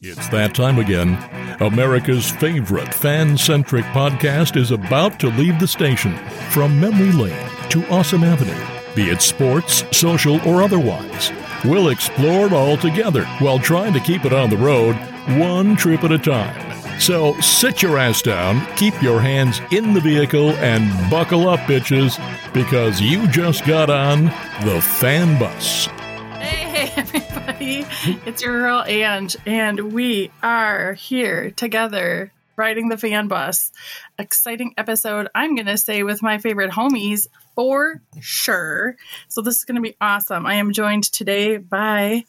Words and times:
It's 0.00 0.28
that 0.28 0.54
time 0.54 0.78
again. 0.78 1.18
America's 1.60 2.30
favorite 2.30 2.94
fan 2.94 3.36
centric 3.36 3.84
podcast 3.86 4.56
is 4.56 4.70
about 4.70 5.18
to 5.18 5.26
leave 5.30 5.58
the 5.58 5.66
station 5.66 6.16
from 6.50 6.78
memory 6.78 7.10
lane 7.10 7.50
to 7.70 7.84
awesome 7.88 8.22
avenue. 8.22 8.64
Be 8.94 9.10
it 9.10 9.20
sports, 9.20 9.82
social, 9.90 10.40
or 10.48 10.62
otherwise, 10.62 11.32
we'll 11.64 11.88
explore 11.88 12.46
it 12.46 12.52
all 12.52 12.76
together 12.76 13.24
while 13.40 13.58
trying 13.58 13.92
to 13.92 13.98
keep 13.98 14.24
it 14.24 14.32
on 14.32 14.50
the 14.50 14.56
road 14.56 14.94
one 15.36 15.74
trip 15.74 16.04
at 16.04 16.12
a 16.12 16.18
time. 16.18 17.00
So 17.00 17.34
sit 17.40 17.82
your 17.82 17.98
ass 17.98 18.22
down, 18.22 18.64
keep 18.76 19.02
your 19.02 19.20
hands 19.20 19.60
in 19.72 19.94
the 19.94 20.00
vehicle, 20.00 20.50
and 20.58 21.10
buckle 21.10 21.48
up, 21.48 21.58
bitches, 21.60 22.16
because 22.54 23.00
you 23.00 23.26
just 23.26 23.66
got 23.66 23.90
on 23.90 24.26
the 24.64 24.80
fan 24.80 25.40
bus. 25.40 25.88
Everybody. 27.60 28.20
It's 28.24 28.40
your 28.40 28.52
girl, 28.60 28.84
Ange, 28.86 29.36
and 29.44 29.92
we 29.92 30.30
are 30.44 30.92
here 30.92 31.50
together 31.50 32.32
riding 32.56 32.88
the 32.88 32.96
fan 32.96 33.26
bus. 33.26 33.72
Exciting 34.16 34.74
episode, 34.76 35.28
I'm 35.34 35.56
going 35.56 35.66
to 35.66 35.76
say, 35.76 36.04
with 36.04 36.22
my 36.22 36.38
favorite 36.38 36.70
homies 36.70 37.26
for 37.56 38.00
sure. 38.20 38.94
So, 39.26 39.42
this 39.42 39.56
is 39.56 39.64
going 39.64 39.74
to 39.74 39.82
be 39.82 39.96
awesome. 40.00 40.46
I 40.46 40.54
am 40.54 40.72
joined 40.72 41.04
today 41.04 41.56
by 41.56 42.22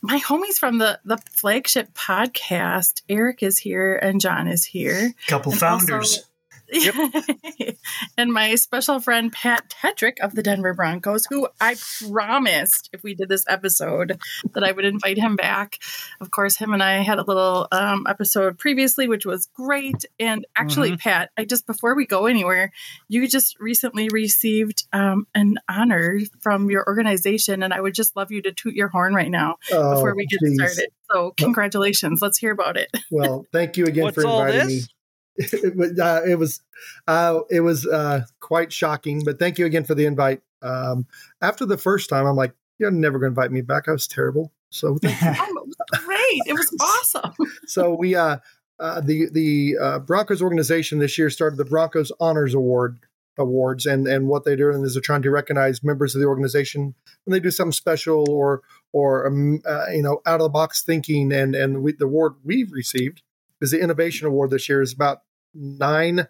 my 0.00 0.20
homies 0.20 0.58
from 0.60 0.78
the 0.78 1.00
the 1.04 1.18
flagship 1.32 1.92
podcast. 1.94 3.02
Eric 3.08 3.42
is 3.42 3.58
here 3.58 3.96
and 3.96 4.20
John 4.20 4.46
is 4.46 4.64
here. 4.64 5.12
Couple 5.26 5.50
And 5.52 5.60
founders. 5.60 6.18
also- 6.18 6.28
and 8.18 8.32
my 8.32 8.54
special 8.54 9.00
friend 9.00 9.32
Pat 9.32 9.68
Tetrick 9.82 10.18
of 10.20 10.34
the 10.34 10.42
Denver 10.42 10.74
Broncos, 10.74 11.26
who 11.28 11.48
I 11.60 11.76
promised 12.10 12.90
if 12.92 13.02
we 13.02 13.14
did 13.14 13.28
this 13.28 13.44
episode 13.48 14.18
that 14.54 14.64
I 14.64 14.72
would 14.72 14.84
invite 14.84 15.18
him 15.18 15.36
back. 15.36 15.78
Of 16.20 16.30
course, 16.30 16.56
him 16.56 16.72
and 16.72 16.82
I 16.82 17.02
had 17.02 17.18
a 17.18 17.24
little 17.24 17.68
um, 17.72 18.06
episode 18.08 18.58
previously, 18.58 19.08
which 19.08 19.26
was 19.26 19.46
great. 19.54 20.04
And 20.18 20.46
actually, 20.56 20.96
Pat, 20.96 21.30
I 21.36 21.44
just 21.44 21.66
before 21.66 21.94
we 21.94 22.06
go 22.06 22.26
anywhere, 22.26 22.72
you 23.08 23.26
just 23.28 23.58
recently 23.60 24.08
received 24.12 24.86
um, 24.92 25.26
an 25.34 25.56
honor 25.68 26.18
from 26.40 26.70
your 26.70 26.84
organization, 26.86 27.62
and 27.62 27.72
I 27.72 27.80
would 27.80 27.94
just 27.94 28.16
love 28.16 28.30
you 28.32 28.42
to 28.42 28.52
toot 28.52 28.74
your 28.74 28.88
horn 28.88 29.14
right 29.14 29.30
now 29.30 29.56
Oh, 29.72 29.94
before 29.94 30.14
we 30.14 30.26
get 30.26 30.40
geez. 30.40 30.54
started. 30.54 30.90
So, 31.12 31.32
congratulations! 31.36 32.20
Let's 32.22 32.38
hear 32.38 32.52
about 32.52 32.76
it. 32.76 32.88
Well, 33.10 33.44
thank 33.52 33.76
you 33.76 33.84
again 33.84 34.04
What's 34.04 34.14
for 34.14 34.26
all 34.26 34.40
inviting 34.40 34.68
this? 34.68 34.82
me. 34.88 34.94
it 35.36 35.76
was, 35.76 35.98
uh, 35.98 36.20
it 36.26 36.38
was, 36.38 36.60
uh, 37.08 37.40
it 37.50 37.60
was 37.60 37.86
uh, 37.86 38.24
quite 38.40 38.72
shocking, 38.72 39.22
but 39.24 39.38
thank 39.38 39.58
you 39.58 39.66
again 39.66 39.84
for 39.84 39.94
the 39.94 40.06
invite. 40.06 40.42
Um, 40.62 41.06
after 41.40 41.66
the 41.66 41.78
first 41.78 42.08
time, 42.08 42.26
I'm 42.26 42.36
like, 42.36 42.54
you're 42.78 42.90
never 42.90 43.18
going 43.18 43.34
to 43.34 43.40
invite 43.40 43.52
me 43.52 43.60
back. 43.60 43.88
I 43.88 43.92
was 43.92 44.06
terrible. 44.06 44.52
So, 44.70 44.98
thank 44.98 45.20
you. 45.20 45.56
Oh, 45.94 45.98
great! 46.04 46.42
It 46.46 46.52
was 46.52 46.76
awesome. 46.80 47.32
so 47.66 47.94
we, 47.94 48.14
uh, 48.14 48.38
uh, 48.78 49.00
the 49.00 49.28
the 49.32 49.76
uh, 49.80 49.98
Broncos 50.00 50.42
organization 50.42 50.98
this 50.98 51.16
year 51.16 51.30
started 51.30 51.56
the 51.56 51.64
Broncos 51.64 52.12
Honors 52.20 52.54
Award 52.54 52.98
awards, 53.38 53.86
and 53.86 54.06
and 54.06 54.28
what 54.28 54.44
they're 54.44 54.56
doing 54.56 54.82
is 54.84 54.94
they're 54.94 55.00
trying 55.00 55.22
to 55.22 55.30
recognize 55.30 55.82
members 55.82 56.14
of 56.14 56.20
the 56.20 56.26
organization 56.26 56.94
when 57.24 57.32
they 57.32 57.40
do 57.40 57.50
something 57.50 57.72
special 57.72 58.28
or 58.30 58.62
or 58.92 59.26
um, 59.26 59.60
uh, 59.66 59.86
you 59.92 60.02
know 60.02 60.20
out 60.26 60.40
of 60.40 60.44
the 60.44 60.48
box 60.48 60.82
thinking. 60.82 61.32
And 61.32 61.54
and 61.54 61.82
we, 61.82 61.92
the 61.92 62.06
award 62.06 62.34
we've 62.44 62.72
received 62.72 63.22
is 63.62 63.70
the 63.70 63.80
Innovation 63.80 64.26
Award 64.26 64.50
this 64.50 64.68
year. 64.68 64.82
Is 64.82 64.92
about 64.92 65.22
nine 65.54 66.28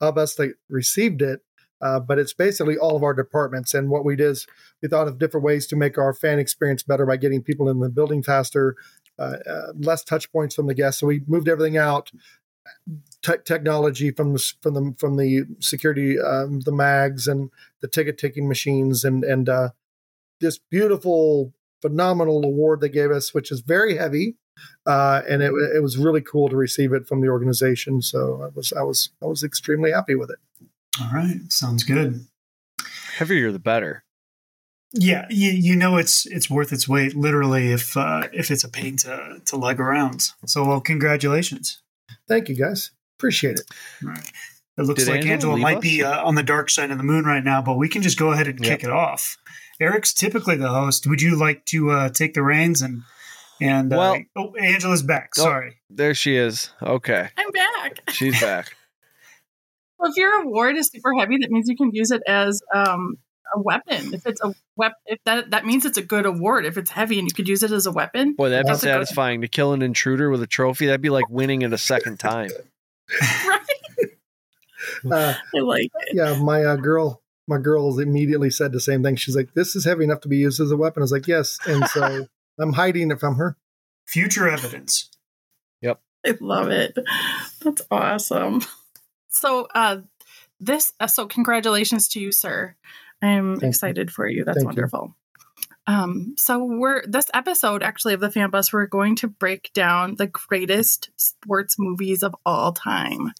of 0.00 0.18
us 0.18 0.34
that 0.34 0.54
received 0.68 1.22
it. 1.22 1.40
Uh, 1.80 2.00
but 2.00 2.18
it's 2.18 2.32
basically 2.32 2.78
all 2.78 2.96
of 2.96 3.02
our 3.02 3.12
departments. 3.12 3.74
And 3.74 3.90
what 3.90 4.04
we 4.04 4.16
did 4.16 4.28
is 4.28 4.46
we 4.80 4.88
thought 4.88 5.08
of 5.08 5.18
different 5.18 5.44
ways 5.44 5.66
to 5.66 5.76
make 5.76 5.98
our 5.98 6.14
fan 6.14 6.38
experience 6.38 6.82
better 6.82 7.04
by 7.04 7.18
getting 7.18 7.42
people 7.42 7.68
in 7.68 7.80
the 7.80 7.90
building 7.90 8.22
faster, 8.22 8.74
uh, 9.18 9.36
uh, 9.48 9.72
less 9.76 10.02
touch 10.02 10.32
points 10.32 10.54
from 10.54 10.66
the 10.66 10.74
guests. 10.74 11.00
So 11.00 11.06
we 11.06 11.22
moved 11.26 11.48
everything 11.48 11.76
out. 11.76 12.10
Te- 13.20 13.44
technology 13.44 14.10
from 14.10 14.32
the 14.32 14.52
from 14.62 14.74
the 14.74 14.94
from 14.98 15.16
the 15.18 15.44
security, 15.60 16.18
um, 16.18 16.60
the 16.60 16.72
mags 16.72 17.28
and 17.28 17.50
the 17.82 17.88
ticket 17.88 18.16
taking 18.16 18.48
machines, 18.48 19.04
and 19.04 19.22
and 19.22 19.50
uh, 19.50 19.68
this 20.40 20.58
beautiful, 20.70 21.52
phenomenal 21.82 22.42
award 22.42 22.80
they 22.80 22.88
gave 22.88 23.10
us, 23.10 23.34
which 23.34 23.52
is 23.52 23.60
very 23.60 23.98
heavy, 23.98 24.36
uh, 24.86 25.22
and 25.28 25.42
it, 25.42 25.52
it 25.74 25.82
was 25.82 25.96
really 25.96 26.20
cool 26.20 26.48
to 26.48 26.56
receive 26.56 26.92
it 26.92 27.06
from 27.06 27.20
the 27.20 27.28
organization. 27.28 28.02
So 28.02 28.42
I 28.42 28.48
was 28.54 28.72
I 28.72 28.82
was 28.82 29.10
I 29.22 29.26
was 29.26 29.42
extremely 29.42 29.92
happy 29.92 30.14
with 30.14 30.30
it. 30.30 30.38
All 31.00 31.10
right, 31.12 31.40
sounds 31.50 31.84
good. 31.84 32.26
Heavier 33.16 33.52
the 33.52 33.58
better. 33.58 34.04
Yeah, 34.92 35.26
you, 35.28 35.50
you 35.50 35.74
know 35.74 35.96
it's 35.96 36.24
it's 36.26 36.48
worth 36.48 36.72
its 36.72 36.88
weight 36.88 37.16
literally 37.16 37.72
if 37.72 37.96
uh, 37.96 38.28
if 38.32 38.50
it's 38.50 38.62
a 38.62 38.68
pain 38.68 38.96
to 38.98 39.40
to 39.44 39.56
lug 39.56 39.80
around. 39.80 40.28
So 40.46 40.64
well, 40.64 40.80
congratulations. 40.80 41.82
Thank 42.28 42.48
you 42.48 42.54
guys, 42.54 42.92
appreciate 43.18 43.58
it. 43.58 43.70
All 44.02 44.10
right. 44.10 44.32
It 44.76 44.82
looks 44.82 45.04
Did 45.04 45.10
like 45.10 45.26
Angela 45.26 45.54
Angela 45.54 45.56
might 45.58 45.76
us? 45.78 45.82
be 45.82 46.02
uh, 46.02 46.24
on 46.24 46.34
the 46.34 46.42
dark 46.42 46.68
side 46.68 46.90
of 46.90 46.98
the 46.98 47.04
moon 47.04 47.24
right 47.24 47.44
now, 47.44 47.62
but 47.62 47.76
we 47.76 47.88
can 47.88 48.02
just 48.02 48.18
go 48.18 48.32
ahead 48.32 48.48
and 48.48 48.60
kick 48.60 48.82
it 48.82 48.90
off. 48.90 49.36
Eric's 49.80 50.12
typically 50.12 50.56
the 50.56 50.68
host. 50.68 51.06
Would 51.06 51.22
you 51.22 51.36
like 51.36 51.64
to 51.66 51.90
uh, 51.90 52.08
take 52.08 52.34
the 52.34 52.42
reins 52.42 52.82
and 52.82 53.02
and 53.60 53.92
uh, 53.92 53.96
Well- 53.96 54.22
oh, 54.36 54.54
Angela's 54.56 55.02
back. 55.02 55.30
Oh. 55.38 55.42
Sorry. 55.42 55.76
There 55.90 56.14
she 56.14 56.36
is. 56.36 56.70
Okay. 56.82 57.28
I'm 57.36 57.50
back. 57.50 58.00
She's 58.10 58.40
back. 58.40 58.76
Well, 59.98 60.10
if 60.10 60.16
your 60.16 60.42
award 60.42 60.76
is 60.76 60.88
super 60.88 61.14
heavy, 61.14 61.38
that 61.38 61.50
means 61.50 61.68
you 61.68 61.76
can 61.76 61.90
use 61.92 62.10
it 62.10 62.22
as 62.26 62.60
um, 62.74 63.16
a 63.54 63.60
weapon. 63.60 64.12
If 64.12 64.26
it's 64.26 64.40
a 64.42 64.54
weapon, 64.76 64.96
if 65.06 65.18
that 65.24 65.50
that 65.50 65.64
means 65.64 65.84
it's 65.84 65.96
a 65.96 66.02
good 66.02 66.26
award. 66.26 66.66
If 66.66 66.76
it's 66.76 66.90
heavy 66.90 67.18
and 67.18 67.28
you 67.28 67.34
could 67.34 67.48
use 67.48 67.62
it 67.62 67.70
as 67.70 67.86
a 67.86 67.92
weapon, 67.92 68.34
Boy, 68.34 68.50
that'd 68.50 68.66
be 68.66 68.72
That's 68.72 68.82
satisfying 68.82 69.40
to 69.42 69.48
kill 69.48 69.72
an 69.72 69.82
intruder 69.82 70.30
with 70.30 70.42
a 70.42 70.46
trophy. 70.46 70.86
That'd 70.86 71.00
be 71.00 71.10
like 71.10 71.28
winning 71.30 71.62
it 71.62 71.72
a 71.72 71.78
second 71.78 72.18
time. 72.18 72.50
right? 73.46 73.60
Uh, 75.10 75.34
I 75.54 75.60
like 75.60 75.90
it. 76.00 76.14
yeah, 76.14 76.38
my 76.42 76.64
uh, 76.64 76.76
girl, 76.76 77.22
my 77.46 77.58
girl 77.58 77.98
immediately 77.98 78.50
said 78.50 78.72
the 78.72 78.80
same 78.80 79.02
thing. 79.02 79.16
She's 79.16 79.36
like, 79.36 79.54
"This 79.54 79.76
is 79.76 79.84
heavy 79.84 80.04
enough 80.04 80.20
to 80.22 80.28
be 80.28 80.38
used 80.38 80.60
as 80.60 80.70
a 80.70 80.76
weapon." 80.76 81.02
I 81.02 81.04
was 81.04 81.12
like, 81.12 81.28
"Yes," 81.28 81.58
and 81.66 81.86
so 81.88 82.26
I'm 82.58 82.74
hiding 82.74 83.10
it 83.10 83.20
from 83.20 83.36
her. 83.36 83.56
Future 84.06 84.48
evidence. 84.48 85.10
Yep. 85.82 86.00
I 86.26 86.34
love 86.40 86.68
it. 86.68 86.98
That's 87.62 87.82
awesome. 87.90 88.62
So, 89.28 89.66
uh, 89.74 89.98
this 90.60 90.92
uh, 91.00 91.06
so 91.06 91.26
congratulations 91.26 92.08
to 92.08 92.20
you, 92.20 92.32
sir. 92.32 92.76
I'm 93.22 93.54
you. 93.60 93.68
excited 93.68 94.12
for 94.12 94.26
you. 94.28 94.44
That's 94.44 94.58
Thank 94.58 94.64
you. 94.64 94.68
wonderful. 94.68 95.16
Um, 95.86 96.34
so 96.38 96.64
we're 96.64 97.02
this 97.06 97.30
episode 97.34 97.82
actually 97.82 98.14
of 98.14 98.20
the 98.20 98.30
Fan 98.30 98.50
Bus, 98.50 98.72
we're 98.72 98.86
going 98.86 99.16
to 99.16 99.28
break 99.28 99.70
down 99.74 100.14
the 100.16 100.26
greatest 100.26 101.10
sports 101.16 101.76
movies 101.78 102.22
of 102.22 102.34
all 102.46 102.72
time. 102.72 103.32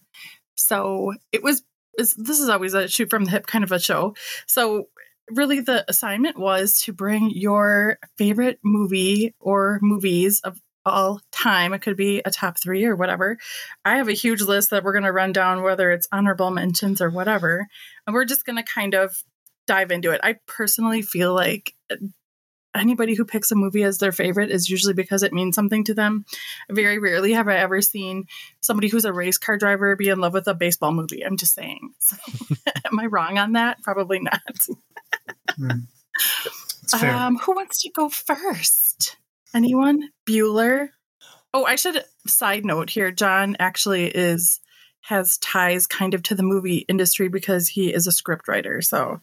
So 0.55 1.13
it 1.31 1.43
was 1.43 1.63
this 1.97 2.39
is 2.39 2.49
always 2.49 2.73
a 2.73 2.87
shoot 2.87 3.09
from 3.09 3.25
the 3.25 3.31
hip 3.31 3.47
kind 3.47 3.63
of 3.63 3.71
a 3.71 3.79
show. 3.79 4.15
So 4.47 4.89
really 5.29 5.59
the 5.59 5.85
assignment 5.87 6.37
was 6.37 6.81
to 6.81 6.93
bring 6.93 7.31
your 7.31 7.97
favorite 8.17 8.59
movie 8.63 9.33
or 9.39 9.79
movies 9.81 10.41
of 10.41 10.59
all 10.85 11.19
time. 11.31 11.73
It 11.73 11.79
could 11.79 11.97
be 11.97 12.21
a 12.23 12.31
top 12.31 12.59
three 12.59 12.85
or 12.85 12.95
whatever. 12.95 13.37
I 13.83 13.97
have 13.97 14.07
a 14.07 14.13
huge 14.13 14.41
list 14.41 14.69
that 14.69 14.83
we're 14.83 14.93
going 14.93 15.03
to 15.03 15.11
run 15.11 15.33
down, 15.33 15.63
whether 15.63 15.91
it's 15.91 16.07
honorable 16.11 16.51
mentions 16.51 17.01
or 17.01 17.09
whatever. 17.09 17.67
And 18.05 18.13
we're 18.13 18.25
just 18.25 18.45
going 18.45 18.57
to 18.57 18.63
kind 18.63 18.93
of 18.93 19.15
dive 19.65 19.91
into 19.91 20.11
it. 20.11 20.21
I 20.23 20.35
personally 20.45 21.01
feel 21.01 21.33
like 21.33 21.73
uh, 21.91 21.95
anybody 22.75 23.15
who 23.15 23.25
picks 23.25 23.51
a 23.51 23.55
movie 23.55 23.83
as 23.83 23.97
their 23.97 24.11
favorite 24.11 24.51
is 24.51 24.69
usually 24.69 24.93
because 24.93 25.23
it 25.23 25.33
means 25.33 25.55
something 25.55 25.83
to 25.85 25.93
them. 25.93 26.25
Very 26.69 26.99
rarely 26.99 27.33
have 27.33 27.47
I 27.47 27.55
ever 27.55 27.81
seen 27.81 28.25
somebody 28.61 28.89
who's 28.89 29.05
a 29.05 29.13
race 29.13 29.37
car 29.37 29.57
driver 29.57 29.95
be 29.95 30.09
in 30.09 30.19
love 30.19 30.33
with 30.33 30.47
a 30.47 30.53
baseball 30.53 30.91
movie. 30.91 31.25
I'm 31.25 31.37
just 31.37 31.55
saying. 31.55 31.93
So, 31.99 32.15
am 32.85 32.99
I 32.99 33.05
wrong 33.07 33.37
on 33.37 33.53
that? 33.53 33.81
Probably 33.81 34.19
not. 34.19 34.41
It's. 36.83 36.93
Um, 36.93 37.37
who 37.37 37.53
wants 37.53 37.81
to 37.81 37.89
go 37.89 38.09
first? 38.09 39.17
Anyone? 39.53 40.09
Bueller. 40.27 40.89
Oh, 41.53 41.65
I 41.65 41.75
should 41.75 42.03
side 42.27 42.65
note 42.65 42.89
here. 42.89 43.11
John 43.11 43.55
actually 43.59 44.07
is 44.07 44.59
has 45.01 45.37
ties 45.37 45.85
kind 45.85 46.13
of 46.13 46.23
to 46.23 46.35
the 46.35 46.43
movie 46.43 46.85
industry 46.89 47.29
because 47.29 47.69
he 47.69 47.93
is 47.93 48.07
a 48.07 48.11
script 48.11 48.47
writer. 48.47 48.81
So, 48.81 49.21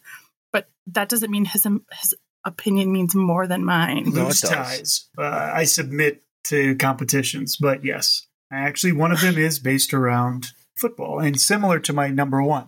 but 0.51 0.67
that 0.87 1.09
doesn't 1.09 1.31
mean 1.31 1.45
his 1.45 1.63
his 1.63 2.15
opinion 2.45 2.91
means 2.91 3.15
more 3.15 3.47
than 3.47 3.63
mine. 3.63 4.05
No, 4.07 4.23
it 4.23 4.25
Loose 4.25 4.41
ties. 4.41 5.09
Uh, 5.17 5.51
I 5.53 5.65
submit 5.65 6.23
to 6.45 6.75
competitions, 6.75 7.57
but 7.57 7.85
yes, 7.85 8.27
actually, 8.51 8.93
one 8.93 9.11
of 9.11 9.21
them 9.21 9.37
is 9.37 9.59
based 9.59 9.93
around 9.93 10.47
football 10.75 11.19
and 11.19 11.39
similar 11.39 11.79
to 11.79 11.93
my 11.93 12.09
number 12.09 12.41
one. 12.41 12.67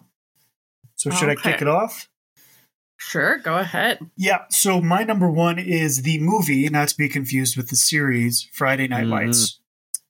So 0.96 1.10
should 1.10 1.30
I 1.30 1.36
kick 1.36 1.62
it 1.62 1.68
off? 1.68 2.08
Sure, 2.98 3.38
go 3.38 3.58
ahead. 3.58 4.00
Yeah. 4.16 4.46
So 4.50 4.82
my 4.82 5.04
number 5.04 5.30
one 5.30 5.60
is 5.60 6.02
the 6.04 6.20
movie, 6.20 6.68
not 6.70 6.88
to 6.90 6.98
be 6.98 7.10
confused 7.10 7.58
with 7.58 7.70
the 7.70 7.76
series 7.76 8.48
Friday 8.54 8.88
Night 8.88 9.06
Mhm. 9.06 9.10
Lights. 9.12 9.60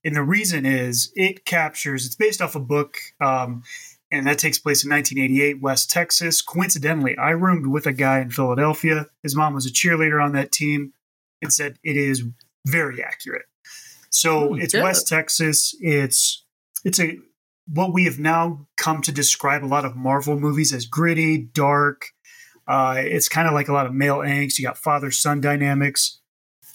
And 0.04 0.16
the 0.16 0.22
reason 0.24 0.66
is 0.66 1.12
it 1.16 1.46
captures. 1.46 2.06
It's 2.06 2.16
based 2.16 2.42
off 2.42 2.56
a 2.56 2.60
book, 2.60 2.98
um, 3.20 3.64
and 4.12 4.28
that 4.28 4.38
takes 4.38 4.60
place 4.60 4.84
in 4.84 4.90
1988, 4.90 5.62
West 5.62 5.90
Texas. 5.90 6.44
Coincidentally, 6.44 7.18
I 7.18 7.32
roomed 7.32 7.68
with 7.68 7.88
a 7.88 7.92
guy 7.94 8.20
in 8.20 8.30
Philadelphia. 8.30 9.08
His 9.24 9.36
mom 9.36 9.56
was 9.56 9.66
a 9.66 9.72
cheerleader 9.72 10.24
on 10.24 10.34
that 10.34 10.52
team, 10.52 10.94
and 11.42 11.52
said 11.52 11.80
it 11.84 11.98
is 11.98 12.24
very 12.68 13.04
accurate. 13.04 13.46
So 14.12 14.50
Mm, 14.50 14.62
it's 14.62 14.74
good. 14.74 14.84
West 14.84 15.08
Texas. 15.08 15.76
It's 15.82 16.44
it's 16.84 17.00
a 17.00 17.18
what 17.68 17.92
we 17.94 18.06
have 18.06 18.20
now 18.20 18.68
come 18.78 19.02
to 19.02 19.12
describe 19.12 19.64
a 19.64 19.66
lot 19.66 19.86
of 19.86 19.96
Marvel 19.96 20.40
movies 20.40 20.72
as 20.72 20.86
gritty, 20.86 21.38
dark. 21.40 22.12
Uh, 22.68 22.96
it's 22.98 23.30
kind 23.30 23.48
of 23.48 23.54
like 23.54 23.68
a 23.68 23.74
lot 23.74 23.86
of 23.86 23.94
male 23.94 24.18
angst. 24.18 24.58
You 24.58 24.66
got 24.66 24.78
father 24.78 25.12
son 25.12 25.42
dynamics, 25.42 26.20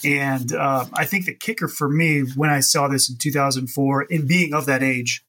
and 0.04 0.52
uh, 0.54 0.86
I 0.92 1.04
think 1.04 1.26
the 1.26 1.34
kicker 1.34 1.68
for 1.68 1.88
me 1.88 2.20
when 2.20 2.50
I 2.50 2.60
saw 2.60 2.88
this 2.88 3.10
in 3.10 3.16
2004, 3.16 4.02
in 4.04 4.26
being 4.26 4.54
of 4.54 4.66
that 4.66 4.82
age 4.82 5.24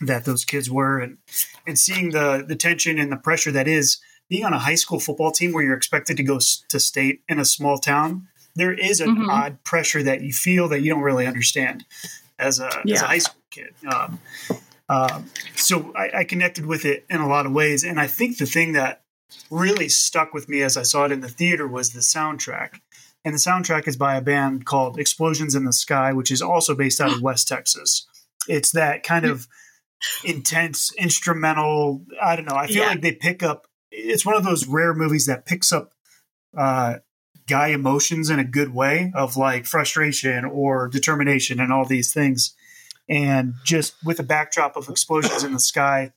that 0.00 0.24
those 0.24 0.44
kids 0.44 0.70
were, 0.70 0.98
and 0.98 1.18
and 1.66 1.78
seeing 1.78 2.10
the 2.10 2.44
the 2.46 2.56
tension 2.56 2.98
and 2.98 3.12
the 3.12 3.16
pressure 3.16 3.52
that 3.52 3.68
is 3.68 3.98
being 4.28 4.44
on 4.44 4.52
a 4.52 4.58
high 4.58 4.76
school 4.76 5.00
football 5.00 5.32
team 5.32 5.52
where 5.52 5.62
you're 5.64 5.76
expected 5.76 6.16
to 6.16 6.22
go 6.22 6.36
s- 6.36 6.64
to 6.68 6.78
state 6.80 7.20
in 7.28 7.38
a 7.40 7.44
small 7.44 7.78
town, 7.78 8.28
there 8.54 8.72
is 8.72 9.00
an 9.00 9.16
Mhm. 9.16 9.28
odd 9.28 9.64
pressure 9.64 10.02
that 10.04 10.22
you 10.22 10.32
feel 10.32 10.68
that 10.68 10.80
you 10.82 10.90
don't 10.90 11.02
really 11.02 11.26
understand 11.26 11.84
as 12.38 12.58
a, 12.60 12.68
as 12.94 13.02
a 13.02 13.06
high 13.08 13.18
school 13.18 13.42
kid. 13.50 13.74
Um, 13.92 14.20
um, 14.88 15.30
so 15.56 15.92
I, 15.96 16.20
I 16.20 16.24
connected 16.24 16.64
with 16.64 16.84
it 16.84 17.04
in 17.10 17.20
a 17.20 17.28
lot 17.28 17.44
of 17.44 17.52
ways. 17.52 17.84
And 17.84 18.00
I 18.00 18.06
think 18.06 18.38
the 18.38 18.46
thing 18.46 18.72
that 18.72 18.99
really 19.50 19.88
stuck 19.88 20.32
with 20.34 20.48
me 20.48 20.62
as 20.62 20.76
I 20.76 20.82
saw 20.82 21.04
it 21.04 21.12
in 21.12 21.20
the 21.20 21.28
theater 21.28 21.66
was 21.66 21.90
the 21.90 22.00
soundtrack. 22.00 22.80
And 23.24 23.34
the 23.34 23.38
soundtrack 23.38 23.86
is 23.86 23.96
by 23.96 24.16
a 24.16 24.22
band 24.22 24.64
called 24.64 24.98
Explosions 24.98 25.54
in 25.54 25.64
the 25.64 25.72
Sky, 25.72 26.12
which 26.12 26.30
is 26.30 26.40
also 26.40 26.74
based 26.74 27.00
out 27.00 27.12
of 27.12 27.20
West 27.22 27.48
Texas. 27.48 28.06
It's 28.48 28.70
that 28.72 29.02
kind 29.02 29.26
of 29.26 29.46
intense 30.24 30.92
instrumental. 30.96 32.02
I 32.22 32.36
don't 32.36 32.46
know. 32.46 32.56
I 32.56 32.66
feel 32.66 32.76
Yeah. 32.82 32.88
like 32.88 33.02
they 33.02 33.12
pick 33.12 33.42
up. 33.42 33.66
It's 33.90 34.24
one 34.24 34.36
of 34.36 34.44
those 34.44 34.66
rare 34.66 34.94
movies 34.94 35.26
that 35.26 35.44
picks 35.46 35.72
up 35.72 35.92
uh, 36.56 36.96
guy 37.48 37.68
emotions 37.68 38.30
in 38.30 38.38
a 38.38 38.44
good 38.44 38.72
way 38.72 39.12
of 39.14 39.36
like 39.36 39.66
frustration 39.66 40.44
or 40.44 40.88
determination 40.88 41.60
and 41.60 41.72
all 41.72 41.84
these 41.84 42.12
things. 42.12 42.54
And 43.08 43.54
just 43.64 43.94
with 44.04 44.20
a 44.20 44.22
backdrop 44.22 44.76
of 44.76 44.88
explosions 44.88 45.42
in 45.42 45.52
the 45.52 45.60
sky, 45.60 46.12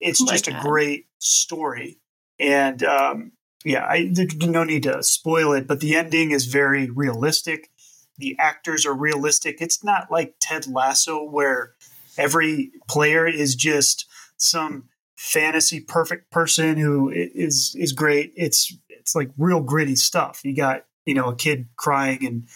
it's 0.00 0.20
Oh 0.20 0.26
just 0.26 0.46
a 0.48 0.58
great 0.62 1.06
story. 1.18 1.98
And 2.38 2.82
um, 2.82 3.32
yeah, 3.64 3.84
I, 3.86 4.10
there's 4.12 4.36
no 4.36 4.64
need 4.64 4.84
to 4.84 5.02
spoil 5.02 5.52
it, 5.52 5.66
but 5.66 5.80
the 5.80 5.94
ending 5.96 6.30
is 6.30 6.46
very 6.46 6.90
realistic. 6.90 7.70
The 8.18 8.36
actors 8.38 8.86
are 8.86 8.94
realistic. 8.94 9.60
It's 9.60 9.82
not 9.82 10.10
like 10.10 10.36
Ted 10.40 10.66
Lasso 10.66 11.24
where 11.24 11.72
every 12.16 12.72
player 12.88 13.26
is 13.26 13.54
just 13.54 14.06
some 14.36 14.88
fantasy 15.16 15.80
perfect 15.80 16.30
person 16.30 16.76
who 16.76 17.10
is 17.10 17.74
is 17.78 17.92
great. 17.92 18.32
It's 18.36 18.76
it's 18.88 19.14
like 19.14 19.30
real 19.38 19.60
gritty 19.60 19.96
stuff. 19.96 20.40
You 20.44 20.54
got 20.54 20.84
you 21.06 21.14
know 21.14 21.28
a 21.30 21.36
kid 21.36 21.68
crying 21.76 22.24
and 22.26 22.48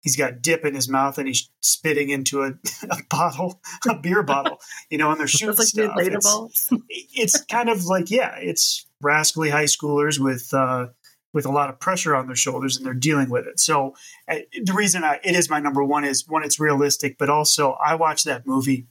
he's 0.00 0.16
got 0.16 0.42
dip 0.42 0.64
in 0.64 0.74
his 0.74 0.88
mouth 0.88 1.18
and 1.18 1.26
he's 1.26 1.50
spitting 1.60 2.10
into 2.10 2.42
a, 2.42 2.48
a 2.90 2.96
bottle, 3.10 3.60
a 3.88 3.94
beer 3.94 4.22
bottle, 4.22 4.58
you 4.90 4.98
know, 4.98 5.10
and 5.10 5.18
they're 5.20 5.26
shooting 5.26 5.50
It's 5.50 5.58
like 5.58 5.68
stuff. 5.68 5.96
It's- 6.06 6.70
it's 7.14 7.44
kind 7.46 7.68
of 7.68 7.84
like 7.84 8.10
yeah, 8.10 8.36
it's 8.38 8.85
rascally 9.02 9.50
high 9.50 9.64
schoolers 9.64 10.18
with 10.18 10.52
uh, 10.54 10.88
with 11.32 11.44
a 11.46 11.52
lot 11.52 11.68
of 11.68 11.78
pressure 11.78 12.14
on 12.16 12.26
their 12.26 12.36
shoulders, 12.36 12.76
and 12.76 12.86
they're 12.86 12.94
dealing 12.94 13.28
with 13.28 13.46
it. 13.46 13.60
So 13.60 13.94
uh, 14.28 14.36
the 14.64 14.72
reason 14.72 15.04
I, 15.04 15.20
it 15.22 15.36
is 15.36 15.50
my 15.50 15.60
number 15.60 15.84
one 15.84 16.04
is 16.04 16.26
one, 16.26 16.42
it's 16.42 16.58
realistic, 16.58 17.18
but 17.18 17.28
also 17.28 17.72
I 17.72 17.94
watched 17.94 18.24
that 18.24 18.46
movie 18.46 18.86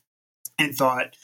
and 0.60 0.76
thought, 0.76 1.16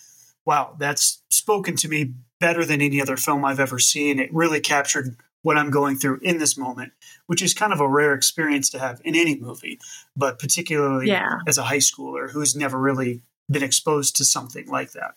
wow, 0.45 0.75
that's 0.79 1.21
spoken 1.29 1.75
to 1.77 1.87
me 1.87 2.13
better 2.39 2.65
than 2.65 2.81
any 2.81 2.99
other 3.01 3.17
film 3.17 3.45
I've 3.45 3.59
ever 3.59 3.77
seen. 3.77 4.19
It 4.19 4.33
really 4.33 4.59
captured 4.59 5.15
what 5.43 5.57
I'm 5.57 5.69
going 5.69 5.97
through 5.97 6.19
in 6.23 6.39
this 6.39 6.57
moment, 6.57 6.91
which 7.27 7.41
is 7.41 7.53
kind 7.53 7.71
of 7.73 7.79
a 7.79 7.87
rare 7.87 8.13
experience 8.13 8.69
to 8.71 8.79
have 8.79 8.99
in 9.05 9.15
any 9.15 9.39
movie, 9.39 9.79
but 10.15 10.39
particularly 10.39 11.07
Yeah. 11.07 11.39
as 11.47 11.57
a 11.57 11.63
high 11.63 11.77
schooler 11.77 12.31
who's 12.31 12.55
never 12.55 12.79
really 12.79 13.21
been 13.49 13.63
exposed 13.63 14.15
to 14.15 14.25
something 14.25 14.67
like 14.67 14.91
that. 14.93 15.15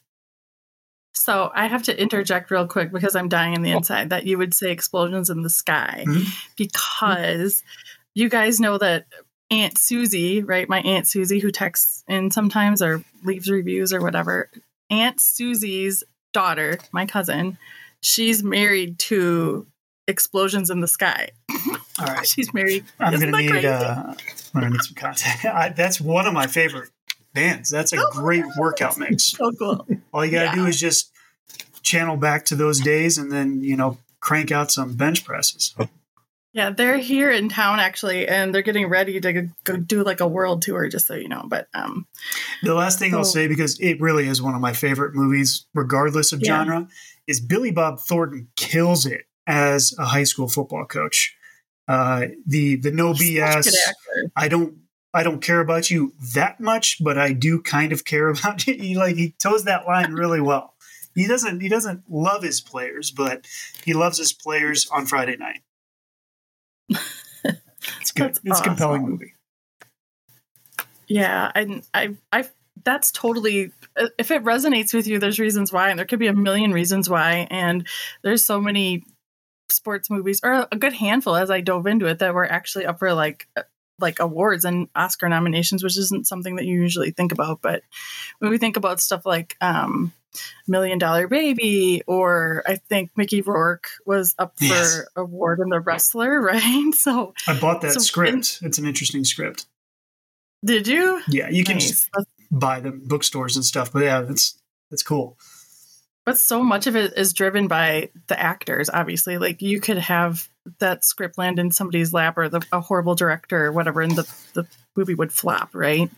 So 1.14 1.50
I 1.55 1.66
have 1.66 1.82
to 1.84 2.00
interject 2.00 2.50
real 2.50 2.66
quick 2.66 2.93
because 2.93 3.14
I'm 3.14 3.28
dying 3.28 3.55
in 3.55 3.62
the 3.62 3.70
inside 3.70 4.11
that 4.11 4.26
you 4.26 4.37
would 4.38 4.52
say 4.52 4.70
explosions 4.70 5.31
in 5.31 5.43
the 5.43 5.50
sky 5.50 6.05
Mhm. 6.06 6.26
because 6.56 7.62
you 8.14 8.28
guys 8.28 8.61
know 8.61 8.78
that 8.78 9.06
Aunt 9.50 9.78
Susie, 9.78 10.43
right? 10.43 10.69
My 10.69 10.81
Aunt 10.81 11.06
Susie 11.08 11.38
who 11.38 11.50
texts 11.50 12.02
in 12.08 12.31
sometimes 12.31 12.82
or 12.82 13.02
leaves 13.22 13.49
reviews 13.50 13.93
or 13.93 14.00
whatever. 14.00 14.50
Aunt 14.90 15.20
Susie's 15.20 16.02
daughter, 16.32 16.78
my 16.93 17.06
cousin, 17.06 17.58
she's 18.00 18.43
married 18.43 18.99
to 18.99 19.67
explosions 20.08 20.69
in 20.70 20.81
the 20.81 20.88
sky. 20.88 21.28
All 22.00 22.06
right. 22.06 22.26
She's 22.28 22.52
married. 22.52 22.84
I'm 22.99 23.19
gonna 23.19 23.38
need 23.38 23.50
crazy? 23.50 23.67
uh, 23.69 24.02
I'm 24.12 24.17
gonna 24.52 24.70
need 24.70 24.82
some 24.82 24.94
content. 24.94 25.44
I, 25.55 25.69
that's 25.70 26.00
one 26.00 26.26
of 26.26 26.34
my 26.34 26.46
favorite 26.49 26.90
bands. 27.34 27.69
That's 27.70 27.92
a 27.92 27.98
Oh, 27.98 28.10
great 28.12 28.44
workout 28.56 28.96
mix. 28.98 29.25
So 29.36 29.52
cool. 29.52 29.86
All 30.12 30.25
you 30.25 30.31
gotta 30.31 30.46
Yeah. 30.46 30.54
do 30.54 30.66
is 30.66 30.78
just 30.81 31.10
channel 31.82 32.16
back 32.16 32.44
to 32.46 32.56
those 32.56 32.81
days, 32.81 33.19
and 33.19 33.31
then 33.31 33.60
you 33.62 33.76
know 33.76 33.98
crank 34.20 34.50
out 34.50 34.72
some 34.72 34.94
bench 34.94 35.25
presses. 35.25 35.75
Yeah, 36.54 36.70
they're 36.70 36.98
here 36.98 37.31
in 37.32 37.48
town 37.48 37.81
actually, 37.81 38.28
and 38.28 38.54
they're 38.54 38.62
getting 38.62 38.88
ready 38.88 39.20
to 39.20 39.48
go- 39.64 39.76
do 39.76 40.04
like 40.04 40.20
a 40.20 40.28
world 40.28 40.62
tour, 40.62 40.88
just 40.88 41.06
so 41.08 41.14
you 41.14 41.28
know. 41.28 41.42
But 41.46 41.66
um, 41.75 42.06
The 42.62 42.75
last 42.75 42.98
thing 43.00 43.12
I'll 43.14 43.25
say, 43.25 43.48
because 43.48 43.78
it 43.81 44.00
really 44.00 44.28
is 44.28 44.40
one 44.40 44.54
of 44.54 44.60
my 44.60 44.72
favorite 44.72 45.14
movies, 45.16 45.66
regardless 45.75 46.32
of 46.32 46.40
Yeah. 46.42 46.58
genre, 46.64 46.88
is 47.26 47.40
Billy 47.40 47.72
Bob 47.72 47.98
Thornton 48.00 48.48
kills 48.56 49.04
it 49.04 49.22
as 49.48 49.92
a 49.98 50.04
high 50.04 50.22
school 50.25 50.48
football 50.48 50.84
coach. 50.86 51.34
Uh, 51.88 52.28
the 52.46 52.76
the 52.76 52.92
no 52.92 53.12
he's 53.12 53.32
BS. 53.38 53.76
I 54.36 54.46
don't 54.48 54.76
I 55.14 55.22
don't 55.22 55.40
care 55.40 55.61
about 55.61 55.90
you 55.90 56.12
that 56.34 56.61
much, 56.61 57.02
but 57.02 57.16
I 57.16 57.32
do 57.32 57.62
kind 57.62 57.93
of 57.93 58.05
care 58.05 58.28
about 58.31 58.66
you. 58.66 58.75
He 58.75 58.96
like 58.96 59.16
he 59.16 59.34
toes 59.43 59.64
that 59.64 59.87
line 59.87 60.12
really 60.12 60.40
well. 60.40 60.75
He 61.14 61.26
doesn't 61.26 61.61
he 61.61 61.69
doesn't 61.69 62.11
love 62.11 62.43
his 62.43 62.61
players, 62.61 63.11
but 63.11 63.46
he 63.84 63.93
loves 63.93 64.19
his 64.19 64.32
players 64.32 64.88
on 64.90 65.06
Friday 65.06 65.37
night. 65.37 65.61
It's 68.00 68.12
good. 68.12 68.38
It's 68.44 68.61
a 68.61 68.62
compelling 68.62 69.02
movie. 69.02 69.34
Yeah, 71.06 71.52
I, 71.55 71.82
I, 71.93 72.17
I, 72.32 72.44
that's 72.82 73.10
totally. 73.10 73.72
Uh, 73.96 74.08
if 74.19 74.31
it 74.31 74.43
resonates 74.43 74.94
with 74.94 75.06
you, 75.06 75.19
there's 75.19 75.38
reasons 75.38 75.72
why, 75.72 75.90
and 75.90 75.99
there 75.99 76.06
could 76.06 76.19
be 76.19 76.26
a 76.26 76.34
million 76.34 76.72
reasons 76.72 77.08
why. 77.10 77.46
And 77.50 77.87
there's 78.22 78.44
so 78.44 78.60
many 78.60 79.05
sports 79.70 80.10
movies, 80.10 80.40
or 80.43 80.67
a 80.70 80.76
good 80.76 80.94
handful, 80.94 81.37
as 81.37 81.50
I 81.50 81.60
dove 81.60 81.87
into 81.87 82.06
it, 82.06 82.19
that 82.20 82.34
were 82.34 82.50
actually 82.50 82.87
up 82.87 82.99
for 82.99 83.12
like 83.12 83.49
like 84.00 84.19
awards 84.20 84.64
and 84.64 84.88
Oscar 84.96 85.29
nominations, 85.29 85.82
which 85.85 85.96
isn't 85.99 86.26
something 86.26 86.56
that 86.56 86.64
you 86.64 86.81
usually 86.81 87.11
think 87.12 87.32
about. 87.32 87.61
But 87.62 87.82
when 88.38 88.50
we 88.50 88.58
think 88.58 88.76
about 88.76 89.01
stuff 89.01 89.24
like 89.24 89.56
um, 89.60 90.13
Million 90.67 90.98
Dollar 90.98 91.29
Baby, 91.29 92.03
or 92.06 92.63
I 92.67 92.77
think 92.77 93.10
Mickey 93.17 93.41
Rourke 93.41 93.89
was 94.05 94.34
up 94.39 94.58
for 94.58 94.65
Yes. 94.65 95.01
award 95.15 95.60
in 95.60 95.69
The 95.69 95.81
Wrestler, 95.81 96.41
right? 96.43 96.93
So 96.94 97.34
I 97.46 97.58
bought 97.58 97.81
that 97.82 97.93
So- 97.93 98.01
script. 98.01 98.58
It's 98.63 98.79
an 98.79 98.84
interesting 98.86 99.24
script. 99.24 99.67
did 100.65 100.89
you? 100.89 101.22
Yeah, 101.29 101.48
you 101.51 101.63
can 101.65 101.79
just 101.79 102.10
buy 102.51 102.81
them 102.81 103.03
bookstores 103.05 103.56
and 103.56 103.65
stuff. 103.65 103.93
But 103.93 104.03
yeah, 104.05 104.22
that's 104.22 104.58
that's 104.91 105.03
cool. 105.03 105.39
But 106.24 106.38
so 106.38 106.62
much 106.62 106.86
of 106.86 106.96
it 106.96 107.19
is 107.19 107.32
driven 107.34 107.69
by 107.69 108.10
the 108.28 108.40
actors, 108.40 108.88
obviously. 108.88 109.36
Like 109.38 109.60
you 109.60 109.81
could 109.81 109.98
have 109.98 110.48
that 110.78 111.04
script 111.04 111.36
land 111.36 111.58
in 111.58 111.70
somebody's 111.70 112.12
lap 112.12 112.38
or 112.38 112.48
the, 112.48 112.62
a 112.72 112.81
horrible 112.81 113.14
director 113.14 113.66
or 113.66 113.72
whatever, 113.72 114.00
and 114.00 114.16
the, 114.16 114.34
the 114.54 114.66
movie 114.96 115.14
would 115.14 115.32
flop, 115.32 115.74
right? 115.74 116.10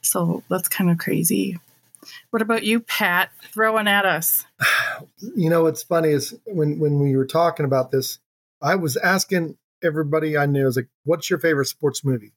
So 0.00 0.42
that's 0.48 0.68
kind 0.68 0.90
of 0.90 0.98
crazy. 0.98 1.58
What 2.30 2.42
about 2.42 2.62
you, 2.62 2.80
Pat? 2.80 3.30
Throwing 3.52 3.88
at 3.88 4.06
us. 4.06 4.44
you 5.36 5.50
know 5.50 5.64
what's 5.64 5.82
funny 5.82 6.10
is 6.10 6.34
when 6.44 6.78
when 6.78 7.00
we 7.00 7.16
were 7.16 7.26
talking 7.26 7.66
about 7.66 7.90
this 7.90 8.18
i 8.62 8.74
was 8.74 8.96
asking 8.96 9.56
everybody 9.82 10.36
i 10.36 10.46
knew 10.46 10.62
I 10.62 10.66
was 10.66 10.76
like 10.76 10.88
what's 11.04 11.28
your 11.28 11.38
favorite 11.38 11.66
sports 11.66 12.04
movie 12.04 12.32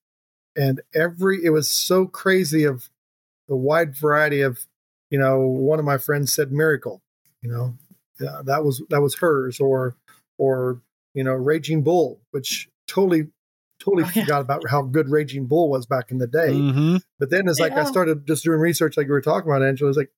and 0.55 0.81
every 0.93 1.43
it 1.43 1.51
was 1.51 1.69
so 1.69 2.05
crazy 2.05 2.63
of 2.63 2.89
the 3.47 3.55
wide 3.55 3.95
variety 3.95 4.41
of 4.41 4.65
you 5.09 5.17
know 5.19 5.39
one 5.39 5.79
of 5.79 5.85
my 5.85 5.97
friends 5.97 6.33
said 6.33 6.51
miracle 6.51 7.01
you 7.41 7.49
know 7.49 7.75
yeah, 8.19 8.41
that 8.43 8.63
was 8.63 8.81
that 8.89 9.01
was 9.01 9.15
hers 9.15 9.59
or 9.59 9.95
or 10.37 10.81
you 11.13 11.23
know 11.23 11.33
raging 11.33 11.81
bull 11.83 12.19
which 12.31 12.69
totally 12.87 13.27
totally 13.79 14.03
Oh, 14.03 14.11
yeah. 14.13 14.23
forgot 14.23 14.41
about 14.41 14.69
how 14.69 14.81
good 14.81 15.09
raging 15.09 15.45
bull 15.45 15.69
was 15.69 15.85
back 15.85 16.11
in 16.11 16.17
the 16.17 16.27
day 16.27 16.49
Mm-hmm. 16.51 16.97
but 17.17 17.29
then 17.29 17.47
it's 17.47 17.59
like 17.59 17.71
I 17.73 17.85
started 17.85 18.27
just 18.27 18.43
doing 18.43 18.59
research, 18.59 18.97
like 18.97 19.07
we 19.07 19.11
were 19.13 19.21
talking 19.21 19.49
about, 19.49 19.63
Angela. 19.63 19.89
It's 19.89 19.97
like 19.97 20.11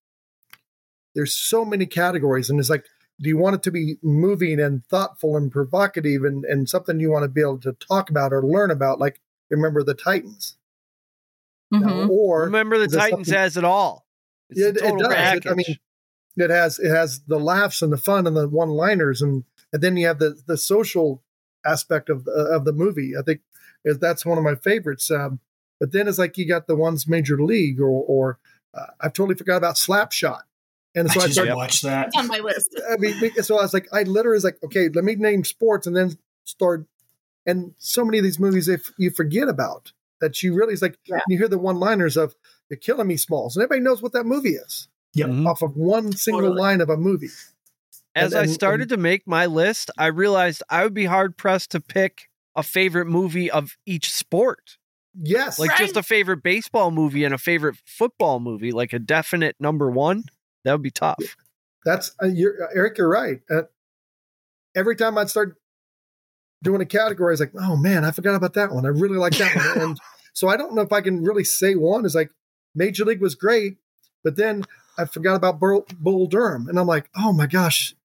there's 1.13 1.36
so 1.36 1.65
many 1.65 1.86
categories, 1.86 2.50
and 2.50 2.60
it's 2.60 2.69
like, 2.69 2.86
do 3.19 3.27
you 3.29 3.38
want 3.38 3.55
it 3.55 3.63
to 3.63 3.71
be 3.71 3.98
moving 4.01 4.60
and 4.62 4.86
thoughtful 4.86 5.36
and 5.38 5.51
provocative, 5.51 6.24
and 6.24 6.43
and 6.45 6.69
something 6.69 7.00
you 7.00 7.12
want 7.12 7.24
to 7.24 7.27
be 7.29 7.41
able 7.41 7.60
to 7.60 7.74
talk 7.74 8.10
about 8.10 8.31
or 8.33 8.41
learn 8.43 8.71
about? 8.71 8.98
Like 9.00 9.19
remember 9.50 9.83
the 9.83 9.93
Titans, 9.93 10.55
Mhm. 11.74 11.81
Now, 11.81 12.07
or 12.07 12.43
Remember, 12.45 12.77
the 12.79 12.88
Titans 12.88 13.27
something- 13.27 13.33
has 13.33 13.57
it 13.57 13.63
all. 13.63 14.05
It's 14.51 14.60
Yeah, 14.60 14.67
a 14.67 14.70
it, 14.70 14.75
it 14.77 15.00
does. 15.00 15.12
It- 15.12 15.15
package. 15.15 15.48
I 15.48 15.53
mean, 15.53 15.77
it 16.38 16.50
has 16.50 16.79
it 16.79 16.89
has 16.89 17.22
the 17.27 17.39
laughs 17.39 17.81
and 17.81 17.91
the 17.91 17.98
fun 17.98 18.27
and 18.27 18.36
the 18.38 18.48
one 18.48 18.70
liners, 18.70 19.22
and 19.22 19.43
and 19.74 19.81
then 19.81 19.98
you 19.98 20.08
have 20.08 20.20
the 20.20 20.39
the 20.46 20.58
social 20.58 21.24
aspect 21.65 22.10
of 22.10 22.24
the, 22.25 22.31
of 22.31 22.65
the 22.65 22.74
movie. 22.74 23.13
I 23.17 23.22
think 23.22 23.41
that's 23.84 24.25
one 24.25 24.38
of 24.38 24.43
my 24.43 24.55
favorites. 24.55 25.10
Um, 25.12 25.39
But 25.79 25.91
then 25.91 26.08
it's 26.08 26.17
like 26.20 26.38
you 26.38 26.48
got 26.48 26.67
the 26.67 26.75
ones 26.75 27.08
Major 27.08 27.41
League 27.43 27.79
or, 27.81 27.89
or 27.89 28.39
uh, 28.74 28.86
I've 29.00 29.13
totally 29.13 29.36
forgot 29.36 29.58
about 29.58 29.75
Slapshot. 29.75 30.41
And 30.93 31.10
so 31.10 31.20
I 31.20 31.24
I, 31.24 31.25
just 31.27 31.34
started, 31.36 31.55
watched 31.55 31.81
that. 31.84 32.08
It's 32.08 32.17
on 32.17 32.27
my 32.27 32.39
list. 32.39 32.79
I 32.91 32.98
mean, 32.98 33.31
so 33.41 33.58
I 33.58 33.62
was 33.63 33.74
like, 33.74 33.88
I 33.91 34.03
literally 34.03 34.36
was 34.36 34.43
like, 34.43 34.58
okay, 34.63 34.89
let 34.89 35.03
me 35.03 35.15
name 35.15 35.43
sports 35.43 35.88
and 35.88 35.96
then 35.96 36.17
start. 36.43 36.86
And 37.46 37.74
so 37.79 38.05
many 38.05 38.17
of 38.20 38.24
these 38.24 38.39
movies, 38.39 38.67
if 38.67 38.91
you 38.98 39.10
forget 39.10 39.48
about 39.50 39.93
that, 40.20 40.41
you 40.43 40.53
really, 40.53 40.74
it's 40.74 40.81
like, 40.81 40.98
Yeah. 41.08 41.22
you 41.27 41.38
hear 41.38 41.48
the 41.48 41.58
one 41.58 41.79
liners 41.79 42.17
of, 42.17 42.36
You're 42.71 42.77
killing 42.79 43.05
me, 43.07 43.17
Smalls. 43.17 43.55
And 43.57 43.63
everybody 43.63 43.83
knows 43.83 44.01
what 44.01 44.13
that 44.13 44.25
movie 44.25 44.53
is 44.55 44.87
Yep. 45.13 45.29
Mhm. 45.29 45.45
off 45.47 45.61
of 45.61 45.75
one 45.75 46.13
single 46.13 46.41
Totally. 46.43 46.59
line 46.61 46.79
of 46.81 46.89
a 46.89 46.95
movie. 46.95 47.27
As 48.15 48.31
And- 48.31 48.39
I 48.39 48.43
and- 48.43 48.51
started 48.51 48.87
to 48.89 48.97
make 48.97 49.27
my 49.27 49.45
list, 49.45 49.91
I 49.97 50.05
realized 50.07 50.63
I 50.69 50.83
would 50.83 50.93
be 50.93 51.03
hard 51.05 51.35
pressed 51.37 51.71
to 51.71 51.81
pick 51.81 52.29
a 52.55 52.63
favorite 52.63 53.07
movie 53.07 53.51
of 53.51 53.75
each 53.85 54.11
sport. 54.13 54.77
Yes. 55.21 55.59
Like 55.59 55.75
just 55.77 55.97
a 55.97 56.03
favorite 56.03 56.41
baseball 56.43 56.91
movie 56.91 57.25
and 57.25 57.33
a 57.33 57.37
favorite 57.37 57.75
football 57.85 58.39
movie, 58.39 58.71
like 58.71 58.93
a 58.93 58.99
definite 58.99 59.57
number 59.59 59.91
one. 59.91 60.23
That 60.63 60.71
would 60.71 60.81
be 60.81 60.91
tough. 60.91 61.35
That's 61.83 62.11
uh, 62.23 62.27
you're, 62.27 62.63
uh, 62.63 62.67
Eric. 62.73 62.97
You're 62.97 63.09
right. 63.09 63.41
Uh, 63.49 63.63
every 64.75 64.95
time 64.95 65.17
I'd 65.17 65.29
start 65.29 65.57
doing 66.63 66.79
a 66.79 66.85
category, 66.85 67.31
I 67.31 67.33
was 67.33 67.39
like, 67.41 67.51
"Oh 67.59 67.75
man, 67.75 68.05
I 68.05 68.11
forgot 68.11 68.35
about 68.35 68.53
that 68.53 68.71
one. 68.71 68.85
I 68.85 68.89
really 68.89 69.17
like 69.17 69.37
that 69.37 69.55
one." 69.55 69.81
And 69.89 69.99
so 70.33 70.47
I 70.47 70.55
don't 70.55 70.73
know 70.75 70.81
if 70.81 70.93
I 70.93 71.01
can 71.01 71.23
really 71.23 71.43
say 71.43 71.75
one. 71.75 72.05
Is 72.05 72.15
like 72.15 72.29
Major 72.75 73.05
League 73.05 73.21
was 73.21 73.35
great, 73.35 73.77
but 74.23 74.35
then 74.35 74.63
I 74.97 75.05
forgot 75.05 75.35
about 75.35 75.59
Bull, 75.59 75.85
Bull 75.99 76.27
Durham, 76.27 76.67
and 76.67 76.79
I'm 76.79 76.87
like, 76.87 77.09
"Oh 77.15 77.33
my 77.33 77.47
gosh, 77.47 77.95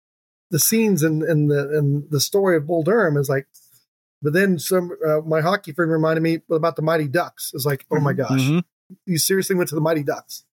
the 0.50 0.58
scenes 0.58 1.02
and 1.02 1.23
and 1.23 1.50
the 1.50 1.76
and 1.78 2.11
the 2.11 2.20
story 2.20 2.56
of 2.56 2.66
Bull 2.66 2.82
Durham 2.82 3.16
is 3.16 3.28
like." 3.28 3.46
But 4.23 4.32
then 4.32 4.58
some 4.58 4.92
uh, 5.06 5.20
my 5.20 5.40
hockey 5.42 5.73
friend 5.73 5.90
reminded 5.90 6.23
me 6.23 6.40
about 6.50 6.76
the 6.76 6.82
Mighty 6.82 7.06
Ducks. 7.08 7.50
It's 7.54 7.66
like, 7.66 7.85
"Oh 7.90 8.00
my 8.00 8.12
gosh, 8.14 8.40
Mhm. 8.40 8.64
you 9.04 9.18
seriously 9.18 9.54
went 9.56 9.68
to 9.68 9.75
the 9.75 9.80
Mighty 9.80 10.02
Ducks." 10.02 10.44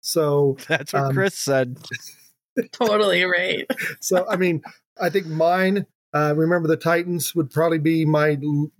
So 0.00 0.56
That's 0.68 0.92
what 0.92 1.02
Um, 1.04 1.14
Chris 1.14 1.36
said. 1.36 1.78
Totally 2.72 3.24
right. 3.24 3.66
so 4.00 4.26
I 4.28 4.36
mean, 4.36 4.62
I 5.00 5.10
think 5.10 5.26
mine. 5.26 5.86
Uh, 6.12 6.34
remember 6.36 6.66
the 6.66 6.76
Titans 6.76 7.34
would 7.36 7.50
probably 7.50 7.78
be 7.78 8.04
my 8.04 8.36
l- 8.42 8.72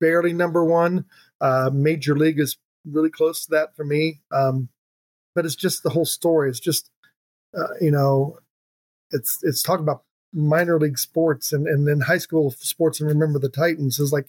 barely 0.00 0.32
number 0.34 0.62
one. 0.64 1.06
Uh, 1.40 1.70
Major 1.72 2.14
League 2.16 2.38
is 2.38 2.58
really 2.90 3.10
close 3.10 3.44
to 3.46 3.50
that 3.52 3.74
for 3.76 3.84
me. 3.84 4.20
Um, 4.32 4.68
but 5.34 5.44
it's 5.44 5.56
just 5.56 5.82
the 5.82 5.90
whole 5.90 6.06
story. 6.06 6.48
It's 6.50 6.60
just 6.60 6.90
uh, 7.56 7.74
you 7.80 7.90
know, 7.90 8.38
it's 9.10 9.40
it's 9.42 9.62
talking 9.62 9.84
about 9.84 10.02
minor 10.32 10.78
league 10.78 10.98
sports 10.98 11.52
and 11.52 11.66
and 11.66 11.86
then 11.86 12.00
high 12.00 12.18
school 12.18 12.50
sports. 12.50 13.00
And 13.00 13.08
remember 13.08 13.38
the 13.38 13.48
Titans 13.48 13.98
is 13.98 14.12
like, 14.12 14.26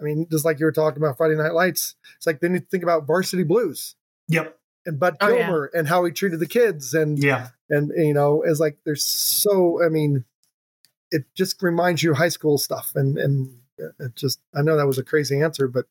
I 0.00 0.04
mean, 0.04 0.26
just 0.30 0.44
like 0.44 0.58
you 0.60 0.66
were 0.66 0.72
talking 0.72 1.02
about 1.02 1.16
Friday 1.16 1.36
Night 1.36 1.54
Lights. 1.54 1.94
It's 2.16 2.26
like 2.26 2.40
then 2.40 2.54
you 2.54 2.60
think 2.60 2.82
about 2.82 3.06
Varsity 3.06 3.42
Blues 3.44 3.94
Yep. 4.28 4.58
and 4.86 4.98
Bud 5.00 5.16
Oh, 5.20 5.28
yeah. 5.28 5.44
Kilmer 5.46 5.70
and 5.74 5.88
how 5.88 6.04
he 6.04 6.12
treated 6.12 6.40
the 6.40 6.46
kids 6.46 6.94
and 6.94 7.18
Yeah. 7.22 7.48
and 7.70 7.90
you 7.96 8.14
know 8.14 8.42
it's 8.42 8.60
like 8.60 8.78
there's 8.84 9.04
so 9.04 9.82
i 9.84 9.88
mean 9.88 10.24
it 11.10 11.24
just 11.34 11.62
reminds 11.62 12.02
you 12.02 12.10
of 12.12 12.18
high 12.18 12.28
school 12.28 12.58
stuff 12.58 12.92
and 12.94 13.16
and 13.18 13.58
it 13.98 14.14
just 14.14 14.40
i 14.54 14.60
know 14.62 14.76
that 14.76 14.86
was 14.86 14.98
a 14.98 15.02
crazy 15.04 15.40
answer 15.40 15.66
but 15.68 15.86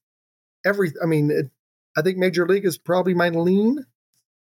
every 0.65 0.91
i 1.01 1.05
mean 1.05 1.31
it, 1.31 1.49
i 1.97 2.01
think 2.01 2.17
major 2.17 2.47
league 2.47 2.65
is 2.65 2.77
probably 2.77 3.13
my 3.13 3.27
lean 3.29 3.85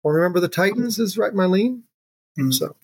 or 0.04 0.14
remember 0.14 0.40
the 0.40 0.48
titans 0.48 1.00
is 1.00 1.18
right 1.18 1.34
my 1.34 1.46
lean 1.46 1.84
Mhm. 2.38 2.54
so 2.54 2.76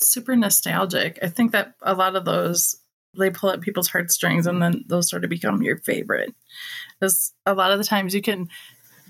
super 0.00 0.36
nostalgic. 0.36 1.18
I 1.22 1.28
think 1.28 1.52
that 1.52 1.74
a 1.82 1.94
lot 1.94 2.16
of 2.16 2.24
those 2.24 2.76
they 3.18 3.30
pull 3.30 3.50
at 3.50 3.60
people's 3.60 3.88
heartstrings 3.88 4.46
and 4.46 4.62
then 4.62 4.84
those 4.86 5.08
sort 5.10 5.24
of 5.24 5.30
become 5.30 5.62
your 5.62 5.78
favorite. 5.78 6.32
Because 7.00 7.32
a 7.46 7.54
lot 7.54 7.72
of 7.72 7.78
the 7.78 7.84
times 7.84 8.14
you 8.14 8.22
can 8.22 8.48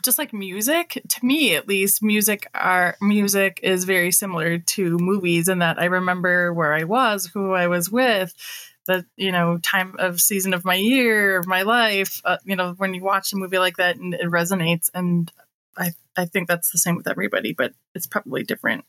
just 0.03 0.19
like 0.19 0.33
music, 0.33 1.03
to 1.09 1.27
me 1.27 1.57
at 1.57 1.69
least, 1.69 2.03
music 2.03 2.49
are 2.55 2.97
music 3.03 3.61
is 3.63 3.85
very 3.85 4.11
similar 4.11 4.59
to 4.59 4.97
movies 4.99 5.49
in 5.49 5.59
that 5.59 5.79
I 5.79 5.87
remember 5.87 6.55
where 6.55 6.73
I 6.73 6.85
was, 6.85 7.27
who 7.27 7.53
I 7.53 7.67
was 7.67 7.91
with, 7.91 8.33
the 8.89 9.07
you 9.17 9.31
know 9.31 9.59
time 9.59 9.95
of 10.01 10.21
season 10.21 10.53
of 10.55 10.65
my 10.65 10.75
year, 10.75 11.39
of 11.39 11.47
my 11.47 11.63
life. 11.63 12.21
Uh, 12.25 12.39
you 12.45 12.57
know 12.57 12.75
when 12.77 12.93
you 12.95 13.05
watch 13.05 13.33
a 13.33 13.37
movie 13.37 13.59
like 13.59 13.77
that 13.77 13.95
and 13.97 14.15
it 14.15 14.23
resonates, 14.27 14.91
and 14.93 15.31
I 15.77 15.93
I 16.17 16.25
think 16.25 16.49
that's 16.49 16.73
the 16.73 16.79
same 16.79 16.97
with 16.97 17.07
everybody, 17.07 17.53
but 17.53 17.73
it's 17.95 18.09
probably 18.09 18.43
different 18.43 18.85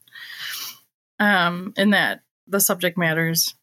um, 1.20 1.74
in 1.78 1.92
that 1.92 2.22
the 2.48 2.60
subject 2.60 2.98
matters 2.98 3.56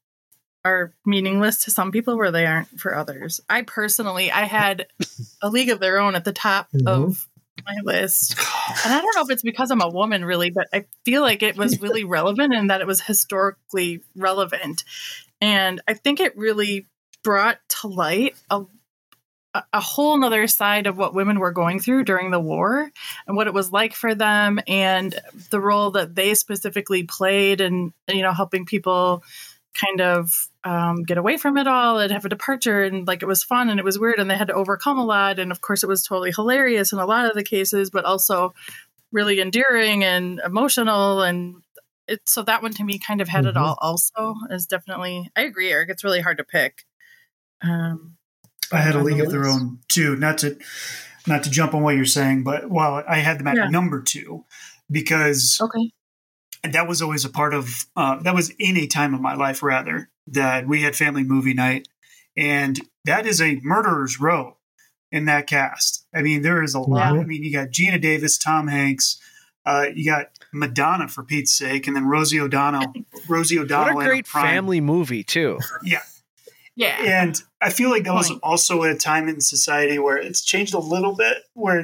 are 0.64 0.92
meaningless 1.04 1.64
to 1.64 1.70
some 1.70 1.92
people 1.92 2.16
where 2.16 2.30
they 2.32 2.44
aren't 2.46 2.80
for 2.80 2.94
others. 2.94 3.40
I 3.48 3.62
personally, 3.62 4.30
I 4.30 4.44
had 4.44 4.86
a 5.42 5.48
league 5.48 5.70
of 5.70 5.80
their 5.80 5.98
own 5.98 6.14
at 6.14 6.24
the 6.24 6.32
top 6.32 6.68
Mhm. 6.72 6.86
of 6.86 7.28
my 7.64 7.76
list. 7.82 8.36
And 8.84 8.92
I 8.92 9.00
don't 9.00 9.16
know 9.16 9.22
if 9.22 9.30
it's 9.30 9.42
because 9.42 9.70
I'm 9.70 9.80
a 9.80 9.88
woman 9.88 10.24
really, 10.24 10.50
but 10.50 10.68
I 10.72 10.84
feel 11.04 11.22
like 11.22 11.42
it 11.42 11.56
was 11.56 11.80
really 11.80 12.04
relevant 12.18 12.52
and 12.54 12.70
that 12.70 12.80
it 12.80 12.86
was 12.86 13.00
historically 13.00 14.02
relevant. 14.14 14.84
And 15.40 15.80
I 15.86 15.94
think 15.94 16.20
it 16.20 16.36
really 16.36 16.86
brought 17.22 17.58
to 17.68 17.88
light 17.88 18.34
a 18.50 18.64
a- 19.72 19.80
whole 19.80 20.18
nother 20.18 20.46
side 20.46 20.86
of 20.86 20.96
what 20.96 21.14
women 21.14 21.38
were 21.38 21.52
going 21.52 21.80
through 21.80 22.04
during 22.04 22.30
the 22.30 22.40
war 22.40 22.90
and 23.26 23.36
what 23.36 23.46
it 23.46 23.54
was 23.54 23.72
like 23.72 23.94
for 23.94 24.14
them 24.14 24.60
and 24.66 25.18
the 25.50 25.60
role 25.60 25.90
that 25.92 26.14
they 26.14 26.34
specifically 26.34 27.04
played 27.04 27.60
and 27.60 27.92
you 28.08 28.22
know 28.22 28.32
helping 28.32 28.66
people 28.66 29.22
kind 29.74 30.00
of 30.00 30.48
um, 30.64 31.02
get 31.02 31.18
away 31.18 31.36
from 31.36 31.58
it 31.58 31.66
all 31.66 31.98
and 31.98 32.10
have 32.10 32.24
a 32.24 32.30
departure 32.30 32.82
and 32.82 33.06
like 33.06 33.22
it 33.22 33.26
was 33.26 33.44
fun 33.44 33.68
and 33.68 33.78
it 33.78 33.84
was 33.84 33.98
weird 33.98 34.18
and 34.18 34.30
they 34.30 34.36
had 34.36 34.48
to 34.48 34.54
overcome 34.54 34.98
a 34.98 35.04
lot 35.04 35.38
and 35.38 35.52
of 35.52 35.60
course 35.60 35.82
it 35.82 35.88
was 35.88 36.04
totally 36.04 36.32
hilarious 36.32 36.92
in 36.92 36.98
a 36.98 37.06
lot 37.06 37.26
of 37.26 37.34
the 37.34 37.44
cases 37.44 37.90
but 37.90 38.04
also 38.04 38.54
really 39.12 39.40
endearing 39.40 40.02
and 40.02 40.40
emotional 40.44 41.22
and 41.22 41.62
it 42.08 42.20
so 42.28 42.42
that 42.42 42.62
one 42.62 42.72
to 42.72 42.84
me 42.84 42.98
kind 42.98 43.20
of 43.20 43.28
had 43.28 43.46
it 43.46 43.54
Mhm. 43.54 43.60
all 43.60 43.78
also 43.80 44.34
is 44.50 44.66
definitely 44.66 45.30
i 45.36 45.42
agree 45.42 45.70
eric 45.70 45.88
it's 45.90 46.04
really 46.04 46.20
hard 46.20 46.38
to 46.38 46.44
pick 46.44 46.84
um 47.62 48.16
I 48.72 48.78
had 48.78 48.96
a 48.96 49.00
league 49.02 49.20
of 49.20 49.30
their 49.30 49.46
own 49.46 49.78
too. 49.88 50.16
Not 50.16 50.38
to 50.38 50.58
not 51.24 51.44
to 51.44 51.50
jump 51.50 51.72
on 51.72 51.82
what 51.82 51.94
you're 51.94 52.04
saying, 52.04 52.42
but 52.42 52.68
well, 52.68 53.00
I 53.08 53.18
had 53.18 53.38
them 53.38 53.46
at 53.46 53.54
Yeah. 53.56 53.68
number 53.68 54.02
two 54.02 54.44
because 54.90 55.58
okay 55.60 55.92
and 56.64 56.72
that 56.72 56.88
was 56.88 57.00
always 57.00 57.24
a 57.24 57.28
part 57.28 57.54
of 57.54 57.86
uh, 57.94 58.16
that 58.22 58.34
was 58.34 58.50
in 58.58 58.76
a 58.76 58.88
time 58.88 59.14
of 59.14 59.20
my 59.20 59.34
life 59.36 59.62
rather 59.62 60.10
that 60.26 60.66
we 60.66 60.82
had 60.82 60.96
family 60.96 61.22
movie 61.22 61.54
night, 61.54 61.86
and 62.36 62.80
that 63.04 63.24
is 63.24 63.40
a 63.40 63.60
murderer's 63.62 64.18
row 64.20 64.56
in 65.12 65.26
that 65.26 65.46
cast. 65.46 66.04
I 66.12 66.22
mean, 66.22 66.42
there 66.42 66.60
is 66.64 66.74
a 66.74 66.80
lot. 66.80 67.14
Yeah. 67.14 67.20
I 67.20 67.24
mean, 67.24 67.44
you 67.44 67.52
got 67.52 67.68
Geena 67.68 68.00
Davis, 68.00 68.36
Tom 68.36 68.66
Hanks. 68.66 69.20
Uh, 69.64 69.86
you 69.94 70.04
got 70.10 70.26
Madonna 70.56 71.08
for 71.08 71.22
Pete's 71.22 71.52
sake, 71.52 71.86
and 71.86 71.94
then 71.94 72.06
Rosie 72.06 72.40
O'Donnell. 72.40 72.92
Rosie 73.28 73.58
O'Donnell. 73.58 73.94
What 73.94 74.02
a 74.02 74.04
her 74.04 74.10
great 74.10 74.26
prime. 74.26 74.46
family 74.46 74.80
movie 74.80 75.22
too. 75.22 75.58
Yeah, 75.82 76.00
yeah 76.74 77.22
and 77.22 77.40
I 77.60 77.70
feel 77.70 77.90
like 77.90 78.04
that 78.04 78.14
was 78.14 78.28
Point. 78.28 78.40
also 78.42 78.82
a 78.82 78.94
time 78.94 79.28
in 79.28 79.40
society 79.40 79.98
where 79.98 80.16
it's 80.16 80.44
changed 80.44 80.74
a 80.74 80.78
little 80.78 81.14
bit. 81.14 81.38
Where 81.54 81.82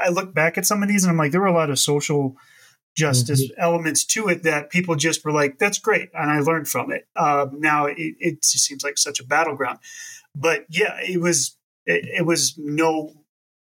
I 0.00 0.08
look 0.08 0.34
back 0.34 0.58
at 0.58 0.66
some 0.66 0.82
of 0.82 0.88
these 0.88 1.04
and 1.04 1.10
I'm 1.10 1.16
like, 1.16 1.32
there 1.32 1.40
were 1.40 1.46
a 1.46 1.52
lot 1.52 1.70
of 1.70 1.78
social 1.78 2.36
justice 2.96 3.48
elements 3.56 4.04
to 4.04 4.28
it 4.28 4.42
that 4.42 4.70
people 4.70 4.96
just 4.96 5.24
were 5.24 5.32
like, 5.32 5.58
that's 5.58 5.78
great. 5.78 6.10
And 6.12 6.30
I 6.30 6.40
learned 6.40 6.66
from 6.66 6.90
it. 6.90 7.06
Um, 7.14 7.60
now 7.60 7.86
it, 7.86 7.96
it 7.96 8.42
just 8.42 8.64
seems 8.64 8.82
like 8.82 8.98
such 8.98 9.20
a 9.20 9.24
battleground. 9.24 9.78
But 10.34 10.66
yeah, 10.68 10.98
it 11.00 11.20
was, 11.20 11.56
it, 11.86 12.04
it 12.18 12.26
was 12.26 12.54
no 12.58 13.12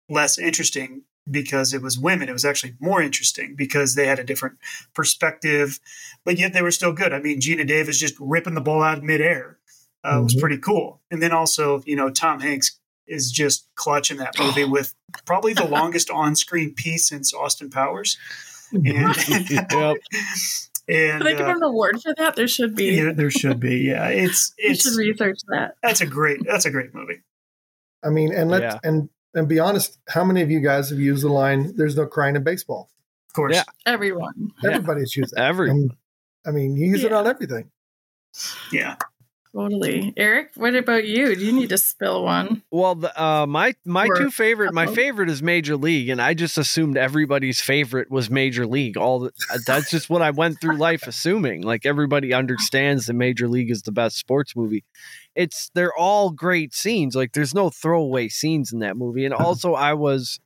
less 0.09 0.39
interesting 0.39 1.03
because 1.31 1.75
it 1.75 1.83
was 1.83 1.99
women. 1.99 2.29
It 2.29 2.33
was 2.33 2.45
actually 2.45 2.75
more 2.81 3.03
interesting 3.03 3.55
because 3.57 3.95
they 3.95 4.07
had 4.07 4.19
a 4.19 4.25
different 4.25 4.59
perspective, 4.95 5.81
but 6.25 6.39
yet 6.39 6.53
they 6.53 6.63
were 6.63 6.71
still 6.71 6.93
good. 6.93 7.13
I 7.13 7.21
mean, 7.21 7.41
Geena 7.41 7.67
Davis 7.67 7.99
just 7.99 8.15
ripping 8.21 8.55
the 8.55 8.61
ball 8.61 8.83
out 8.83 8.99
of 8.99 9.05
midair 9.05 9.59
uh, 10.05 10.21
was 10.23 10.35
Mhm. 10.37 10.41
pretty 10.41 10.59
cool. 10.59 11.01
And 11.11 11.21
then 11.23 11.33
also, 11.33 11.83
you 11.85 11.97
know, 11.97 12.11
Tom 12.11 12.41
Hanks 12.41 12.79
is 13.09 13.31
just 13.33 13.69
clutch 13.75 14.11
in 14.11 14.17
that 14.19 14.39
movie 14.39 14.65
with 14.65 14.95
probably 15.25 15.53
the 15.53 15.65
longest 15.67 16.11
on-screen 16.11 16.75
piece 16.75 17.09
since 17.09 17.33
Austin 17.35 17.71
Powers. 17.71 18.17
And, 18.73 18.85
Yep. 19.51 19.97
and 20.89 21.23
Did 21.23 21.27
I 21.27 21.33
give 21.33 21.47
uh, 21.47 21.55
an 21.57 21.63
award 21.63 22.01
for 22.03 22.15
that? 22.19 22.37
There 22.37 22.49
should 22.49 22.75
be. 22.75 22.87
yeah, 22.97 23.13
there 23.13 23.31
should 23.31 23.59
be. 23.61 23.79
Yeah, 23.79 24.09
it's 24.09 24.53
You 24.59 24.71
it's 24.71 24.83
should 24.83 24.97
research 24.97 25.39
that. 25.49 25.77
that's 25.83 26.01
a 26.01 26.07
great 26.07 26.41
that's 26.45 26.65
a 26.67 26.71
great 26.71 26.95
movie. 26.95 27.23
i 28.05 28.09
mean 28.11 28.33
and 28.33 28.51
let 28.51 28.63
Yeah. 28.63 28.75
us 28.75 28.81
and 28.85 29.09
and 29.37 29.47
be 29.49 29.59
honest 29.61 29.99
how 30.09 30.25
many 30.25 30.43
of 30.43 30.51
you 30.51 30.59
guys 30.61 30.91
have 30.91 30.99
used 30.99 31.23
the 31.23 31.29
line 31.29 31.73
there's 31.77 31.97
no 31.97 32.07
crying 32.07 32.35
in 32.37 32.43
baseball 32.43 32.91
Of 33.29 33.35
course, 33.35 33.55
Yeah. 33.55 33.63
Everyone. 33.87 34.51
Yeah. 34.63 34.71
everybody's 34.73 35.15
used 35.17 35.35
that 35.37 35.45
Every 35.45 35.71
i 36.47 36.51
mean 36.51 36.75
you 36.77 36.87
use 36.87 37.05
it 37.05 37.13
on 37.13 37.27
everything 37.27 37.71
yeah. 38.73 38.97
Totally. 39.57 40.13
Eric, 40.19 40.51
what 40.57 40.75
about 40.75 41.07
you? 41.07 41.35
Do 41.35 41.43
you 41.43 41.53
need 41.53 41.71
to 41.71 41.79
spill 41.79 42.25
one? 42.25 42.63
Well, 42.71 42.95
the, 42.95 43.23
uh, 43.23 43.47
my 43.47 43.75
my 43.87 44.07
Or 44.07 44.19
two 44.19 44.31
favorite, 44.31 44.75
my 44.75 44.87
favorite 44.87 45.31
is 45.31 45.43
Major 45.43 45.79
League, 45.79 46.11
and 46.11 46.21
I 46.21 46.35
just 46.35 46.59
assumed 46.59 46.99
everybody's 46.99 47.59
favorite 47.59 48.11
was 48.11 48.29
Major 48.29 48.67
League. 48.67 48.99
All 48.99 49.21
the, 49.21 49.33
uh, 49.51 49.59
that's 49.67 49.91
just 49.91 50.11
what 50.11 50.21
I 50.21 50.31
went 50.31 50.61
through 50.61 50.77
life 50.77 51.03
assuming. 51.07 51.63
Like 51.63 51.87
everybody 51.87 52.35
understands 52.35 53.07
that 53.07 53.15
Major 53.15 53.49
League 53.49 53.71
is 53.71 53.81
the 53.81 53.93
best 53.93 54.19
sports 54.19 54.55
movie. 54.55 54.85
It's 55.35 55.71
they're 55.75 55.97
all 55.97 56.33
great 56.33 56.75
scenes. 56.75 57.17
Like 57.17 57.33
there's 57.33 57.55
no 57.55 57.71
throwaway 57.71 58.29
scenes 58.29 58.75
in 58.75 58.81
that 58.81 58.99
movie. 58.99 59.25
And 59.25 59.33
also, 59.33 59.73
I 59.73 59.95
was 59.95 60.39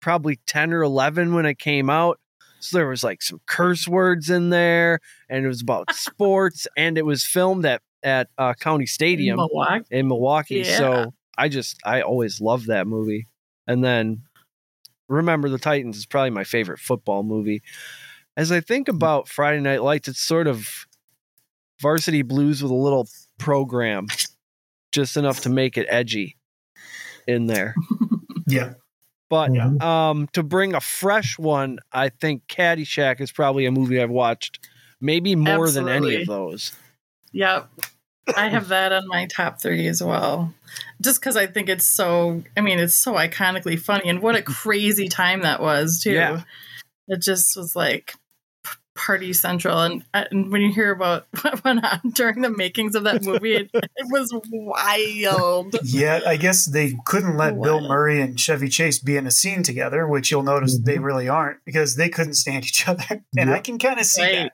probably 0.00 0.40
ten 0.48 0.72
or 0.72 0.82
eleven 0.82 1.34
when 1.34 1.46
it 1.46 1.60
came 1.60 1.88
out. 1.88 2.18
So 2.58 2.78
there 2.78 2.88
was 2.88 3.04
like 3.04 3.22
some 3.22 3.40
curse 3.46 3.86
words 3.86 4.28
in 4.28 4.50
there, 4.50 4.98
and 5.28 5.44
it 5.44 5.48
was 5.48 5.62
about 5.62 5.94
sports, 5.94 6.66
and 6.76 6.98
it 6.98 7.06
was 7.06 7.24
filmed 7.24 7.64
at 7.64 7.80
at 8.02 8.28
uh, 8.38 8.54
County 8.54 8.86
Stadium 8.86 9.36
Milwaukee. 9.36 9.84
in 9.90 10.08
Milwaukee. 10.08 10.62
Yeah. 10.66 10.78
So 10.78 11.14
I 11.36 11.48
just 11.48 11.78
I 11.84 12.02
always 12.02 12.40
loved 12.40 12.66
that 12.68 12.86
movie. 12.86 13.26
And 13.66 13.84
then 13.84 14.22
Remember 15.08 15.48
the 15.48 15.58
Titans 15.58 15.96
is 15.96 16.06
probably 16.06 16.30
my 16.30 16.44
favorite 16.44 16.78
football 16.78 17.22
movie. 17.24 17.62
As 18.36 18.52
I 18.52 18.60
think 18.60 18.88
about 18.88 19.28
Friday 19.28 19.60
Night 19.60 19.82
Lights, 19.82 20.06
it's 20.08 20.20
sort 20.20 20.46
of 20.46 20.68
varsity 21.80 22.22
blues 22.22 22.62
with 22.62 22.70
a 22.70 22.74
little 22.76 23.08
program, 23.38 24.06
just 24.92 25.16
enough 25.16 25.40
to 25.40 25.48
make 25.48 25.76
it 25.76 25.86
edgy 25.90 26.36
in 27.26 27.46
there. 27.46 27.74
Yeah. 28.46 28.74
But 29.28 29.50
Mhm. 29.50 29.80
um, 29.80 30.28
to 30.32 30.42
bring 30.42 30.74
a 30.74 30.80
fresh 30.80 31.38
one, 31.38 31.78
I 31.92 32.08
think 32.08 32.48
Caddyshack 32.48 33.20
is 33.20 33.30
probably 33.30 33.64
a 33.66 33.70
movie 33.70 34.00
I've 34.02 34.10
watched 34.10 34.68
maybe 35.00 35.36
more 35.36 35.70
than 35.70 35.88
any 35.88 36.20
of 36.22 36.26
those. 36.26 36.72
Yep. 37.32 37.68
I 38.36 38.48
have 38.48 38.68
that 38.68 38.92
on 38.92 39.06
my 39.08 39.26
top 39.26 39.60
three 39.60 39.86
as 39.86 40.02
well. 40.02 40.54
Just 41.00 41.20
because 41.20 41.36
I 41.36 41.46
think 41.46 41.68
it's 41.68 41.86
so, 41.86 42.42
I 42.56 42.60
mean, 42.60 42.78
it's 42.78 42.94
so 42.94 43.14
iconically 43.14 43.78
funny. 43.78 44.08
And 44.08 44.22
what 44.22 44.36
a 44.36 44.42
crazy 44.42 45.08
time 45.08 45.42
that 45.42 45.60
was, 45.60 46.00
too. 46.02 46.12
Yeah. 46.12 46.42
It 47.08 47.20
just 47.20 47.56
was 47.56 47.74
like 47.74 48.14
party 48.94 49.32
central. 49.32 49.80
And, 49.80 50.04
and 50.12 50.52
when 50.52 50.60
you 50.60 50.72
hear 50.72 50.90
about 50.90 51.26
what 51.40 51.64
went 51.64 51.84
on 51.84 52.00
during 52.14 52.42
the 52.42 52.50
makings 52.50 52.94
of 52.94 53.04
that 53.04 53.24
movie, 53.24 53.54
it, 53.54 53.70
it 53.72 54.06
was 54.10 54.32
wild. 54.50 55.74
Yeah, 55.82 56.20
I 56.26 56.36
guess 56.36 56.66
they 56.66 56.94
couldn't 57.06 57.36
let 57.36 57.60
Bill 57.60 57.80
Murray 57.80 58.20
and 58.20 58.38
Chevy 58.38 58.68
Chase 58.68 58.98
be 58.98 59.16
in 59.16 59.26
a 59.26 59.30
scene 59.30 59.62
together, 59.62 60.06
which 60.06 60.30
you'll 60.30 60.42
notice 60.42 60.78
they 60.78 60.96
mm-hmm. 60.96 61.04
really 61.04 61.28
aren't 61.28 61.64
because 61.64 61.96
they 61.96 62.08
couldn't 62.08 62.34
stand 62.34 62.64
each 62.64 62.86
other. 62.86 63.24
And 63.36 63.50
I 63.50 63.60
can 63.60 63.78
kind 63.78 63.98
of 63.98 64.06
see 64.06 64.22
Right. 64.22 64.34
that, 64.34 64.52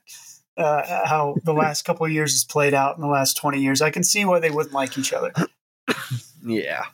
uh, 0.56 1.06
how 1.06 1.36
the 1.44 1.52
last 1.52 1.84
couple 1.84 2.06
of 2.06 2.12
years 2.12 2.32
has 2.32 2.44
played 2.44 2.74
out 2.74 2.96
in 2.96 3.02
the 3.02 3.08
last 3.08 3.36
20 3.36 3.60
years. 3.60 3.82
I 3.82 3.90
can 3.90 4.02
see 4.04 4.24
why 4.24 4.38
they 4.40 4.50
wouldn't 4.50 4.74
like 4.74 4.96
each 4.98 5.12
other. 5.12 5.32
Yeah. 6.44 6.84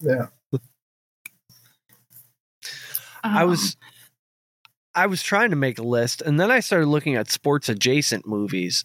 Yeah. 0.00 0.26
I 3.24 3.42
Um, 3.42 3.50
was 3.50 3.76
I 4.94 5.06
was 5.06 5.22
trying 5.22 5.50
to 5.50 5.56
make 5.56 5.78
a 5.78 5.82
list 5.82 6.22
and 6.22 6.38
then 6.38 6.50
I 6.50 6.60
started 6.60 6.86
looking 6.86 7.16
at 7.16 7.30
sports 7.30 7.68
adjacent 7.68 8.26
movies. 8.26 8.84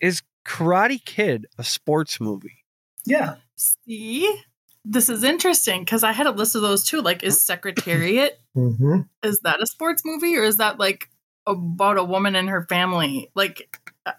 Is 0.00 0.20
Karate 0.46 1.02
Kid 1.02 1.46
a 1.58 1.64
sports 1.64 2.20
movie? 2.20 2.64
Yeah. 3.06 3.36
See? 3.56 4.42
This 4.84 5.08
is 5.08 5.24
interesting 5.24 5.80
because 5.80 6.04
I 6.04 6.12
had 6.12 6.26
a 6.26 6.30
list 6.30 6.54
of 6.54 6.60
those 6.60 6.84
too. 6.84 7.00
Like, 7.00 7.22
is 7.22 7.40
Secretariat, 7.40 8.38
hmm 8.54 9.00
is 9.22 9.40
that 9.40 9.62
a 9.62 9.66
sports 9.66 10.02
movie 10.04 10.36
or 10.36 10.42
is 10.42 10.58
that 10.58 10.78
like 10.78 11.08
about 11.46 11.98
a 11.98 12.04
woman 12.04 12.34
and 12.36 12.48
her 12.48 12.66
family? 12.68 13.30
Like, 13.34 13.80
uh, 14.06 14.12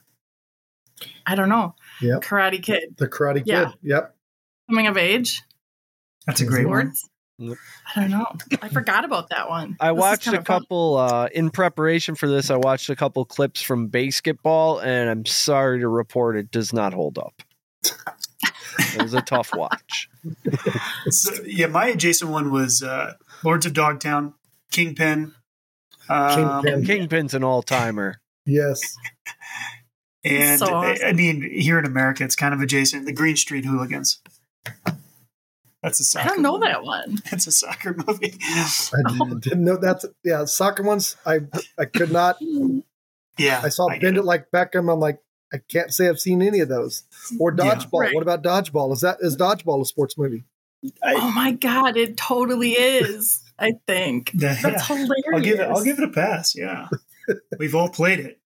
I 1.26 1.36
don't 1.36 1.50
know. 1.50 1.76
Yep. 2.02 2.22
Karate 2.24 2.62
Kid, 2.62 2.96
The 2.98 3.08
Karate 3.08 3.38
Kid. 3.38 3.48
Yeah. 3.48 3.72
Yep. 3.82 4.16
coming 4.70 4.88
of 4.88 4.98
age, 4.98 5.42
That's 6.26 6.42
a 6.42 6.46
great 6.46 6.68
one. 6.68 6.94
sports. 6.96 7.10
Yep. 7.38 7.58
I 7.96 8.00
don't 8.02 8.12
know. 8.12 8.26
I 8.62 8.70
forgot 8.70 9.04
about 9.04 9.30
that 9.32 9.50
one. 9.50 9.76
I 9.80 9.92
This 9.92 10.00
watched 10.00 10.28
a 10.28 10.42
couple 10.42 10.96
uh 10.98 11.28
in 11.34 11.50
preparation 11.50 12.16
for 12.16 12.30
this 12.30 12.50
I 12.50 12.56
watched 12.56 12.90
a 12.90 12.96
couple 12.96 13.26
clips 13.26 13.62
from 13.62 13.88
basketball 13.88 14.80
and 14.80 15.10
I'm 15.10 15.26
sorry 15.26 15.82
to 15.82 15.90
report 15.90 16.38
it 16.38 16.50
does 16.50 16.72
not 16.72 16.94
hold 16.94 17.18
up. 17.18 17.42
it 18.80 19.02
was 19.02 19.14
a 19.14 19.22
tough 19.22 19.52
watch. 19.54 20.10
So, 21.10 21.32
yeah, 21.46 21.68
my 21.68 21.88
adjacent 21.88 22.32
one 22.32 22.52
was 22.52 22.82
uh, 22.82 23.14
Lords 23.44 23.66
of 23.68 23.74
Dogtown, 23.74 24.34
Kingpin. 24.72 25.34
Um, 26.10 26.64
Kingpin. 26.64 26.86
Kingpin's 26.86 27.34
an 27.34 27.44
all-timer. 27.44 28.20
Yes. 28.46 28.96
And 30.24 30.60
So 30.60 30.74
I- 30.74 30.98
I 31.08 31.14
mean, 31.14 31.42
here 31.42 31.78
in 31.80 31.86
America, 31.86 32.24
it's 32.24 32.36
kind 32.36 32.54
of 32.54 32.62
adjacent. 32.62 33.06
The 33.06 33.14
Green 33.14 33.36
Street 33.36 33.66
Hooligans. 33.66 34.20
That's 35.84 36.00
a 36.00 36.20
I 36.20 36.24
soccer. 36.24 36.30
don't 36.30 36.42
know 36.42 36.54
movie. 36.58 36.66
that 36.68 36.84
one. 36.84 37.20
It's 37.32 37.46
a 37.46 37.52
soccer 37.52 37.96
movie. 38.08 38.36
I 38.42 38.68
Oh. 39.08 39.26
didn't, 39.26 39.44
didn't 39.44 39.64
know 39.66 39.78
that's 39.78 40.04
yeah. 40.24 40.46
Soccer 40.46 40.82
ones. 40.82 41.16
I 41.28 41.42
I 41.78 41.86
could 41.86 42.12
not. 42.12 42.38
Yeah, 43.38 43.62
I 43.64 43.70
saw 43.70 43.88
get 43.90 44.02
Bend 44.02 44.18
it. 44.18 44.22
It 44.22 44.26
Like 44.26 44.50
Beckham. 44.52 44.92
I'm 44.92 45.00
like, 45.00 45.20
I 45.54 45.58
can't 45.70 45.94
say 45.94 46.10
I've 46.10 46.20
seen 46.20 46.42
any 46.42 46.60
of 46.60 46.70
those. 46.70 47.04
Or 47.40 47.54
Yeah. 47.56 47.76
Dodgeball. 47.76 48.00
Right. 48.00 48.16
What 48.16 48.24
about 48.24 48.42
Dodgeball? 48.42 48.94
Is 48.94 49.02
that 49.02 49.18
is 49.22 49.38
Dodgeball 49.38 49.82
a 49.82 49.86
sports 49.86 50.18
movie? 50.18 50.44
Oh 51.04 51.32
my 51.32 51.52
god, 51.52 51.98
it 51.98 52.18
totally 52.18 52.72
is. 52.72 53.42
I 53.58 53.74
think 53.88 54.32
Yeah, 54.34 54.56
that's 54.62 54.88
hilarious. 54.88 55.14
I'll 55.34 55.40
give 55.42 55.60
it. 55.60 55.64
I'll 55.70 55.84
give 55.84 55.98
it 56.00 56.04
a 56.04 56.12
pass. 56.12 56.56
Yeah, 56.56 56.88
we've 57.60 57.76
all 57.76 57.90
played 57.90 58.20
it. 58.20 58.40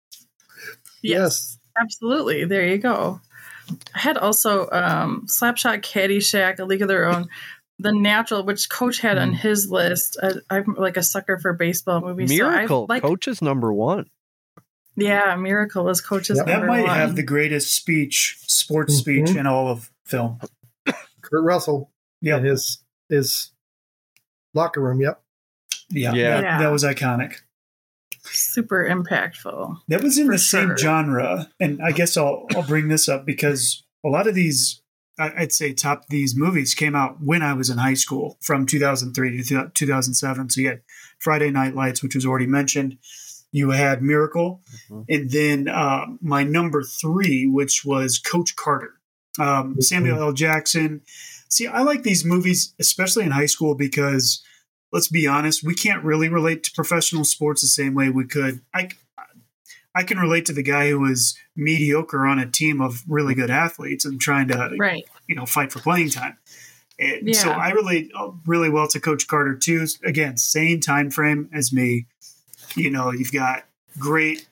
Yes, 1.01 1.57
absolutely. 1.79 2.45
There 2.45 2.65
you 2.67 2.77
go. 2.77 3.21
I 3.95 3.99
had 3.99 4.17
also 4.17 4.69
um, 4.71 5.25
Slapshot, 5.27 5.81
Caddyshack, 5.83 6.59
A 6.59 6.65
League 6.65 6.81
of 6.81 6.87
Their 6.87 7.05
Own, 7.05 7.27
The 7.79 7.91
Natural, 7.91 8.43
which 8.43 8.69
Coach 8.69 8.99
had 8.99 9.17
on 9.17 9.33
his 9.33 9.69
list. 9.69 10.17
I, 10.21 10.31
I'm 10.49 10.75
like 10.77 10.97
a 10.97 11.03
sucker 11.03 11.37
for 11.37 11.53
baseball 11.53 12.01
movies. 12.01 12.35
so 12.35 12.47
I 12.47 12.51
Miracle 12.51 12.85
like, 12.89 13.01
Coach 13.03 13.27
is 13.27 13.41
number 13.41 13.71
1. 13.73 14.05
yeah, 14.95 15.35
Miracle 15.35 15.83
was 15.83 15.99
Coach's 16.01 16.37
Yep. 16.37 16.45
That 16.45 16.65
might 16.65 16.81
one. 16.87 16.89
have 16.95 17.15
the 17.15 17.23
greatest 17.23 17.73
speech, 17.75 18.37
sports 18.47 18.95
Mhm. 18.95 18.99
speech 18.99 19.29
in 19.35 19.45
all 19.45 19.67
of 19.67 19.91
film. 20.05 20.39
Kurt 21.21 21.43
Russell 21.43 21.91
Yeah. 22.21 22.37
in 22.37 22.45
his 22.45 22.83
his 23.09 23.51
locker 24.57 24.81
room. 24.81 24.99
Yep. 25.01 25.21
Yeah, 25.89 26.13
Yeah. 26.13 26.41
That, 26.41 26.59
that 26.59 26.71
was 26.71 26.83
iconic. 26.83 27.35
super 28.25 28.85
impactful. 28.89 29.77
That 29.87 30.03
was 30.03 30.17
in 30.17 30.25
For 30.25 30.33
the 30.33 30.37
same 30.39 30.67
sure. 30.69 30.77
genre, 30.77 31.49
and 31.59 31.81
I 31.81 31.91
guess 31.91 32.17
I'll 32.17 32.45
I'll 32.55 32.63
bring 32.67 32.89
this 32.89 33.07
up 33.07 33.25
because 33.25 33.83
a 34.05 34.09
lot 34.09 34.27
of 34.27 34.35
these, 34.35 34.81
I- 35.17 35.33
I'd 35.37 35.53
say, 35.53 35.73
top 35.73 35.99
of 36.01 36.09
these 36.09 36.35
movies 36.35 36.73
came 36.75 36.95
out 36.95 37.21
when 37.21 37.41
I 37.41 37.53
was 37.53 37.69
in 37.69 37.77
high 37.77 37.93
school, 37.95 38.37
from 38.41 38.65
2003 38.65 39.43
to 39.43 39.71
2007. 39.73 40.49
So 40.49 40.61
you 40.61 40.67
had 40.69 40.81
Friday 41.19 41.51
Night 41.51 41.73
Lights, 41.75 42.03
which 42.03 42.15
was 42.15 42.25
already 42.25 42.47
mentioned. 42.47 42.97
You 43.53 43.69
had 43.71 44.01
Miracle, 44.03 44.61
Mhm. 44.89 45.05
and 45.07 45.31
then 45.31 45.67
uh, 45.69 46.05
my 46.21 46.43
number 46.43 46.83
three, 46.83 47.47
which 47.47 47.85
was 47.85 48.19
Coach 48.19 48.55
Carter, 48.57 48.99
um, 49.39 49.79
Samuel 49.81 50.19
L. 50.19 50.33
Jackson. 50.33 51.01
See, 51.49 51.67
I 51.67 51.81
like 51.81 52.03
these 52.03 52.25
movies, 52.25 52.73
especially 52.79 53.23
in 53.25 53.31
high 53.31 53.45
school, 53.45 53.75
because 53.75 54.43
let's 54.91 55.07
be 55.07 55.27
honest, 55.27 55.63
we 55.63 55.75
can't 55.75 56.03
really 56.03 56.29
relate 56.29 56.63
to 56.63 56.71
professional 56.71 57.23
sports 57.25 57.61
the 57.61 57.67
same 57.67 57.93
way 57.93 58.09
we 58.09 58.25
could. 58.25 58.61
I, 58.73 58.89
I 59.95 60.03
can 60.03 60.19
relate 60.19 60.45
to 60.47 60.53
the 60.53 60.63
guy 60.63 60.89
who 60.89 60.99
was 60.99 61.35
mediocre 61.55 62.25
on 62.25 62.39
a 62.39 62.45
team 62.49 62.81
of 62.81 63.03
really 63.07 63.33
good 63.33 63.49
athletes 63.49 64.05
and 64.05 64.19
trying 64.19 64.47
to, 64.49 64.75
Right. 64.77 65.05
you 65.27 65.35
know, 65.35 65.45
fight 65.45 65.71
for 65.71 65.79
playing 65.79 66.09
time. 66.11 66.37
And 66.99 67.35
So 67.35 67.49
I 67.51 67.69
relate 67.71 68.11
uh, 68.15 68.31
really 68.45 68.69
well 68.69 68.87
to 68.89 68.99
Coach 68.99 69.27
Carter 69.27 69.55
too. 69.55 69.85
Again, 70.03 70.37
same 70.37 70.79
time 70.79 71.11
frame 71.11 71.49
as 71.53 71.71
me. 71.71 72.07
You 72.75 72.89
know, 72.89 73.11
you've 73.11 73.31
got 73.31 73.65
great, 73.99 74.47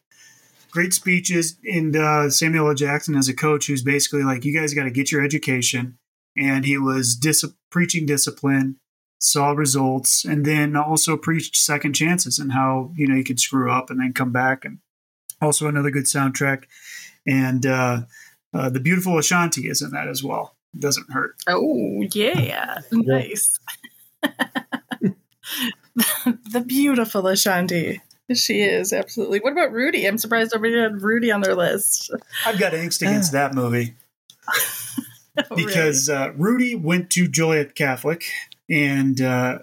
great 0.72 0.94
speeches, 0.94 1.58
and 1.64 1.96
uh, 1.96 2.30
Samuel 2.30 2.70
L. 2.70 2.76
Jackson 2.76 3.16
as 3.16 3.28
a 3.30 3.34
coach, 3.34 3.68
who's 3.68 3.82
basically 3.84 4.24
like, 4.24 4.46
"You 4.46 4.54
guys 4.58 4.74
got 4.74 4.84
to 4.84 4.92
get 4.92 5.12
your 5.12 5.24
education," 5.24 5.98
and 6.38 6.66
he 6.66 6.78
was 6.78 7.16
dis- 7.16 7.46
preaching 7.70 8.06
discipline, 8.06 8.78
saw 9.20 9.52
results, 9.52 10.26
and 10.26 10.46
then 10.46 10.76
also 10.76 11.18
preached 11.18 11.56
second 11.56 11.94
chances 11.94 12.40
and 12.40 12.52
how 12.52 12.92
you 12.96 13.08
know 13.08 13.16
you 13.16 13.24
could 13.24 13.40
screw 13.40 13.72
up 13.72 13.90
and 13.90 14.00
then 14.00 14.14
come 14.14 14.32
back, 14.32 14.66
and 14.66 14.80
also 15.42 15.68
another 15.68 15.92
good 15.92 16.06
soundtrack, 16.06 16.64
and 17.26 17.66
uh, 17.66 18.02
uh, 18.54 18.70
the 18.70 18.80
beautiful 18.80 19.18
Ashanti 19.18 19.68
is 19.68 19.82
in 19.82 19.92
that 19.92 20.08
as 20.08 20.24
well. 20.24 20.56
It 20.74 20.80
Doesn't 20.80 21.12
hurt. 21.12 21.36
Oh, 21.48 22.04
yeah. 22.14 22.80
Nice. 22.92 23.60
the 26.52 26.64
beautiful 26.66 27.28
Ashanti. 27.28 28.02
She 28.34 28.62
is, 28.62 28.92
absolutely. 28.92 29.40
What 29.40 29.54
about 29.54 29.72
Rudy? 29.72 30.06
I'm 30.08 30.18
surprised 30.18 30.54
everybody 30.56 30.82
had 30.82 31.02
Rudy 31.02 31.32
on 31.32 31.42
their 31.42 31.56
list. 31.56 32.12
I've 32.46 32.58
got 32.58 32.74
angst 32.74 33.02
against 33.02 33.34
that 33.34 33.54
movie. 33.54 33.94
Oh, 35.52 35.56
because 35.56 36.10
uh, 36.10 36.32
Rudy 36.38 36.76
went 36.76 37.10
to 37.12 37.28
Joliet 37.28 37.76
Catholic, 37.76 38.24
and 38.70 39.20
uh, 39.22 39.60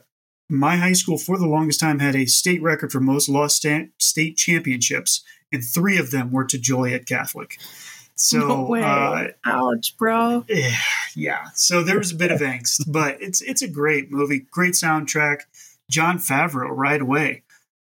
my 0.49 0.77
high 0.77 0.93
school 0.93 1.19
for 1.19 1.39
the 1.39 1.47
longest 1.47 1.81
time 1.81 1.99
had 1.99 2.15
a 2.15 2.27
state 2.27 2.63
record 2.63 2.93
for 2.93 3.01
most 3.01 3.29
lost 3.29 3.57
sta- 3.57 3.89
state 3.99 4.37
championships, 4.37 5.23
and 5.51 5.65
three 5.65 5.99
of 5.99 6.11
them 6.11 6.31
were 6.31 6.45
to 6.45 6.59
Joliet 6.59 7.07
Catholic. 7.07 7.59
So, 8.15 8.39
no 8.39 8.77
uh, 8.77 9.29
Ouch, 9.45 9.97
bro. 9.97 10.45
eh, 10.51 10.77
yeah. 11.17 11.47
So 11.55 11.83
there 11.83 11.99
was 11.99 12.13
a 12.13 12.17
bit 12.17 12.31
of 12.31 12.41
angst, 12.53 12.83
but 12.87 13.21
it's 13.21 13.41
it's 13.41 13.63
a 13.63 13.69
great 13.69 14.11
movie, 14.11 14.47
great 14.51 14.75
soundtrack. 14.75 15.41
Jon 15.91 16.19
Favreau, 16.19 16.69
right 16.71 17.01
away. 17.01 17.43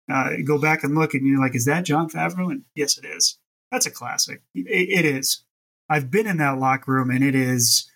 Uh, 0.10 0.38
go 0.46 0.58
back 0.58 0.84
and 0.84 0.96
look, 0.96 1.14
and 1.14 1.26
you're 1.26 1.40
like, 1.40 1.56
"Is 1.56 1.66
that 1.66 1.86
Jon 1.86 2.10
Favreau?" 2.10 2.52
And 2.52 2.64
yes, 2.76 2.98
it 2.98 3.06
is. 3.06 3.38
That's 3.72 3.86
a 3.86 3.92
classic. 3.92 4.42
It, 4.54 5.06
it 5.06 5.06
is. 5.06 5.44
I've 5.90 6.12
been 6.12 6.28
in 6.28 6.38
that 6.38 6.60
locker 6.60 6.92
room, 6.92 7.10
and 7.10 7.24
it 7.24 7.36
is, 7.36 7.90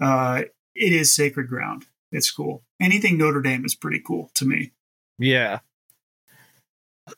uh, 0.00 0.42
it 0.74 0.92
is 0.92 1.14
sacred 1.14 1.48
ground. 1.48 1.86
It's 2.10 2.30
cool. 2.30 2.62
Anything 2.80 3.18
Notre 3.18 3.42
Dame 3.42 3.64
is 3.64 3.74
pretty 3.74 4.00
cool 4.04 4.30
to 4.34 4.44
me. 4.46 4.72
Yeah. 5.18 5.60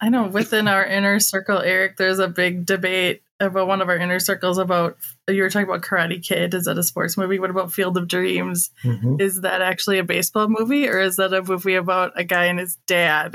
I 0.00 0.08
know 0.08 0.26
within 0.26 0.68
our 0.68 0.84
inner 0.84 1.20
circle, 1.20 1.58
Eric, 1.58 1.96
there's 1.96 2.18
a 2.18 2.28
big 2.28 2.66
debate 2.66 3.22
about 3.40 3.66
one 3.66 3.80
of 3.80 3.88
our 3.88 3.96
inner 3.96 4.20
circles 4.20 4.58
about 4.58 4.96
you 5.28 5.42
were 5.42 5.50
talking 5.50 5.68
about 5.68 5.82
Karate 5.82 6.22
Kid. 6.22 6.54
Is 6.54 6.64
that 6.66 6.78
a 6.78 6.82
sports 6.82 7.16
movie? 7.16 7.38
What 7.38 7.50
about 7.50 7.72
Field 7.72 7.96
of 7.96 8.06
Dreams? 8.06 8.70
Mhm. 8.84 9.20
Is 9.20 9.40
that 9.40 9.62
actually 9.62 9.98
a 9.98 10.04
baseball 10.04 10.48
movie 10.48 10.88
or 10.88 11.00
is 11.00 11.16
that 11.16 11.32
a 11.32 11.42
movie 11.42 11.74
about 11.74 12.12
a 12.16 12.24
guy 12.24 12.44
and 12.46 12.58
his 12.58 12.76
dad? 12.86 13.34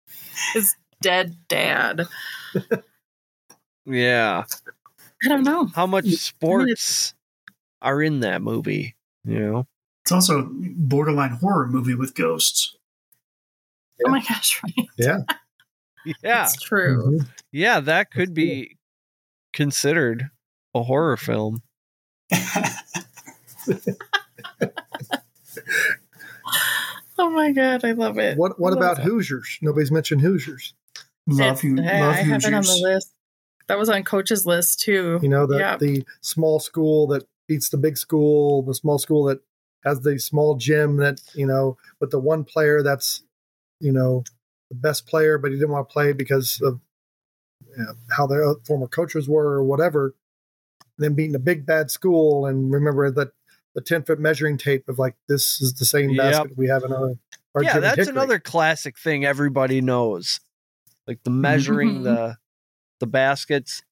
his 0.52 0.74
dead 1.00 1.36
dad. 1.48 2.06
Yeah. 3.88 4.44
I 5.24 5.28
don't 5.28 5.44
know. 5.44 5.66
How 5.74 5.86
much 5.86 6.04
I 6.04 6.08
mean, 6.08 6.16
sports 6.16 7.14
are 7.82 8.02
in 8.02 8.20
that 8.20 8.42
movie? 8.42 8.96
You 9.24 9.38
know? 9.40 9.66
It's 10.04 10.12
also 10.12 10.40
a 10.40 10.46
borderline 10.48 11.30
horror 11.30 11.66
movie 11.66 11.94
with 11.94 12.14
ghosts. 12.14 12.76
Oh 14.06 14.10
my 14.10 14.20
gosh, 14.20 14.60
right. 14.62 14.88
Yeah. 14.98 15.18
Yeah. 16.22 16.44
It's 16.44 16.62
true. 16.62 17.18
Mhm. 17.18 17.28
Yeah, 17.50 17.80
that 17.80 18.12
could 18.12 18.32
be 18.32 18.76
considered 19.52 20.30
a 20.72 20.84
horror 20.84 21.16
film. 21.16 21.62
Oh 27.18 27.30
my 27.30 27.50
god, 27.52 27.84
I 27.84 27.92
love 27.92 28.18
it. 28.18 28.36
What 28.36 28.60
What 28.60 28.74
love 28.74 28.78
about 28.82 28.96
that. 28.98 29.02
Hoosiers? 29.04 29.58
Nobody's 29.62 29.90
mentioned 29.90 30.20
Hoosiers. 30.20 30.74
love 31.26 31.64
you. 31.64 31.76
yeah, 31.82 32.00
love 32.06 32.14
I 32.14 32.18
have 32.18 32.44
it 32.44 32.52
on 32.54 32.62
the 32.62 32.78
list. 32.82 33.10
That 33.68 33.78
was 33.78 33.88
on 33.88 34.04
coach's 34.04 34.46
list 34.46 34.80
too. 34.80 35.18
You 35.22 35.28
know, 35.28 35.46
the 35.46 35.58
Yeah. 35.58 35.76
the 35.76 36.04
small 36.20 36.60
school 36.60 37.06
that 37.08 37.26
beats 37.48 37.68
the 37.68 37.76
big 37.76 37.96
school, 37.98 38.62
the 38.62 38.74
small 38.74 38.98
school 38.98 39.24
that 39.24 39.40
has 39.84 40.00
the 40.00 40.18
small 40.18 40.56
gym 40.56 40.96
that 40.98 41.20
you 41.34 41.46
know, 41.46 41.76
with 42.00 42.10
the 42.10 42.18
one 42.18 42.44
player 42.44 42.82
that's 42.82 43.22
you 43.80 43.92
know 43.92 44.24
the 44.70 44.76
best 44.76 45.06
player, 45.06 45.38
but 45.38 45.50
he 45.50 45.56
didn't 45.56 45.70
want 45.70 45.88
to 45.88 45.92
play 45.92 46.12
because 46.12 46.60
of 46.62 46.80
you 47.76 47.84
know, 47.84 47.94
how 48.10 48.26
their 48.26 48.54
former 48.66 48.86
coaches 48.88 49.28
were 49.28 49.54
or 49.54 49.64
whatever. 49.64 50.14
Then 50.98 51.14
beating 51.14 51.34
a 51.34 51.38
big 51.40 51.66
bad 51.66 51.90
school, 51.90 52.46
and 52.46 52.72
remember 52.72 53.10
that 53.10 53.32
the 53.74 53.80
ten 53.82 54.02
foot 54.02 54.18
measuring 54.18 54.56
tape 54.58 54.88
of 54.88 54.98
like 54.98 55.14
this 55.28 55.60
is 55.60 55.74
the 55.74 55.84
same 55.84 56.10
Yep. 56.10 56.18
basket 56.18 56.56
we 56.56 56.68
have 56.68 56.84
in 56.84 56.92
our. 56.92 57.10
our 57.54 57.62
yeah, 57.62 57.74
gym 57.74 57.82
that's 57.82 57.96
Hickory. 57.98 58.12
another 58.12 58.38
classic 58.38 58.98
thing 58.98 59.24
everybody 59.24 59.80
knows. 59.80 60.40
Like 61.06 61.22
the 61.24 61.30
measuring 61.30 62.00
Mhm. 62.00 62.04
the 62.04 62.36
the 63.00 63.06
baskets. 63.06 63.82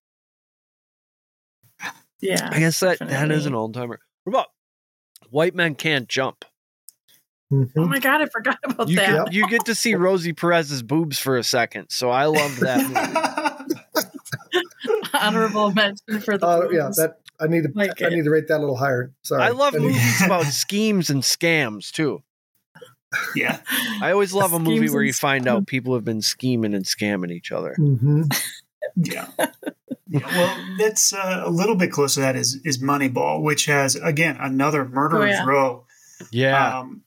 Yeah. 2.21 2.49
I 2.51 2.59
guess 2.59 2.81
that 2.81 2.99
that 3.01 3.09
definitely. 3.09 3.37
is 3.37 3.47
an 3.47 3.55
old 3.55 3.75
timer. 3.75 4.01
What 4.25 4.31
about 4.33 4.47
white 5.31 5.55
men 5.55 5.75
can't 5.75 6.09
jump? 6.09 6.45
Mhm. 7.53 7.71
Oh 7.77 7.87
my 7.87 7.99
god, 7.99 8.23
I 8.23 8.27
forgot 8.27 8.59
about 8.65 8.89
You 8.89 8.97
that. 8.97 9.27
get, 9.27 9.33
you 9.35 9.47
get 9.49 9.67
to 9.67 9.75
see 9.75 9.95
Rosie 9.97 10.33
Perez's 10.33 10.83
boobs 10.83 11.19
for 11.19 11.37
a 11.37 11.45
second, 11.45 11.91
so 11.91 12.09
I 12.11 12.25
love 12.27 12.59
that 12.61 12.81
movie. 13.93 14.11
Honorable 15.15 15.71
mention 15.73 16.21
for 16.21 16.39
the 16.39 16.47
Uh, 16.47 16.69
yeah, 16.71 16.91
that 16.97 17.19
I 17.41 17.47
need 17.47 17.65
to 17.65 17.71
Like 17.75 18.01
I 18.03 18.07
it. 18.07 18.13
need 18.13 18.25
to 18.25 18.31
rate 18.31 18.49
that 18.49 18.59
a 18.59 18.61
little 18.61 18.77
higher. 18.77 19.13
Sorry, 19.23 19.43
I 19.43 19.51
love 19.51 19.75
need- 19.75 19.83
movies 19.83 20.23
about 20.25 20.45
schemes 20.47 21.11
and 21.11 21.23
scams 21.23 21.91
too. 21.91 22.23
yeah. 23.37 23.61
I 24.03 24.11
always 24.11 24.33
love 24.33 24.55
a 24.55 24.59
movie 24.59 24.89
where 24.91 25.03
you 25.03 25.13
find 25.13 25.47
out 25.47 25.67
people 25.67 25.95
have 25.95 26.05
been 26.05 26.23
scheming 26.23 26.75
and 26.75 26.85
scamming 26.85 27.31
each 27.31 27.53
other. 27.53 27.77
Mhm. 27.79 28.35
Yeah. 28.97 29.29
Yeah, 30.07 30.27
well, 30.27 30.65
that's 30.79 31.13
uh, 31.13 31.43
a 31.45 31.51
little 31.51 31.75
bit 31.75 31.91
close 31.91 32.15
to 32.15 32.21
that 32.21 32.37
is 32.37 32.61
is 32.65 32.81
Moneyball, 32.81 33.43
which 33.43 33.67
has 33.67 33.97
again 33.97 34.37
another 34.39 34.85
murderer's 34.85 35.35
Oh, 35.37 35.39
yeah. 35.39 35.45
row. 35.45 35.87
Yeah. 36.31 36.79
Um, 36.79 37.03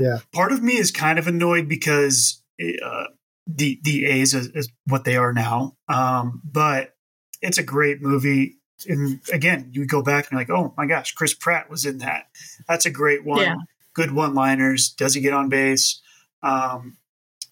Yeah. 0.00 0.18
Part 0.32 0.52
of 0.52 0.62
me 0.62 0.76
is 0.76 0.90
kind 0.90 1.18
of 1.18 1.26
annoyed 1.26 1.68
because 1.68 2.42
uh, 2.60 3.04
the 3.46 3.78
the 3.82 4.06
A's 4.06 4.32
is, 4.34 4.46
is 4.54 4.70
what 4.86 5.04
they 5.04 5.16
are 5.16 5.32
now. 5.32 5.76
Um, 5.88 6.40
but 6.44 6.94
it's 7.42 7.58
a 7.58 7.62
great 7.62 8.00
movie. 8.00 8.56
And 8.88 9.20
again, 9.32 9.70
you 9.72 9.86
go 9.86 10.02
back 10.02 10.24
and 10.24 10.32
you're 10.32 10.40
like, 10.40 10.50
oh 10.50 10.72
my 10.76 10.86
gosh, 10.86 11.12
Chris 11.12 11.34
Pratt 11.34 11.68
was 11.68 11.84
in 11.84 11.98
that. 11.98 12.28
That's 12.68 12.86
a 12.86 12.90
great 12.90 13.24
one. 13.24 13.40
Yeah. 13.40 13.56
Good 13.94 14.12
one 14.12 14.34
liners. 14.34 14.90
Does 14.90 15.14
he 15.14 15.20
get 15.20 15.32
on 15.32 15.48
base? 15.48 16.00
Um, 16.42 16.98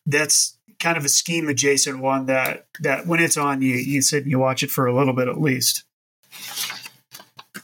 that's 0.06 0.53
kind 0.84 0.96
of 0.98 1.04
a 1.04 1.08
scheme 1.08 1.48
adjacent 1.48 1.98
one 2.00 2.26
that 2.26 2.66
that 2.80 3.06
when 3.06 3.18
it's 3.20 3.36
on, 3.38 3.62
you 3.62 3.74
you 3.76 4.02
sit 4.02 4.22
and 4.24 4.30
you 4.30 4.38
watch 4.38 4.62
it 4.62 4.70
for 4.70 4.86
a 4.86 4.94
little 4.94 5.14
bit 5.14 5.26
at 5.28 5.40
least. 5.40 5.84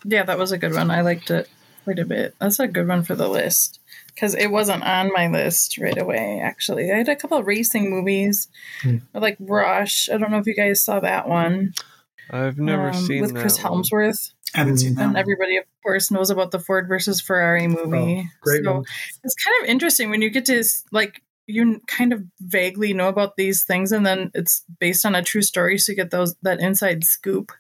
Yeah, 0.04 0.22
that 0.24 0.38
was 0.38 0.50
a 0.52 0.59
good 0.59 0.72
one. 0.74 0.90
I 0.90 1.02
liked 1.02 1.30
it 1.30 1.48
quite 1.85 1.98
a 1.98 2.04
bit. 2.06 2.35
That's 2.40 2.59
a 2.59 2.66
good 2.68 2.88
one 2.88 3.02
for 3.02 3.14
the 3.14 3.28
list 3.28 3.80
because 4.14 4.35
it 4.35 4.48
wasn't 4.50 4.83
on 4.83 5.12
my 5.12 5.28
list 5.28 5.76
right 5.78 5.98
away. 5.98 6.40
Actually, 6.42 6.90
I 6.90 6.96
had 6.96 7.09
a 7.09 7.16
couple 7.16 7.37
of 7.38 7.46
racing 7.46 7.90
movies, 7.90 8.48
Hmm. 8.83 8.98
like 9.14 9.37
Rush. 9.40 10.09
I 10.09 10.16
don't 10.16 10.30
know 10.30 10.38
if 10.38 10.46
you 10.46 10.54
guys 10.54 10.83
saw 10.83 11.00
that 11.00 11.28
one 11.28 11.74
I've 12.30 12.59
never 12.59 12.88
um, 12.90 12.94
seen 12.94 13.20
with 13.22 13.35
Chris 13.35 13.59
that 13.59 13.70
one. 13.70 13.83
Hemsworth, 13.83 14.33
I 14.54 14.59
haven't 14.59 14.78
seen 14.78 14.94
that. 14.94 15.02
and 15.02 15.12
one. 15.12 15.20
everybody, 15.20 15.56
of 15.59 15.64
course, 15.83 16.11
knows 16.11 16.30
about 16.30 16.50
the 16.50 16.59
Ford 16.61 16.88
versus 16.88 17.20
Ferrari 17.20 17.66
movie. 17.68 18.24
Oh, 18.24 18.30
great 18.40 18.64
so 18.64 18.72
one. 18.72 18.85
it's 19.24 19.35
kind 19.35 19.62
of 19.62 19.68
interesting 19.68 20.09
when 20.11 20.22
you 20.22 20.30
get 20.30 20.46
to 20.46 20.64
like 20.92 21.22
you 21.51 21.81
kind 21.87 22.13
of 22.13 22.23
vaguely 22.41 22.93
know 22.95 23.09
about 23.09 23.37
these 23.37 23.65
things, 23.65 23.93
and 23.93 24.05
then 24.07 24.31
it's 24.35 24.65
based 24.79 25.05
on 25.05 25.15
a 25.15 25.23
true 25.23 25.43
story, 25.43 25.79
so 25.79 25.93
you 25.93 25.97
get 25.97 26.11
those 26.11 26.35
that 26.43 26.61
inside 26.61 27.05
scoop 27.05 27.53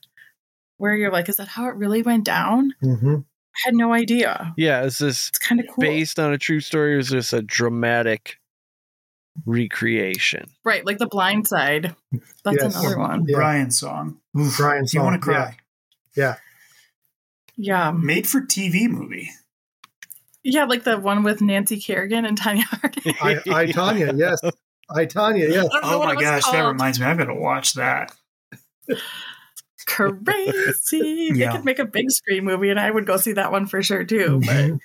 where 0.78 0.94
you're 0.94 1.12
like, 1.12 1.28
is 1.28 1.36
that 1.36 1.48
how 1.48 1.68
it 1.68 1.74
really 1.76 2.02
went 2.02 2.24
down? 2.24 2.74
hmm 2.80 3.16
I 3.52 3.58
had 3.66 3.74
no 3.74 3.92
idea. 3.92 4.54
Yeah, 4.56 4.84
is 4.84 4.98
this 4.98 5.28
It's 5.30 5.38
kind 5.38 5.60
of 5.60 5.66
cool. 5.66 5.82
based 5.82 6.18
on 6.20 6.32
a 6.32 6.38
true 6.38 6.60
story 6.60 6.94
or 6.94 6.98
is 6.98 7.10
this 7.10 7.32
a 7.32 7.42
dramatic 7.42 8.38
recreation? 9.44 10.46
Right, 10.64 10.86
like 10.86 10.98
the 10.98 11.08
blind 11.08 11.46
side. 11.48 11.94
That's 12.44 12.62
Yes. 12.62 12.74
another 12.76 12.98
one. 12.98 13.24
Yeah. 13.26 13.36
Brian 13.36 13.70
song. 13.70 14.20
Oof, 14.38 14.56
Brian 14.56 14.86
you 14.92 15.02
want 15.02 15.20
to 15.22 15.32
song, 15.32 15.54
yeah 16.16 16.36
Yeah. 17.56 17.90
Made 17.90 18.28
for 18.28 18.40
TV 18.40 18.88
movie. 18.88 19.30
Yeah, 20.42 20.64
like 20.64 20.84
the 20.84 20.98
one 20.98 21.22
with 21.22 21.40
Nancy 21.42 21.78
Kerrigan 21.80 22.24
and 22.24 22.38
Tonya 22.40 22.62
Harding. 22.62 23.14
I, 23.20 23.60
I 23.62 23.66
Tonya, 23.66 24.18
yes, 24.18 24.40
I 24.88 25.06
Tonya, 25.06 25.50
yes. 25.50 25.68
I 25.72 25.80
Oh 25.82 25.98
my 26.04 26.12
it 26.12 26.16
was 26.16 26.24
gosh, 26.24 26.50
that 26.50 26.66
reminds 26.66 26.98
me. 27.00 27.06
I'm 27.06 27.16
gonna 27.18 27.34
watch 27.38 27.74
that. 27.74 28.12
Crazy. 29.86 31.30
Yeah. 31.34 31.50
They 31.50 31.56
could 31.56 31.64
make 31.64 31.78
a 31.78 31.84
big 31.84 32.10
screen 32.10 32.44
movie 32.44 32.70
and 32.70 32.78
I 32.78 32.90
would 32.90 33.06
go 33.06 33.16
see 33.16 33.32
that 33.32 33.50
one 33.52 33.66
for 33.66 33.82
sure 33.82 34.04
too. 34.04 34.40
But 34.44 34.70
Mhm. 34.70 34.80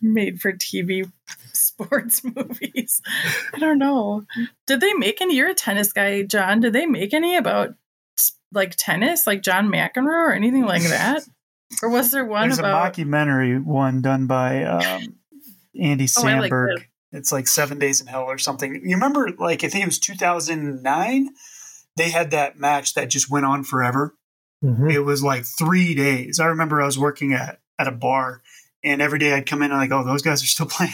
made 0.00 0.40
for 0.40 0.52
TV 0.52 1.10
sports 1.52 2.22
movies. 2.36 3.02
I 3.54 3.58
don't 3.58 3.78
know. 3.78 4.24
Did 4.66 4.80
they 4.80 4.94
make 4.94 5.20
any? 5.20 5.36
You're 5.36 5.50
a 5.50 5.54
tennis 5.54 5.92
guy, 5.92 6.22
John. 6.22 6.60
Did 6.60 6.72
they 6.72 6.86
make 6.86 7.12
any 7.14 7.36
about 7.36 7.74
like 8.52 8.74
tennis, 8.76 9.26
like 9.26 9.42
John 9.42 9.70
McEnroe 9.70 10.06
or 10.28 10.32
anything 10.32 10.64
like 10.64 10.82
that? 10.84 11.22
Or 11.82 11.88
was 11.90 12.10
there 12.10 12.24
one 12.24 12.48
There's 12.48 12.58
about? 12.58 12.70
a 12.70 12.88
documentary 12.88 13.58
one 13.58 14.00
done 14.02 14.26
by 14.26 14.64
um, 14.64 15.16
Andy 15.80 16.08
Oh, 16.18 16.26
I 16.26 16.38
like 16.40 16.50
Samberg. 16.52 16.84
it's 17.12 17.30
like 17.32 17.46
Seven 17.46 17.78
Days 17.78 18.00
in 18.00 18.06
Hell 18.06 18.22
or 18.24 18.38
something. 18.38 18.74
You 18.84 18.94
remember, 18.96 19.30
like 19.38 19.64
I 19.64 19.68
think 19.68 19.82
it 19.84 19.88
was 19.88 19.98
2009. 19.98 21.28
They 21.96 22.10
had 22.10 22.30
that 22.30 22.58
match 22.58 22.94
that 22.94 23.10
just 23.10 23.30
went 23.30 23.46
on 23.46 23.64
forever. 23.64 24.14
Mhm. 24.64 24.92
It 24.92 25.00
was 25.00 25.22
like 25.22 25.44
three 25.44 25.94
days. 25.94 26.40
I 26.40 26.46
remember 26.46 26.80
I 26.82 26.86
was 26.86 26.98
working 26.98 27.32
at 27.32 27.60
at 27.78 27.86
a 27.86 27.92
bar, 27.92 28.42
and 28.82 29.00
every 29.00 29.18
day 29.20 29.32
I'd 29.32 29.46
come 29.46 29.62
in 29.62 29.70
and 29.70 29.78
like, 29.80 29.92
oh, 29.92 30.04
those 30.04 30.22
guys 30.22 30.42
are 30.42 30.46
still 30.46 30.66
playing. 30.70 30.92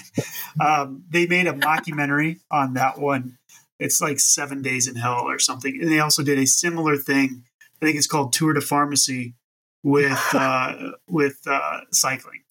um, 0.60 1.04
they 1.08 1.26
made 1.26 1.46
a 1.46 1.52
mockumentary 1.54 2.40
on 2.50 2.74
that 2.74 2.98
one. 2.98 3.38
It's 3.78 4.00
like 4.00 4.20
Seven 4.20 4.60
Days 4.62 4.87
in 4.87 4.96
Hell 4.96 5.22
or 5.26 5.38
something, 5.38 5.78
and 5.80 5.90
they 5.90 5.98
also 6.00 6.22
did 6.22 6.38
a 6.38 6.46
similar 6.46 6.96
thing. 6.96 7.44
I 7.80 7.87
think 7.87 7.96
it's 7.96 8.06
called 8.06 8.32
Tour 8.32 8.52
de 8.52 8.60
Pharmacy 8.60 9.34
with 9.85 10.35
uh, 10.35 10.92
with 11.07 11.38
uh, 11.47 11.81
cycling, 11.92 12.42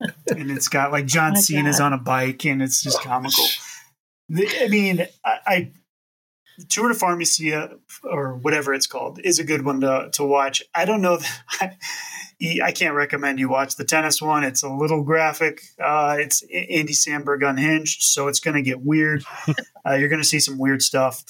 and 0.00 0.50
it's 0.50 0.68
got 0.68 0.92
like 0.92 1.06
John 1.06 1.32
My 1.34 1.40
Cena's 1.40 1.78
God. 1.78 1.86
on 1.86 1.92
a 1.94 1.98
bike, 1.98 2.44
and 2.44 2.60
it's 2.60 2.82
just 2.82 3.00
comical. 3.00 3.46
The- 4.28 4.64
I 4.64 4.68
mean, 4.68 5.06
I, 5.24 5.38
I 5.46 5.72
Tour 6.68 6.88
de 6.88 6.94
Pharmacia 6.94 7.78
or 8.04 8.34
whatever 8.34 8.74
it's 8.74 8.86
called 8.86 9.20
is 9.24 9.38
a 9.38 9.44
good 9.44 9.64
one 9.64 9.80
to, 9.80 10.10
to 10.12 10.24
watch. 10.24 10.62
I 10.74 10.84
don't 10.84 11.00
know. 11.00 11.18
That, 11.60 11.76
I 12.64 12.72
can't 12.72 12.94
recommend 12.94 13.38
you 13.38 13.50
watch 13.50 13.76
the 13.76 13.84
tennis 13.84 14.22
one. 14.22 14.44
It's 14.44 14.62
a 14.62 14.68
little 14.70 15.02
graphic. 15.02 15.60
Uh, 15.78 16.16
it's 16.18 16.42
Andy 16.50 16.94
Samberg 16.94 17.46
unhinged, 17.46 18.02
so 18.02 18.28
it's 18.28 18.40
going 18.40 18.54
to 18.54 18.62
get 18.62 18.80
weird. 18.80 19.24
uh, 19.86 19.92
you're 19.92 20.08
going 20.08 20.22
to 20.22 20.26
see 20.26 20.40
some 20.40 20.56
weird 20.56 20.80
stuff. 20.80 21.22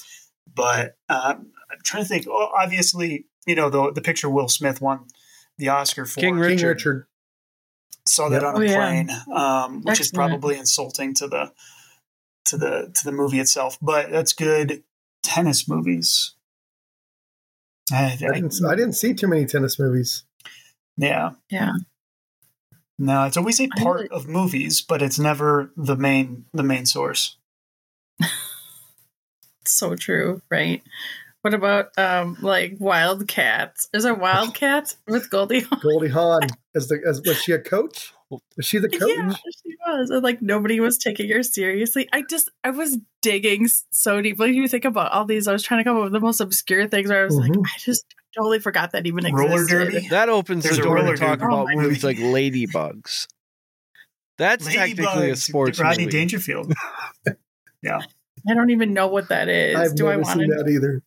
But 0.55 0.95
uh, 1.09 1.35
I'm 1.37 1.79
trying 1.83 2.03
to 2.03 2.07
think. 2.07 2.27
Oh, 2.29 2.51
obviously, 2.57 3.25
you 3.45 3.55
know 3.55 3.69
the 3.69 3.91
the 3.91 4.01
picture 4.01 4.29
Will 4.29 4.47
Smith 4.47 4.79
won 4.79 5.05
the 5.57 5.69
Oscar 5.69 6.05
for. 6.05 6.19
King 6.19 6.35
King 6.35 6.39
Richard. 6.39 6.67
Richard. 6.75 7.07
Saw 8.07 8.29
that 8.29 8.41
Yep. 8.41 8.55
on 8.55 8.55
a 8.55 8.57
Oh, 8.57 8.61
yeah. 8.69 8.75
plane, 8.75 9.09
um, 9.35 9.81
which 9.83 9.99
is 9.99 10.11
probably 10.11 10.57
insulting 10.57 11.13
to 11.15 11.27
the 11.27 11.53
to 12.45 12.57
the 12.57 12.91
to 12.95 13.01
the 13.05 13.11
movie 13.11 13.39
itself. 13.39 13.77
But 13.81 14.09
that's 14.09 14.33
good. 14.33 14.83
Tennis 15.23 15.67
movies. 15.69 16.33
I, 17.93 18.05
I 18.13 18.15
didn't, 18.15 18.53
I 18.65 18.75
didn't 18.75 18.93
see 18.93 19.13
too 19.13 19.27
many 19.27 19.45
tennis 19.45 19.77
movies. 19.77 20.23
yeah. 20.97 21.31
Yeah. 21.49 21.73
No, 22.97 23.23
it's 23.25 23.35
always 23.37 23.59
a 23.59 23.67
part 23.67 24.11
of 24.11 24.27
movies, 24.27 24.81
but 24.81 25.01
it's 25.01 25.17
never 25.19 25.71
the 25.75 25.95
main 25.95 26.45
the 26.53 26.63
main 26.63 26.85
source. 26.85 27.37
So 29.65 29.95
true, 29.95 30.41
right? 30.49 30.81
What 31.41 31.53
about 31.53 31.97
um 31.97 32.37
like 32.41 32.75
Wildcats? 32.79 33.89
Is 33.93 34.03
there 34.03 34.13
Wildcats 34.13 34.97
with 35.07 35.29
Goldie 35.29 35.61
Hawn? 35.61 35.79
Goldie 35.81 36.09
Hawn 36.09 36.41
as 36.75 36.87
the 36.87 36.99
as 37.07 37.21
was 37.21 37.41
she 37.41 37.51
a 37.53 37.59
coach? 37.59 38.13
Was 38.29 38.65
she 38.65 38.77
the 38.77 38.87
coach? 38.89 39.01
Yeah, 39.15 39.33
she 39.33 39.75
was. 39.87 40.09
And 40.11 40.23
like 40.23 40.41
nobody 40.41 40.79
was 40.79 40.97
taking 40.97 41.29
her 41.31 41.43
seriously. 41.43 42.07
I 42.13 42.21
just 42.29 42.49
I 42.63 42.69
was 42.69 42.97
digging 43.21 43.65
s- 43.65 43.85
so 43.91 44.21
deeply. 44.21 44.51
You 44.55 44.67
think 44.67 44.85
about 44.85 45.11
all 45.11 45.25
these. 45.25 45.47
I 45.47 45.53
was 45.53 45.63
trying 45.63 45.79
to 45.79 45.83
come 45.83 45.97
up 45.97 46.03
with 46.03 46.13
the 46.13 46.19
most 46.19 46.39
obscure 46.41 46.87
things 46.87 47.09
where 47.09 47.21
I 47.23 47.25
was 47.25 47.35
like, 47.35 47.51
Mhm. 47.51 47.65
I 47.65 47.77
just 47.79 48.05
totally 48.37 48.59
forgot 48.59 48.91
that 48.91 49.05
even 49.07 49.25
existed. 49.25 49.49
Roller 49.49 49.65
derby? 49.65 50.07
That 50.09 50.29
opens 50.29 50.63
There's 50.63 50.77
the 50.77 50.83
door 50.83 50.97
to 50.97 51.17
talk 51.17 51.39
derby. 51.39 51.43
about 51.45 51.51
Oh 51.61 51.65
my 51.65 51.75
movies 51.75 52.03
like 52.03 52.17
Ladybugs. 52.17 53.27
That's 54.37 54.65
technically 54.65 55.05
a 55.05 55.33
Ladybugs, 55.33 55.37
sports 55.37 55.79
Rodney 55.79 56.05
movie. 56.05 56.17
Dangerfield. 56.17 56.73
Yeah. 57.83 57.99
I 58.47 58.53
don't 58.53 58.69
even 58.69 58.93
know 58.93 59.07
what 59.07 59.29
that 59.29 59.49
is. 59.49 59.75
I've 59.75 59.95
Do 59.95 60.07
I 60.07 60.15
want 60.17 60.39
seen 60.39 60.49
to? 60.51 60.55
that 60.63 60.69
either. 60.69 61.01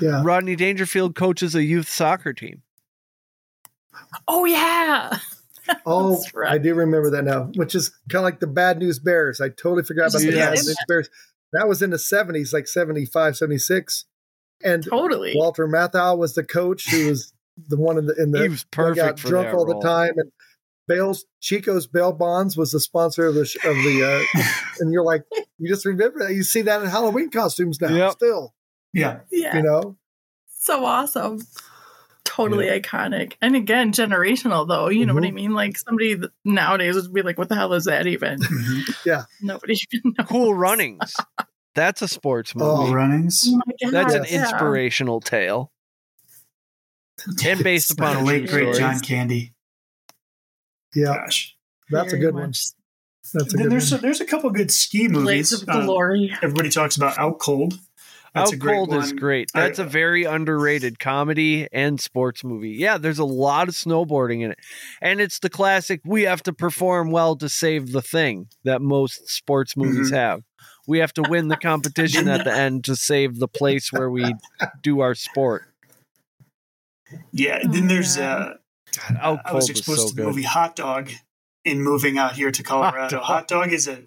Yeah. 0.00 0.22
Rodney 0.24 0.56
Dangerfield 0.56 1.14
coaches 1.14 1.54
a 1.54 1.62
youth 1.64 1.88
soccer 1.88 2.32
team. 2.32 2.62
Oh 4.28 4.44
yeah. 4.44 5.18
Oh, 5.84 6.22
right. 6.32 6.52
I 6.52 6.58
do 6.58 6.74
remember 6.76 7.10
that 7.10 7.24
now, 7.24 7.50
which 7.56 7.74
is 7.74 7.88
kind 8.08 8.20
of 8.20 8.22
like 8.22 8.38
the 8.38 8.46
Bad 8.46 8.78
News 8.78 9.00
Bears. 9.00 9.40
I 9.40 9.48
totally 9.48 9.82
forgot 9.82 10.10
about 10.10 10.20
the 10.22 10.30
Bad 10.30 10.52
News 10.52 10.76
Bears. 10.86 11.08
That 11.52 11.66
was 11.66 11.82
in 11.82 11.90
the 11.90 11.96
70s, 11.96 12.52
like 12.52 12.68
75, 12.68 13.36
76. 13.36 14.04
And 14.62 14.84
Totally. 14.84 15.32
Walter 15.34 15.66
Matthau 15.66 16.16
was 16.16 16.34
the 16.36 16.44
coach 16.44 16.88
who 16.88 17.08
was 17.08 17.32
the 17.66 17.76
one 17.76 17.98
in 17.98 18.06
the 18.06 18.14
in 18.14 18.30
the 18.30 18.42
he 18.42 18.48
was 18.48 18.64
dugout 18.70 18.94
perfect 18.96 19.18
for 19.18 19.28
drunk 19.28 19.48
all 19.48 19.66
role. 19.66 19.80
the 19.80 19.84
time 19.84 20.12
and 20.18 20.30
Bales 20.86 21.24
Chico's 21.40 21.88
Bail 21.88 22.12
Bonds 22.12 22.56
was 22.56 22.70
the 22.70 22.78
sponsor 22.78 23.26
of 23.26 23.34
the 23.34 23.40
of 23.40 23.74
the 23.74 24.24
uh, 24.38 24.40
and 24.78 24.92
you're 24.92 25.02
like 25.02 25.24
you 25.58 25.68
just 25.68 25.84
remember 25.84 26.20
that 26.20 26.32
you 26.34 26.44
see 26.44 26.62
that 26.62 26.80
in 26.80 26.88
Halloween 26.88 27.28
costumes 27.28 27.80
now 27.80 27.88
Yep. 27.88 28.12
still 28.12 28.54
Yeah. 28.96 29.20
yeah. 29.30 29.56
you 29.56 29.62
know 29.62 29.96
So 30.48 30.84
awesome. 30.84 31.40
Totally 32.24 32.66
iconic. 32.66 33.34
And 33.40 33.56
again, 33.56 33.92
generational 33.92 34.66
though. 34.68 34.88
You 34.88 35.06
know 35.06 35.14
what 35.14 35.24
I 35.24 35.28
Mhm. 35.30 35.34
mean? 35.34 35.54
Like 35.54 35.78
somebody 35.78 36.18
nowadays 36.44 36.94
would 36.96 37.12
be 37.14 37.22
like, 37.22 37.38
what 37.38 37.48
the 37.48 37.54
hell 37.54 37.72
is 37.72 37.84
that 37.86 38.06
even? 38.06 38.38
Mhm. 38.40 39.26
Nobody 39.42 39.74
even 39.92 40.12
knows. 40.18 40.26
Cool 40.28 40.54
Runnings. 40.54 41.14
That's 41.74 42.02
a 42.02 42.08
sports 42.08 42.52
Oh, 42.56 42.82
movie. 42.82 42.94
Runnings. 42.94 43.44
Oh 43.48 43.60
my 43.64 43.72
God, 43.82 43.92
That's 43.92 44.14
an 44.14 44.24
yeah. 44.28 44.42
inspirational 44.42 45.20
tale. 45.20 45.72
And 47.46 47.62
based 47.64 47.90
upon 47.92 48.16
the 48.16 48.22
a 48.22 48.24
late 48.24 48.48
great 48.50 48.74
story. 48.74 48.78
John 48.78 49.00
Candy. 49.00 49.54
yeah 50.94 51.14
Gosh. 51.16 51.56
that's 51.90 52.08
a 52.08 52.16
Very 52.16 52.20
good 52.22 52.34
one 52.34 52.52
that's 52.52 52.74
a 53.34 53.38
Then 53.56 53.62
good 53.64 53.72
there's 53.72 53.90
one 53.90 53.98
a, 53.98 54.02
there's 54.02 54.20
a 54.20 54.24
couple 54.26 54.50
good 54.50 54.70
ski 54.70 55.08
Blades 55.08 55.52
movies. 55.52 55.62
of 55.62 55.68
Uh, 55.68 55.84
Glory. 55.86 56.32
everybody 56.42 56.68
talks 56.70 56.96
about 56.96 57.18
Out 57.18 57.38
Cold. 57.38 57.78
That's 58.36 58.50
Out 58.50 58.54
a 58.54 58.56
great 58.58 58.74
Cold 58.74 58.94
is 58.94 59.12
great. 59.14 59.48
That's 59.54 59.78
a 59.78 59.84
very 59.84 60.24
underrated 60.24 60.98
comedy 60.98 61.66
and 61.72 61.98
sports 61.98 62.44
movie. 62.44 62.72
Yeah, 62.72 62.98
there's 62.98 63.18
a 63.18 63.24
lot 63.24 63.68
of 63.68 63.74
snowboarding 63.74 64.42
in 64.42 64.50
it. 64.50 64.58
And 65.00 65.20
it's 65.22 65.38
the 65.38 65.48
classic 65.48 66.02
we 66.04 66.24
have 66.24 66.42
to 66.42 66.52
perform 66.52 67.10
well 67.10 67.34
to 67.36 67.48
save 67.48 67.92
the 67.92 68.02
thing 68.02 68.48
that 68.64 68.82
most 68.82 69.28
sports 69.30 69.74
movies 69.76 70.08
Mm-hmm. 70.08 70.14
have. 70.16 70.42
We 70.86 70.98
have 70.98 71.14
to 71.14 71.22
win 71.22 71.48
the 71.48 71.56
competition 71.56 72.28
at 72.28 72.44
the 72.44 72.52
end 72.54 72.84
to 72.84 72.94
save 72.94 73.38
the 73.38 73.48
place 73.48 73.90
where 73.90 74.10
we 74.10 74.34
do 74.82 75.00
our 75.00 75.14
sport. 75.14 75.64
Yeah. 77.32 77.60
Oh, 77.64 77.68
then 77.72 77.86
there's 77.88 78.16
yeah. 78.18 78.34
uh, 78.34 78.54
Out 79.20 79.40
I 79.44 79.52
was 79.54 79.62
Cold 79.66 79.70
is 79.70 79.70
exposed 79.70 80.00
so 80.02 80.08
to 80.08 80.14
the 80.14 80.22
good. 80.22 80.28
movie 80.28 80.42
Hot 80.42 80.76
Dog 80.76 81.10
in 81.64 81.80
moving 81.82 82.18
out 82.18 82.34
here 82.34 82.50
to 82.50 82.62
Colorado. 82.62 83.16
Dog. 83.16 83.24
Hot 83.24 83.48
Dog, 83.48 83.72
is 83.72 83.88
a 83.88 84.02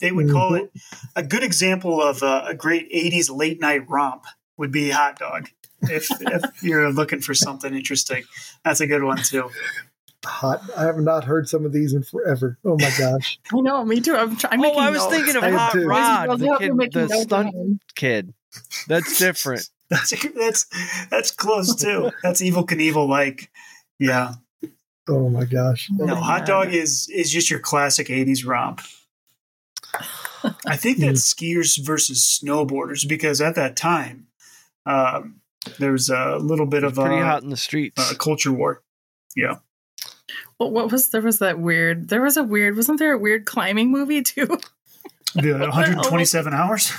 they 0.00 0.12
would 0.12 0.30
call 0.30 0.54
it 0.54 0.72
mm-hmm. 0.74 1.06
a 1.16 1.22
good 1.22 1.42
example 1.42 2.02
of 2.02 2.22
a, 2.22 2.46
a 2.48 2.54
great 2.54 2.92
'80s 2.92 3.34
late 3.34 3.60
night 3.60 3.88
romp 3.88 4.24
would 4.56 4.72
be 4.72 4.90
Hot 4.90 5.18
Dog. 5.18 5.48
If 5.82 6.08
if 6.20 6.62
you're 6.62 6.90
looking 6.90 7.20
for 7.20 7.34
something 7.34 7.74
interesting, 7.74 8.24
that's 8.64 8.80
a 8.80 8.86
good 8.86 9.02
one 9.02 9.18
too. 9.18 9.50
hot 10.24 10.60
I 10.76 10.84
have 10.84 10.98
not 10.98 11.24
heard 11.24 11.48
some 11.48 11.64
of 11.64 11.72
these 11.72 11.92
in 11.92 12.02
forever 12.02 12.58
oh 12.64 12.76
my 12.80 12.90
gosh 12.98 13.38
I 13.52 13.60
know, 13.60 13.84
me 13.84 14.00
too. 14.00 14.16
I'm 14.16 14.36
trying. 14.36 14.64
Oh, 14.64 14.76
I 14.76 14.90
was 14.90 15.04
thinking 15.06 15.36
of 15.36 15.44
I 15.44 15.48
am 15.48 15.54
Hot 15.54 15.72
too. 15.72 15.86
Rod, 15.86 16.38
the, 16.38 16.56
kid, 16.58 16.92
the 16.92 17.08
stunt 17.08 17.52
down. 17.52 17.80
kid. 17.94 18.34
That's 18.88 19.18
different. 19.18 19.68
That's 19.88 20.10
that's 20.34 20.66
that's 21.10 21.30
close 21.30 21.74
too. 21.76 22.10
That's 22.22 22.42
Evel 22.42 22.66
Knievel 22.66 23.08
like. 23.08 23.50
Yeah. 23.98 24.34
oh 25.08 25.30
my 25.30 25.44
gosh 25.44 25.88
Oh 25.98 26.04
No, 26.04 26.14
my 26.14 26.20
Hot 26.20 26.40
God. 26.40 26.64
Dog 26.64 26.74
is 26.74 27.08
is 27.08 27.30
just 27.30 27.50
your 27.50 27.60
classic 27.60 28.08
'80s 28.08 28.46
romp. 28.46 28.80
I 30.66 30.76
think 30.76 30.98
that's 30.98 31.32
skiers 31.32 31.78
versus 31.84 32.40
snowboarders 32.42 33.08
because 33.08 33.40
at 33.40 33.54
that 33.56 33.76
time, 33.76 34.26
um, 34.84 35.40
there 35.78 35.92
was 35.92 36.08
a 36.10 36.36
little 36.36 36.66
bit 36.66 36.84
of 36.84 36.94
Pretty 36.94 37.16
a, 37.16 37.24
hot 37.24 37.42
in 37.42 37.50
the 37.50 37.56
streets. 37.56 38.10
a 38.10 38.14
culture 38.16 38.52
war. 38.52 38.82
Yeah, 39.34 39.56
Well, 40.58 40.70
what 40.70 40.90
was 40.90 41.10
there 41.10 41.20
was 41.22 41.40
that 41.40 41.58
weird? 41.58 42.08
There 42.08 42.22
was 42.22 42.36
a 42.36 42.42
weird. 42.42 42.76
Wasn't 42.76 42.98
there 42.98 43.12
a 43.12 43.18
weird 43.18 43.44
climbing 43.46 43.90
movie 43.90 44.22
too? 44.22 44.46
the 45.34 45.52
127 45.58 46.54
hours. 46.54 46.92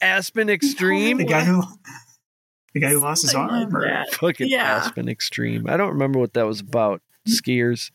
Aspen 0.00 0.48
Extreme. 0.50 1.18
The 1.18 1.24
guy 1.24 1.44
who 1.44 1.62
the 2.74 2.80
guy 2.80 2.88
who 2.90 3.00
lost 3.00 3.22
his 3.22 3.34
arm. 3.34 3.50
like 3.70 3.72
or- 3.72 4.04
Fucking 4.12 4.48
Yeah. 4.48 4.76
Aspen 4.84 5.08
Extreme. 5.08 5.68
I 5.68 5.76
don't 5.76 5.90
remember 5.92 6.18
what 6.18 6.34
that 6.34 6.46
was 6.46 6.60
about. 6.60 7.00
Skiers, 7.28 7.90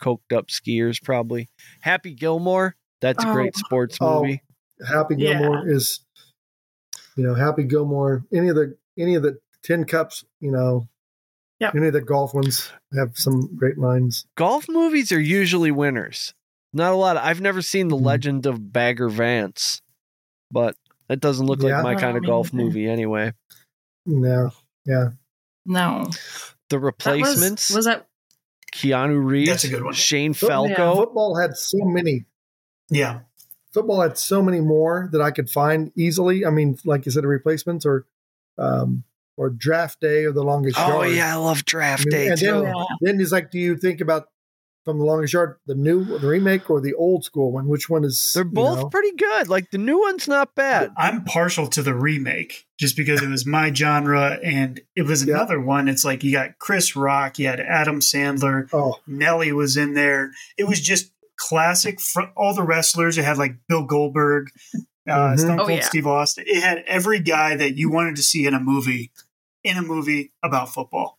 coked 0.00 0.32
up 0.36 0.48
skiers, 0.48 1.02
probably. 1.02 1.48
Happy 1.80 2.12
Gilmore. 2.14 2.76
That's 3.04 3.22
a 3.24 3.32
great 3.32 3.52
Oh. 3.56 3.58
sports 3.58 3.98
Oh. 4.00 4.22
movie. 4.22 4.42
Happy 4.86 5.14
Yeah. 5.18 5.38
Gilmore 5.38 5.68
is, 5.70 6.00
you 7.16 7.24
know, 7.24 7.34
Happy 7.34 7.64
Gilmore. 7.64 8.24
Any 8.32 8.48
of 8.48 8.56
the 8.56 8.76
any 8.98 9.14
of 9.14 9.22
the 9.22 9.38
tin 9.62 9.84
cups, 9.84 10.24
you 10.40 10.50
know, 10.52 10.88
Yep. 11.60 11.74
any 11.74 11.86
of 11.88 11.92
the 11.92 12.00
golf 12.00 12.32
ones 12.34 12.70
have 12.96 13.16
some 13.16 13.54
great 13.56 13.76
lines. 13.78 14.24
Golf 14.36 14.68
movies 14.68 15.10
are 15.12 15.20
usually 15.20 15.70
winners. 15.70 16.32
Not 16.72 16.92
a 16.92 16.96
lot. 16.96 17.16
Of, 17.16 17.24
I've 17.24 17.40
never 17.40 17.62
seen 17.62 17.88
The 17.88 17.96
Mhm. 17.96 18.04
Legend 18.04 18.46
of 18.46 18.72
Bagger 18.72 19.08
Vance, 19.08 19.80
but 20.50 20.76
it 21.08 21.20
doesn't 21.20 21.46
look 21.46 21.62
Yeah. 21.62 21.76
like 21.76 21.84
my 21.84 21.94
Oh, 21.94 21.98
kind 21.98 22.16
of 22.16 22.24
golf 22.24 22.52
neither. 22.52 22.64
movie 22.66 22.88
anyway. 22.88 23.32
No, 24.06 24.50
yeah, 24.84 25.10
No, 25.66 26.04
The 26.68 26.76
That 26.76 26.80
was- 26.80 26.82
Replacements. 26.84 27.70
was, 27.70 27.84
that? 27.86 28.06
Keanu 28.74 29.24
Reeves. 29.24 29.50
That's 29.50 29.64
a 29.64 29.68
good 29.68 29.84
one. 29.84 29.94
Shane 29.94 30.34
Foot- 30.34 30.48
Falco. 30.48 30.94
football 30.96 31.36
had 31.40 31.56
so 31.56 31.78
many. 31.84 32.26
Yeah, 32.90 33.20
Football 33.72 34.02
had 34.02 34.16
so 34.18 34.40
many 34.42 34.60
more 34.60 35.08
that 35.12 35.20
I 35.20 35.30
could 35.30 35.50
find 35.50 35.90
easily. 35.96 36.46
I 36.46 36.50
mean, 36.50 36.78
like 36.84 37.06
you 37.06 37.12
said, 37.12 37.24
replacements 37.24 37.84
or, 37.84 38.06
um, 38.58 39.02
or 39.36 39.50
draft 39.50 40.00
day 40.00 40.24
or 40.24 40.32
the 40.32 40.44
longest 40.44 40.76
Oh 40.78 40.86
yard. 40.88 41.06
Oh 41.08 41.10
yeah, 41.10 41.32
I 41.34 41.38
love 41.38 41.64
Draft 41.64 42.02
I 42.02 42.04
mean, 42.04 42.10
Day 42.10 42.28
and 42.28 42.38
too. 42.38 42.46
then, 42.46 42.64
Yeah. 42.66 42.84
then 43.00 43.20
it's 43.20 43.32
like, 43.32 43.50
do 43.50 43.58
you 43.58 43.76
think 43.76 44.00
about 44.00 44.28
from 44.84 44.98
the 44.98 45.04
longest 45.04 45.32
yard, 45.32 45.56
the 45.66 45.74
new, 45.74 46.04
the 46.04 46.28
remake, 46.28 46.68
or 46.68 46.78
the 46.78 46.92
old 46.92 47.24
school 47.24 47.50
one? 47.50 47.66
Which 47.66 47.88
one 47.88 48.04
is? 48.04 48.32
They're 48.34 48.44
you 48.44 48.50
both 48.50 48.78
know? 48.80 48.88
pretty 48.90 49.16
good. 49.16 49.48
Like 49.48 49.70
the 49.70 49.78
new 49.78 49.98
one's 49.98 50.28
not 50.28 50.54
bad. 50.54 50.92
I'm 50.96 51.24
partial 51.24 51.66
to 51.68 51.82
the 51.82 51.94
remake 51.94 52.66
just 52.78 52.94
because 52.94 53.22
it 53.22 53.28
was 53.30 53.46
my 53.46 53.72
genre 53.72 54.38
and 54.44 54.80
it 54.94 55.02
was 55.02 55.24
Yeah. 55.24 55.36
another 55.36 55.58
one. 55.58 55.88
It's 55.88 56.04
like 56.04 56.22
you 56.22 56.32
got 56.32 56.58
Chris 56.58 56.94
Rock, 56.94 57.38
you 57.38 57.46
had 57.48 57.60
Adam 57.60 58.00
Sandler, 58.00 58.68
Oh, 58.74 58.98
Nelly 59.06 59.52
was 59.52 59.76
in 59.78 59.94
there. 59.94 60.32
It 60.58 60.68
was 60.68 60.80
just 60.82 61.10
classic. 61.48 62.00
Fr- 62.00 62.30
all 62.36 62.54
the 62.54 62.62
wrestlers. 62.62 63.18
It 63.18 63.24
had 63.24 63.38
like 63.38 63.56
Bill 63.68 63.84
Goldberg, 63.84 64.48
uh, 65.08 65.12
Mhm. 65.32 65.38
Stone 65.38 65.60
Oh, 65.60 65.68
yeah. 65.68 65.80
Steve 65.80 66.06
Austin. 66.06 66.44
It 66.46 66.62
had 66.62 66.84
every 66.86 67.20
guy 67.20 67.56
that 67.56 67.76
you 67.76 67.90
wanted 67.90 68.16
to 68.16 68.22
see 68.22 68.46
in 68.46 68.54
a 68.54 68.60
movie, 68.60 69.12
in 69.62 69.76
a 69.76 69.82
movie 69.82 70.32
about 70.42 70.72
football. 70.72 71.18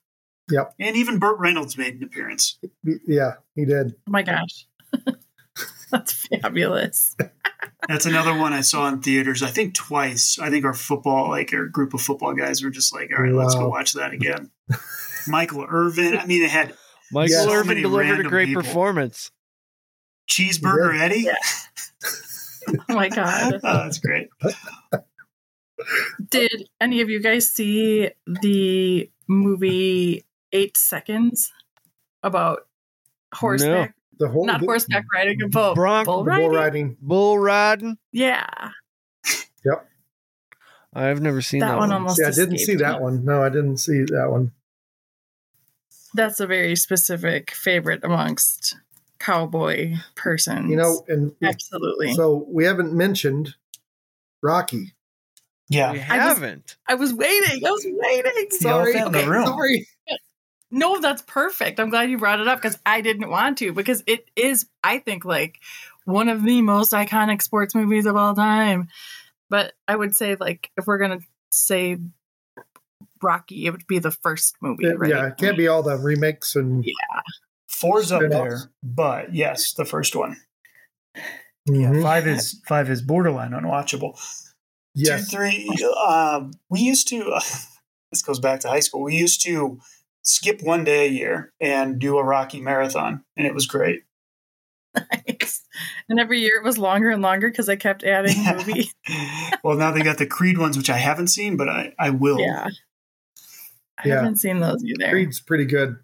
Yep. 0.51 0.73
And 0.79 0.95
even 0.95 1.17
Burt 1.19 1.39
Reynolds 1.39 1.77
made 1.77 1.95
an 1.95 2.03
appearance. 2.03 2.59
yeah, 3.07 3.33
he 3.55 3.65
did. 3.65 3.95
Oh 4.07 4.11
my 4.11 4.21
gosh, 4.21 4.67
that's 5.91 6.27
fabulous. 6.27 7.15
That's 7.87 8.07
another 8.07 8.35
one 8.35 8.51
I 8.51 8.61
saw 8.61 8.87
in 8.87 8.99
theaters. 9.01 9.43
I 9.43 9.49
think 9.51 9.75
twice. 9.75 10.39
I 10.41 10.49
think 10.49 10.65
our 10.65 10.73
football, 10.73 11.29
like 11.29 11.53
our 11.53 11.67
group 11.67 11.93
of 11.93 12.01
football 12.01 12.33
guys, 12.33 12.63
were 12.63 12.71
just 12.71 12.91
like, 12.91 13.11
"All 13.15 13.23
right, 13.23 13.31
let's 13.33 13.53
go 13.53 13.69
watch 13.69 13.93
that 13.93 14.11
again." 14.11 14.49
Michael 15.27 15.67
Irvin. 15.69 16.17
I 16.17 16.25
mean, 16.25 16.41
it 16.43 16.49
had 16.49 16.73
Michael 17.11 17.31
Yeah. 17.35 17.43
So 17.43 17.51
Irvin 17.53 17.81
delivered 17.83 18.25
a 18.25 18.29
great 18.29 18.47
people. 18.47 18.63
performance. 18.63 19.29
Cheeseburger 20.29 20.99
Eddie. 20.99 21.21
Yeah. 21.21 21.35
Oh 22.89 22.95
my 22.95 23.09
god. 23.09 23.59
Oh, 23.63 23.73
that's 23.83 23.99
great. 23.99 24.27
Did 26.31 26.67
any 26.81 27.01
of 27.01 27.09
you 27.11 27.19
guys 27.21 27.47
see 27.51 28.09
the 28.25 29.09
movie 29.27 30.25
Eight 30.51 30.75
Seconds 30.75 31.51
about 32.23 32.67
horseback, 33.35 33.93
The 34.17 34.29
whole 34.29 34.45
not 34.47 34.61
the, 34.61 34.65
horseback 34.65 35.05
riding, 35.13 35.41
a 35.43 35.47
bull, 35.47 35.75
Bronc- 35.75 36.05
bull 36.07 36.23
riding. 36.23 36.41
bull 36.47 36.55
riding. 36.57 36.97
Bull 37.01 37.37
riding. 37.39 37.97
Yeah, 38.11 38.69
Yep. 39.63 39.87
I've 40.93 41.21
never 41.21 41.41
seen 41.41 41.59
that, 41.59 41.67
that 41.69 41.77
one 41.77 41.91
almost. 41.91 42.19
Yeah, 42.19 42.29
I 42.29 42.31
didn't 42.31 42.57
see 42.57 42.63
escaped 42.63 42.79
that 42.81 42.99
one. 43.01 43.25
No, 43.25 43.43
I 43.43 43.49
didn't 43.49 43.77
see 43.77 44.03
that 44.05 44.29
one. 44.31 44.53
That's 46.15 46.39
a 46.39 46.47
very 46.47 46.75
specific 46.77 47.51
favorite 47.51 48.03
amongst 48.03 48.75
cowboy 49.25 49.95
person. 50.15 50.69
You 50.69 50.77
know, 50.77 51.03
and 51.07 51.33
absolutely. 51.43 52.13
so 52.13 52.45
we 52.47 52.65
haven't 52.65 52.93
mentioned 52.93 53.55
Rocky. 54.41 54.93
Yeah. 55.69 55.93
We 55.93 55.99
I 55.99 56.17
haven't. 56.17 56.77
I 56.87 56.95
was 56.95 57.13
waiting. 57.13 57.65
I 57.65 57.71
was 57.71 57.85
waiting. 57.85 58.51
Sorry. 58.51 58.95
elephant 58.95 59.15
in 59.15 59.25
the 59.25 59.31
room. 59.31 59.47
Sorry. 59.47 59.87
No, 60.71 60.99
that's 60.99 61.21
perfect. 61.21 61.79
I'm 61.79 61.89
glad 61.89 62.09
you 62.09 62.17
brought 62.17 62.39
it 62.39 62.47
up 62.47 62.61
because 62.61 62.77
I 62.85 63.01
didn't 63.01 63.29
want 63.29 63.59
to 63.59 63.71
because 63.71 64.03
it 64.07 64.29
is, 64.35 64.67
I 64.83 64.99
think, 64.99 65.23
like 65.23 65.59
one 66.05 66.27
of 66.27 66.43
the 66.43 66.61
most 66.61 66.91
iconic 66.91 67.41
sports 67.41 67.73
movies 67.73 68.05
of 68.05 68.15
all 68.15 68.35
time. 68.35 68.89
But 69.49 69.73
I 69.87 69.95
would 69.95 70.15
say, 70.15 70.35
like, 70.35 70.71
if 70.75 70.85
we're 70.85 70.97
gonna 70.97 71.19
say 71.51 71.97
Rocky, 73.21 73.65
it 73.67 73.71
would 73.71 73.87
be 73.87 73.99
the 73.99 74.11
first 74.11 74.55
movie, 74.61 74.85
It- 74.85 74.99
right? 74.99 75.09
Yeah, 75.09 75.27
it 75.27 75.37
can't 75.37 75.57
be 75.57 75.67
all 75.67 75.83
the 75.83 75.97
remakes 75.97 76.55
and 76.55 76.83
Four's 77.67 78.11
up 78.11 78.21
there, 78.29 78.71
but 78.83 79.33
yes, 79.33 79.73
the 79.73 79.85
first 79.85 80.15
one. 80.15 80.37
Yeah, 81.67 81.91
Mhm. 81.91 82.01
five 82.03 82.27
is 82.27 82.61
five 82.67 82.89
is 82.89 83.01
borderline 83.01 83.51
unwatchable. 83.51 84.19
yes. 84.93 85.29
Two, 85.29 85.37
three. 85.37 85.69
Um, 86.07 86.51
we 86.69 86.79
used 86.81 87.07
to. 87.09 87.31
Uh, 87.31 87.41
this 88.11 88.21
goes 88.21 88.39
back 88.39 88.59
to 88.61 88.67
high 88.69 88.79
school. 88.81 89.01
We 89.03 89.15
used 89.17 89.41
to 89.45 89.79
skip 90.21 90.61
one 90.63 90.83
day 90.83 91.07
a 91.07 91.09
year 91.09 91.53
and 91.59 91.99
do 91.99 92.17
a 92.17 92.23
Rocky 92.23 92.61
marathon, 92.61 93.23
and 93.35 93.45
it 93.47 93.53
was 93.53 93.65
great. 93.67 94.03
Nice. 95.27 95.61
And 96.07 96.19
every 96.21 96.39
year 96.39 96.57
it 96.57 96.63
was 96.63 96.77
longer 96.77 97.09
and 97.09 97.21
longer 97.21 97.49
because 97.49 97.67
I 97.67 97.75
kept 97.75 98.03
adding 98.05 98.37
Yeah. 98.41 98.53
movie. 98.57 98.91
well, 99.63 99.75
now 99.77 99.91
they 99.91 100.01
got 100.03 100.17
the 100.19 100.25
Creed 100.25 100.57
ones, 100.57 100.77
which 100.77 100.89
I 100.89 100.97
haven't 100.97 101.27
seen, 101.27 101.57
but 101.57 101.67
I, 101.67 101.93
I 101.99 102.11
will. 102.11 102.39
Yeah. 102.39 102.69
I 103.97 104.07
Yeah. 104.07 104.15
haven't 104.15 104.37
seen 104.37 104.59
those 104.61 104.83
either. 104.85 105.09
Creed's 105.09 105.41
pretty 105.41 105.65
good. 105.65 105.97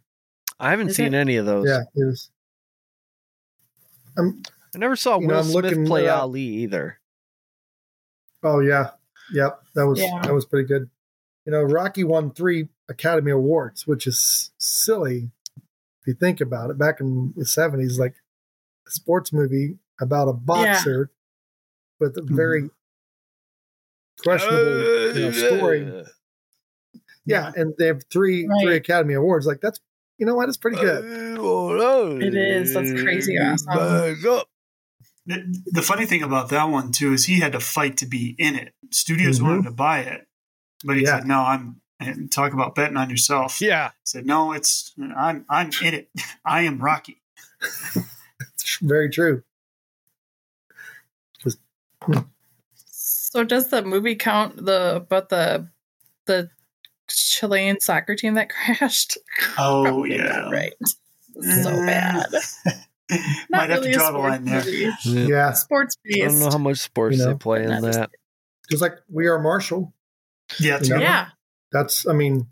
I 0.62 0.70
haven't 0.72 0.90
Is 0.90 0.96
seen 0.96 1.14
it? 1.14 1.18
any 1.18 1.36
of 1.38 1.46
those. 1.46 1.68
Yeah, 1.68 1.82
it 1.96 2.08
is. 2.08 2.30
Um, 4.18 4.44
I 4.76 4.78
never 4.78 4.96
saw 4.96 5.20
You 5.20 5.28
know, 5.28 5.34
Will 5.34 5.40
I'm 5.40 5.46
Smith 5.50 5.64
looking 5.66 5.86
play 5.86 6.06
it. 6.06 6.10
Ali 6.10 6.42
either. 6.42 7.00
oh 8.44 8.60
yeah, 8.60 8.92
yep. 9.34 9.60
That 9.76 9.88
was 9.88 10.00
Yeah. 10.00 10.20
that 10.24 10.34
was 10.34 10.46
pretty 10.46 10.68
good. 10.68 10.90
You 11.46 11.52
know, 11.52 11.64
Rocky 11.64 12.04
won 12.04 12.32
three 12.32 12.70
Academy 12.88 13.32
Awards, 13.32 13.88
which 13.88 14.06
is 14.06 14.52
silly 14.58 15.32
if 15.58 16.08
you 16.08 16.14
think 16.14 16.42
about 16.42 16.70
it. 16.70 16.78
Back 16.78 17.00
in 17.02 17.34
the 17.36 17.46
seventies, 17.46 17.98
like 17.98 18.16
a 18.88 18.92
sports 18.92 19.34
movie 19.34 19.78
about 20.00 20.28
a 20.28 20.34
boxer 20.34 21.10
with 22.00 22.18
a 22.18 22.22
mm-hmm. 22.22 22.36
very 22.36 22.70
questionable 24.24 25.18
you 25.18 25.26
know, 25.26 25.32
story. 25.32 26.00
Uh, 26.00 26.04
yeah, 27.26 27.52
and 27.56 27.74
they 27.78 27.88
have 27.88 28.04
three 28.12 28.48
Right. 28.48 28.64
three 28.64 28.76
Academy 28.76 29.14
Awards. 29.16 29.46
Like 29.46 29.62
that's 29.62 29.80
you 30.22 30.28
know 30.28 30.36
what, 30.36 30.48
it's 30.48 30.58
pretty 30.58 30.78
good. 30.78 31.04
It 31.04 32.36
is. 32.36 32.76
That's 32.76 32.94
crazy 32.94 33.36
awesome. 33.40 34.38
The, 35.26 35.62
the 35.66 35.82
funny 35.82 36.06
thing 36.06 36.22
about 36.22 36.50
that 36.50 36.66
one 36.66 36.92
too 36.92 37.14
is 37.14 37.26
he 37.26 37.40
had 37.40 37.54
to 37.54 37.60
fight 37.60 37.98
to 37.98 38.06
be 38.06 38.36
in 38.38 38.56
it. 38.56 38.74
Studios 38.92 39.40
Mhm. 39.40 39.44
wanted 39.44 39.64
to 39.64 39.72
buy 39.72 40.00
it, 40.02 40.28
but 40.84 40.96
he 40.96 41.04
Yeah. 41.04 41.18
said, 41.18 41.28
"No, 41.28 41.40
I'm." 41.40 41.82
And 42.00 42.32
talk 42.32 42.54
about 42.54 42.74
betting 42.74 42.98
on 42.98 43.10
yourself. 43.12 43.62
Yeah. 43.62 43.92
said, 44.04 44.26
"No, 44.26 44.54
it's 44.54 44.94
I'm 45.00 45.46
I'm 45.50 45.72
in 45.84 45.94
it. 45.94 46.10
I 46.46 46.62
am 46.62 46.78
Rocky." 46.80 47.22
Very 48.82 49.10
true. 49.10 49.44
So 53.34 53.44
does 53.46 53.70
the 53.70 53.82
movie 53.82 54.16
count 54.16 54.66
the 54.66 54.98
about 54.98 55.30
the 55.30 55.70
the 56.26 56.50
Chilean 57.16 57.80
soccer 57.80 58.16
team 58.16 58.34
that 58.36 58.50
crashed? 58.80 59.18
Oh 59.58 59.84
Probably 59.84 60.16
yeah, 60.16 60.24
not 60.24 60.52
right. 60.52 60.74
So 60.84 60.92
Mm. 61.42 61.86
bad. 61.88 62.28
Might 63.50 63.70
have 63.70 63.82
to 63.84 63.90
a 63.90 63.94
draw 63.94 64.12
the 64.12 64.18
line 64.20 64.46
there. 64.46 64.64
movie. 64.64 64.90
Yeah. 65.06 65.28
Yeah, 65.28 65.52
Sports 65.54 65.96
I 66.14 66.18
don't 66.20 66.40
know 66.40 66.50
how 66.50 66.58
much 66.58 66.78
sports 66.78 67.18
You 67.18 67.24
know, 67.24 67.32
they 67.32 67.38
play 67.38 67.64
in 67.64 67.82
that. 67.82 68.10
just 68.70 68.82
like 68.82 68.94
we 69.10 69.28
are 69.28 69.38
Marshall. 69.40 69.94
Yeah, 70.60 70.80
You 70.82 70.90
know? 70.92 71.00
Yeah. 71.00 71.28
That's 71.72 72.08
I 72.08 72.14
mean, 72.14 72.48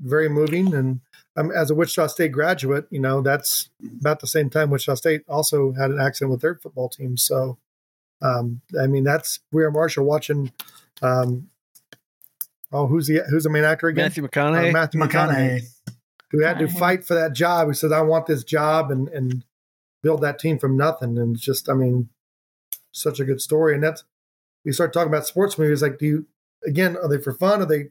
very 0.00 0.28
moving. 0.28 0.74
And 0.74 1.00
um, 1.36 1.50
as 1.52 1.70
a 1.70 1.74
Wichita 1.74 2.08
State 2.08 2.32
graduate, 2.32 2.86
you 2.90 3.00
know 3.00 3.20
that's 3.22 3.70
about 4.00 4.20
the 4.20 4.26
same 4.26 4.50
time 4.50 4.70
Wichita 4.70 4.94
State 4.96 5.22
also 5.28 5.72
had 5.72 5.90
an 5.90 6.00
accident 6.00 6.30
with 6.32 6.40
their 6.40 6.56
football 6.56 6.88
team. 6.88 7.16
So, 7.16 7.58
um, 8.20 8.60
I 8.80 8.86
mean, 8.86 9.04
that's 9.04 9.40
we 9.52 9.62
are 9.64 9.70
Marshall 9.70 10.04
watching. 10.04 10.52
Um, 11.00 11.48
oh, 12.72 12.86
who's 12.86 13.06
the 13.06 13.22
who's 13.30 13.44
the 13.44 13.50
main 13.50 13.64
actor 13.64 13.88
again? 13.88 14.04
Matthew 14.06 14.24
Uh, 14.24 14.28
McConaughey. 14.28 14.72
Matthew 14.72 15.00
McConaughey. 15.00 15.60
McConaughey. 15.60 15.94
who 16.30 16.42
had 16.42 16.58
to 16.58 16.68
fight 16.68 17.04
for 17.04 17.14
that 17.14 17.32
job. 17.34 17.68
He 17.68 17.74
said, 17.74 17.92
"I 17.92 18.02
want 18.02 18.26
this 18.26 18.42
job," 18.44 18.90
and 18.90 19.08
and 19.08 19.44
build 20.02 20.20
that 20.22 20.38
team 20.38 20.58
from 20.58 20.76
nothing. 20.76 21.16
And 21.18 21.36
it's 21.36 21.44
just, 21.44 21.68
I 21.68 21.74
mean, 21.74 22.08
such 22.90 23.20
a 23.20 23.24
good 23.24 23.40
story. 23.40 23.74
And 23.74 23.82
that's 23.84 24.02
we 24.64 24.72
start 24.72 24.92
talking 24.92 25.12
about 25.12 25.26
sports 25.26 25.58
movies. 25.58 25.82
Like, 25.82 25.98
do 25.98 26.06
you 26.06 26.26
again? 26.66 26.96
Are 26.96 27.08
they 27.08 27.18
for 27.18 27.32
fun? 27.32 27.60
Are 27.62 27.66
they 27.66 27.88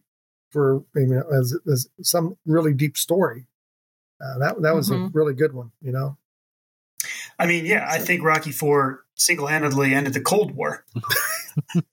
for 0.52 0.84
you 0.96 1.06
know, 1.08 1.24
as, 1.32 1.58
as 1.72 1.88
some 2.02 2.38
really 2.46 2.74
deep 2.74 2.98
story? 2.98 3.46
Uh, 4.20 4.38
that 4.40 4.62
that 4.62 4.76
was 4.76 4.90
a 4.92 4.96
Mhm. 4.96 5.12
really 5.14 5.34
good 5.34 5.54
one. 5.54 5.72
You 5.82 5.92
know, 5.94 6.18
I 7.40 7.46
mean, 7.48 7.66
yeah, 7.66 7.88
I 7.90 7.98
think 8.00 8.24
Rocky 8.24 8.52
Four 8.52 9.06
single-handedly 9.16 9.94
ended 9.94 10.14
the 10.14 10.22
Cold 10.22 10.56
War. 10.56 10.84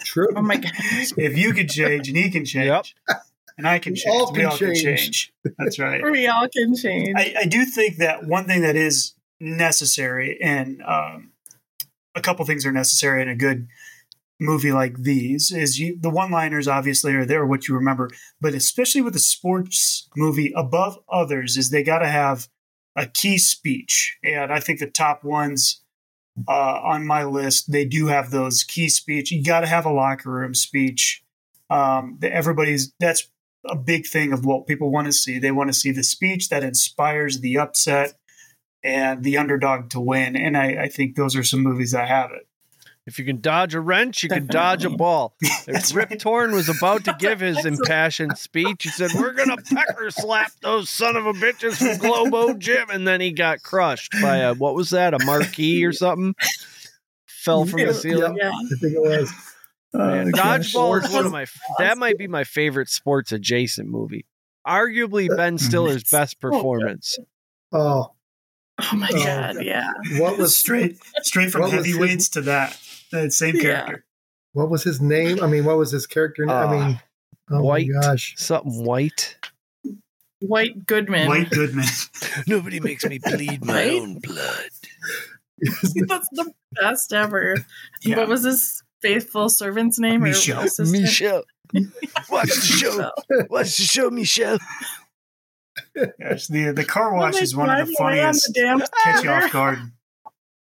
true. 0.03 0.29
Oh 0.37 0.43
my 0.43 0.57
gosh. 0.57 1.13
If 1.17 1.37
you 1.37 1.53
can 1.53 1.69
change, 1.69 2.09
and 2.09 2.17
he 2.17 2.31
can 2.31 2.45
change, 2.45 2.95
Yep. 3.09 3.19
and 3.57 3.67
I 3.69 3.79
can 3.79 3.93
We 3.93 3.99
change, 3.99 4.17
all 4.17 4.33
we 4.33 4.39
can 4.39 4.47
all 4.47 4.57
can 4.59 4.75
change. 4.75 4.83
change. 4.85 5.33
That's 5.59 5.79
right. 5.79 6.03
We 6.03 6.27
all 6.29 6.49
can 6.49 6.75
change. 6.77 7.15
I, 7.17 7.35
I 7.41 7.45
do 7.47 7.65
think 7.65 7.97
that 7.97 8.25
one 8.27 8.45
thing 8.47 8.63
that 8.63 8.77
is 8.77 9.15
necessary, 9.41 10.39
and 10.43 10.83
um, 10.83 11.33
a 12.15 12.21
couple 12.21 12.45
things 12.45 12.65
are 12.67 12.73
necessary 12.73 13.23
in 13.23 13.29
a 13.29 13.37
good 13.37 13.69
movie 14.41 14.73
like 14.73 14.97
these, 15.03 15.51
is 15.51 15.81
you 15.81 15.99
the 16.01 16.11
one-liners 16.11 16.69
obviously 16.69 17.13
are 17.15 17.25
there, 17.25 17.45
what 17.45 17.67
you 17.69 17.75
remember, 17.75 18.09
but 18.41 18.55
especially 18.55 19.01
with 19.01 19.17
a 19.17 19.21
sports 19.21 20.09
movie, 20.17 20.53
above 20.55 20.99
others, 21.11 21.57
is 21.57 21.71
they 21.71 21.83
got 21.83 21.99
to 21.99 22.09
have 22.09 22.49
a 22.95 23.07
key 23.07 23.39
speech, 23.39 24.17
and 24.23 24.53
I 24.53 24.61
think 24.61 24.79
the 24.81 24.87
top 24.91 25.25
ones. 25.25 25.83
Uh, 26.47 26.81
on 26.83 27.07
my 27.07 27.25
list, 27.25 27.73
they 27.73 27.85
do 27.85 28.07
have 28.07 28.31
those 28.31 28.63
key 28.63 28.89
speech. 28.89 29.31
You 29.31 29.43
got 29.43 29.61
to 29.61 29.67
have 29.67 29.87
a 29.87 29.93
locker 29.93 30.31
room 30.31 30.55
speech. 30.55 31.23
Um, 31.71 32.19
everybody's 32.23 32.93
that's 32.99 33.29
a 33.67 33.77
big 33.77 34.07
thing 34.07 34.33
of 34.33 34.45
what 34.45 34.67
people 34.67 34.91
want 34.91 35.07
to 35.07 35.13
see. 35.13 35.39
They 35.39 35.51
want 35.51 35.69
to 35.69 35.75
see 35.75 35.91
the 35.91 36.03
speech 36.03 36.49
that 36.49 36.65
inspires 36.65 37.41
the 37.41 37.59
upset 37.59 38.15
and 38.83 39.23
the 39.23 39.37
underdog 39.37 39.91
to 39.91 40.01
win. 40.01 40.37
And 40.37 40.57
I, 40.57 40.85
I 40.85 40.89
think 40.89 41.17
those 41.17 41.37
are 41.37 41.43
some 41.45 41.61
movies 41.61 41.93
that 41.93 42.09
have 42.09 42.31
it. 42.31 42.48
If 43.09 43.19
you 43.19 43.25
can 43.25 43.41
dodge 43.41 43.75
a 43.75 43.81
wrench, 43.81 44.23
you 44.23 44.29
can 44.29 44.47
dodge 44.47 44.85
a 44.85 44.91
ball. 44.97 45.35
That's 45.67 45.91
If 45.91 45.97
Rip 45.97 46.11
right. 46.11 46.21
Torn 46.21 46.53
was 46.53 46.69
about 46.69 47.05
to 47.07 47.17
give 47.19 47.41
his 47.41 47.65
impassioned 47.65 48.37
speech, 48.37 48.83
he 48.85 48.91
said, 48.91 49.11
We're 49.15 49.33
going 49.33 49.49
to 49.49 49.57
pecker 49.75 50.11
slap 50.11 50.53
those 50.63 50.91
son 50.91 51.17
of 51.17 51.25
a 51.27 51.33
bitches 51.33 51.79
from 51.79 51.97
Globo 51.99 52.53
Gym. 52.55 52.91
And 52.91 53.09
then 53.09 53.21
he 53.23 53.33
got 53.33 53.63
crushed 53.63 54.13
by 54.21 54.37
a, 54.39 54.55
what 54.55 54.75
was 54.75 54.91
that, 54.91 55.15
a 55.15 55.25
marquee 55.25 55.85
or 55.87 55.93
something? 55.93 56.35
Fell 57.27 57.65
from 57.65 57.81
the 57.87 57.95
ceiling. 57.95 58.37
yeah. 58.39 58.51
I 58.51 58.69
think 58.79 58.95
it 58.95 59.01
was. 59.01 59.33
Man, 59.95 60.29
oh, 60.29 60.31
gosh. 60.33 60.75
Dodgeball 60.75 61.03
is 61.03 61.11
one 61.13 61.25
of 61.25 61.33
my, 61.33 61.47
that 61.79 61.97
might 61.97 62.19
be 62.19 62.29
my 62.29 62.45
favorite 62.45 62.91
sports 62.91 63.33
adjacent 63.33 63.89
movie. 63.89 64.27
Arguably 64.67 65.31
uh, 65.33 65.37
Ben 65.37 65.57
Stiller's 65.57 66.05
best 66.05 66.39
performance. 66.41 67.19
Oh, 67.73 68.13
Oh 68.81 68.95
my 68.97 69.09
Oh, 69.13 69.25
god. 69.25 69.57
Yeah. 69.65 69.91
what 70.19 70.39
was 70.39 70.57
straight 70.57 70.99
straight 71.23 71.51
from 71.51 71.63
What 71.63 71.73
was 71.73 71.85
his- 71.85 71.97
heavyweights 71.97 72.29
to 72.31 72.43
that. 72.43 72.79
That 73.13 73.33
same 73.33 73.57
Yeah. 73.57 73.63
character. 73.63 74.05
what 74.53 74.71
was 74.71 74.83
his 74.85 75.01
name? 75.01 75.43
I 75.43 75.47
mean, 75.47 75.65
what 75.65 75.77
was 75.79 75.91
his 75.93 76.07
character? 76.07 76.45
name? 76.47 76.55
I 76.57 76.63
Ah, 76.65 76.71
mean, 76.71 77.01
oh 77.51 77.63
White. 77.63 77.89
my 77.89 78.01
gosh. 78.01 78.35
Something 78.37 78.85
white. 78.85 79.37
White 80.41 80.87
Goodman. 80.87 81.29
White 81.29 81.51
Goodman. 81.51 81.87
Nobody 82.47 82.81
makes 82.81 83.05
me 83.05 83.19
bleed 83.19 83.65
my 83.65 83.75
Right? 83.75 83.93
own 84.01 84.19
blood. 84.21 84.69
That's 85.61 86.29
the 86.31 86.53
best 86.73 87.13
ever. 87.13 87.57
Yeah. 88.03 88.19
What 88.19 88.29
was 88.29 88.45
his 88.45 88.83
faithful 89.03 89.49
servant's 89.49 89.99
name? 89.99 90.23
or 90.23 90.29
Michel. 90.29 90.61
assistant? 90.61 91.03
Michelle. 91.03 91.43
Watch 92.31 92.49
the 92.49 92.61
show. 92.63 93.11
Watch 93.51 93.77
the 93.77 93.83
show, 93.83 94.11
Michelle. 94.11 94.59
Yes, 96.19 96.47
the 96.49 96.73
the 96.73 96.85
car 96.85 97.13
wash 97.15 97.35
When 97.35 97.43
is 97.43 97.51
they 97.53 97.57
one 97.59 97.71
of 97.71 97.87
the 97.89 97.95
drive 97.99 98.09
on 98.09 98.17
funniest 98.17 98.53
the 98.55 98.89
catch 99.05 99.25
you 99.25 99.31
off 99.31 99.53
guard. 99.53 99.79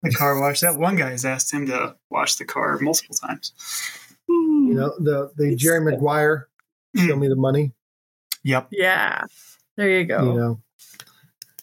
The 0.04 0.12
car 0.12 0.39
wash. 0.39 0.60
That 0.60 0.78
one 0.78 0.95
guy 0.95 1.10
has 1.12 1.26
asked 1.26 1.51
him 1.54 1.66
to 1.68 1.95
wash 2.10 2.36
the 2.36 2.45
car 2.45 2.78
multiple 2.80 3.16
times. 3.16 3.54
You 4.28 4.74
know, 4.74 4.93
the 4.99 5.32
the 5.36 5.56
Jerry 5.56 5.80
so- 5.80 5.91
Maguire. 5.91 6.47
Show 6.95 7.16
me 7.16 7.28
the 7.28 7.36
money. 7.36 7.72
Yep. 8.43 8.68
Yeah. 8.72 9.24
There 9.78 9.89
you 9.89 10.06
go. 10.06 10.24
You 10.26 10.39
know, 10.39 10.62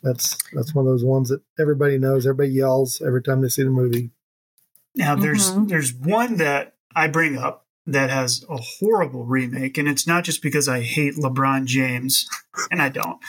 that's 0.03 0.37
that's 0.53 0.75
one 0.75 0.87
of 0.87 0.91
those 0.93 1.05
ones 1.05 1.29
that 1.29 1.43
everybody 1.59 1.99
knows. 1.99 2.27
Everybody 2.27 2.51
yells 2.51 3.01
every 3.01 3.23
time 3.23 3.41
they 3.43 3.49
see 3.49 3.63
the 3.63 3.71
movie. 3.71 4.11
Now 4.97 5.15
there's 5.15 5.53
Mhm. 5.53 5.69
there's 5.69 5.95
one 5.95 6.37
that 6.39 6.75
I 6.97 7.07
bring 7.07 7.39
up 7.39 7.67
that 7.87 8.11
has 8.11 8.45
a 8.49 8.57
horrible 8.57 9.25
remake, 9.25 9.79
and 9.79 9.87
it's 9.89 10.07
not 10.07 10.25
just 10.25 10.43
because 10.43 10.67
I 10.69 10.81
hate 10.81 11.15
LeBron 11.15 11.67
James, 11.67 12.29
and 12.73 12.83
I 12.83 12.89
don't, 12.89 13.21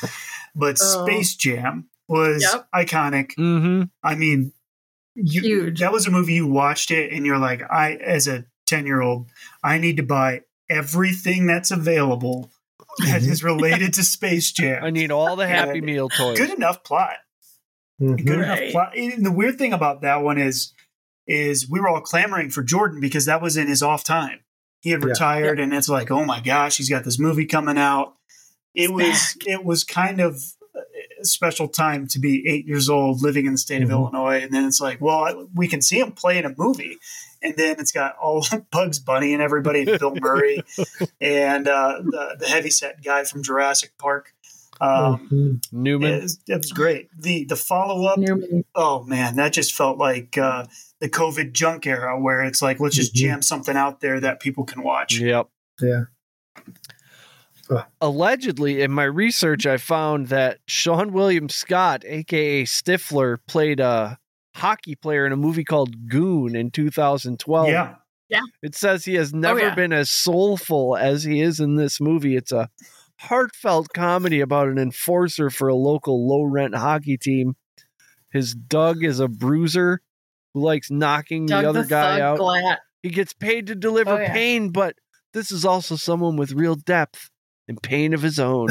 but 0.55 0.77
Oh. 0.81 1.05
Space 1.05 1.35
Jam 1.35 1.87
was 2.07 2.41
Yep. 2.41 2.67
iconic. 2.73 3.35
Mm-hmm. 3.35 3.83
I 4.03 4.15
mean, 4.15 4.53
you, 5.15 5.41
Huge. 5.41 5.79
That 5.79 5.91
was 5.91 6.07
a 6.07 6.11
movie 6.11 6.33
you 6.33 6.47
watched 6.47 6.91
it, 6.91 7.11
and 7.11 7.25
you're 7.25 7.37
like, 7.37 7.61
I 7.69 7.93
as 7.95 8.27
a 8.27 8.45
ten 8.67 8.85
year 8.85 9.01
old, 9.01 9.27
I 9.63 9.77
need 9.77 9.97
to 9.97 10.03
buy 10.03 10.41
everything 10.69 11.47
that's 11.47 11.71
available 11.71 12.49
that 12.99 13.21
is 13.23 13.43
related 13.43 13.93
to 13.95 14.03
Space 14.03 14.51
Jam. 14.53 14.83
I 14.83 14.89
need 14.89 15.11
all 15.11 15.35
the 15.35 15.47
Happy 15.47 15.79
Yeah. 15.79 15.85
Meal 15.85 16.09
toys. 16.09 16.37
Good 16.37 16.51
enough 16.51 16.83
plot. 16.83 17.15
Mhm. 18.01 18.25
good 18.25 18.39
Right. 18.39 18.61
enough 18.63 18.71
plot. 18.71 18.97
And 18.97 19.25
the 19.25 19.31
weird 19.31 19.57
thing 19.57 19.73
about 19.73 20.01
that 20.01 20.17
one 20.23 20.37
is, 20.37 20.73
is 21.27 21.69
we 21.69 21.79
were 21.79 21.87
all 21.89 22.01
clamoring 22.01 22.49
for 22.49 22.63
Jordan 22.63 22.99
because 22.99 23.25
that 23.25 23.41
was 23.41 23.57
in 23.57 23.67
his 23.67 23.83
off 23.83 24.03
time. 24.03 24.39
He 24.81 24.89
had 24.89 25.01
Yeah. 25.03 25.09
retired, 25.09 25.59
and 25.59 25.73
it's 25.73 25.87
like, 25.89 26.09
oh 26.09 26.25
my 26.25 26.39
gosh, 26.39 26.77
he's 26.77 26.89
got 26.89 27.03
this 27.03 27.19
movie 27.19 27.45
coming 27.45 27.77
out. 27.77 28.15
It 28.73 28.83
He's 28.83 28.91
was, 28.91 29.37
it 29.45 29.63
was 29.63 29.83
kind 29.83 30.19
of 30.19 30.35
a 30.35 30.60
special 31.23 31.67
time 31.67 32.07
to 32.07 32.19
be 32.19 32.47
eight 32.47 32.65
years 32.67 32.89
old, 32.89 33.21
living 33.21 33.45
in 33.45 33.53
the 33.53 33.57
state 33.57 33.81
Mhm. 33.81 33.85
of 33.85 33.91
Illinois, 33.91 34.41
and 34.41 34.53
then 34.53 34.65
it's 34.65 34.79
like, 34.81 34.99
well, 35.01 35.47
we 35.55 35.67
can 35.67 35.81
see 35.81 35.99
him 35.99 36.11
play 36.11 36.37
in 36.37 36.45
a 36.45 36.53
movie. 36.57 36.97
And 37.43 37.55
then 37.57 37.77
it's 37.79 37.91
got 37.91 38.15
all 38.17 38.45
Bugs 38.71 38.99
Bunny 38.99 39.33
and 39.33 39.41
everybody, 39.41 39.81
and 39.81 39.99
Bill 39.99 40.15
Murray, 40.15 40.63
and 41.21 41.67
uh, 41.67 42.01
the, 42.03 42.35
the 42.39 42.47
heavyset 42.47 43.03
guy 43.03 43.23
from 43.23 43.43
Jurassic 43.43 43.91
Park. 43.97 44.33
Um, 44.79 45.29
Mhm. 45.31 45.63
Newman. 45.71 46.11
it, 46.13 46.21
was, 46.23 46.39
it 46.47 46.57
was 46.57 46.71
great. 46.71 47.09
The 47.15 47.45
the 47.45 47.55
follow 47.55 48.05
up 48.07 48.19
oh 48.73 49.03
man, 49.03 49.35
that 49.35 49.53
just 49.53 49.73
felt 49.75 49.99
like 49.99 50.37
uh, 50.39 50.65
the 50.99 51.07
COVID 51.09 51.51
junk 51.51 51.85
era 51.85 52.19
where 52.19 52.41
it's 52.43 52.61
like, 52.63 52.79
let's 52.79 52.95
just 52.95 53.13
Mhm. 53.13 53.17
jam 53.17 53.41
something 53.43 53.75
out 53.77 54.01
there 54.01 54.19
that 54.19 54.39
people 54.39 54.63
can 54.63 54.81
watch. 54.81 55.19
Yep. 55.19 55.49
Yeah. 55.81 56.03
Ugh. 57.71 57.85
Allegedly, 58.01 58.81
in 58.81 58.91
my 58.91 59.03
research, 59.03 59.65
I 59.65 59.77
found 59.77 60.27
that 60.27 60.59
Seann 60.67 61.11
William 61.11 61.49
Scott, 61.49 62.03
aka 62.05 62.63
Stifler, 62.63 63.37
played 63.47 63.79
a 63.79 64.19
hockey 64.55 64.95
player 64.95 65.25
in 65.25 65.31
a 65.31 65.37
movie 65.37 65.63
called 65.63 66.07
Goon 66.07 66.55
in 66.55 66.71
2012. 66.71 67.69
Yeah. 67.69 67.95
Yeah. 68.29 68.41
It 68.61 68.75
says 68.75 69.03
he 69.03 69.15
has 69.15 69.33
oh, 69.33 69.37
never 69.37 69.59
yeah. 69.59 69.75
been 69.75 69.91
as 69.91 70.09
soulful 70.09 70.95
as 70.95 71.23
he 71.23 71.41
is 71.41 71.59
in 71.59 71.75
this 71.75 71.99
movie. 71.99 72.35
It's 72.37 72.53
a 72.53 72.69
heartfelt 73.19 73.89
comedy 73.93 74.39
about 74.39 74.69
an 74.69 74.77
enforcer 74.77 75.49
for 75.49 75.67
a 75.67 75.75
local 75.75 76.27
low 76.27 76.43
rent 76.43 76.75
hockey 76.75 77.17
team. 77.17 77.55
His 78.31 78.53
Doug 78.53 79.03
is 79.03 79.19
a 79.19 79.27
bruiser 79.27 80.01
who 80.53 80.61
likes 80.61 80.89
knocking 80.89 81.45
Doug 81.45 81.63
the 81.63 81.69
other 81.69 81.85
guy 81.85 82.21
out. 82.21 82.39
Glatt. 82.39 82.77
He 83.03 83.09
gets 83.09 83.33
paid 83.33 83.67
to 83.67 83.75
deliver 83.75 84.11
Oh, 84.11 84.19
yeah. 84.19 84.31
pain, 84.31 84.69
but 84.69 84.95
this 85.33 85.51
is 85.51 85.65
also 85.65 85.95
someone 85.95 86.37
with 86.37 86.53
real 86.53 86.75
depth 86.75 87.30
and 87.71 87.81
pain 87.81 88.13
of 88.13 88.21
his 88.21 88.39
own. 88.39 88.67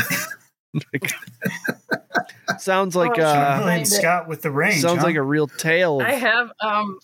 sounds 2.59 2.95
like 2.95 3.19
Oh, 3.19 3.23
uh 3.23 3.57
William 3.59 3.63
Find 3.65 3.83
it. 3.83 3.87
Scott 3.87 4.29
with 4.29 4.43
the 4.43 4.51
range. 4.51 4.83
sounds 4.83 5.01
huh? 5.01 5.07
like 5.07 5.17
a 5.17 5.23
real 5.23 5.49
tale. 5.49 6.01
Of, 6.01 6.07
I 6.07 6.13
have 6.13 6.53
um 6.61 6.99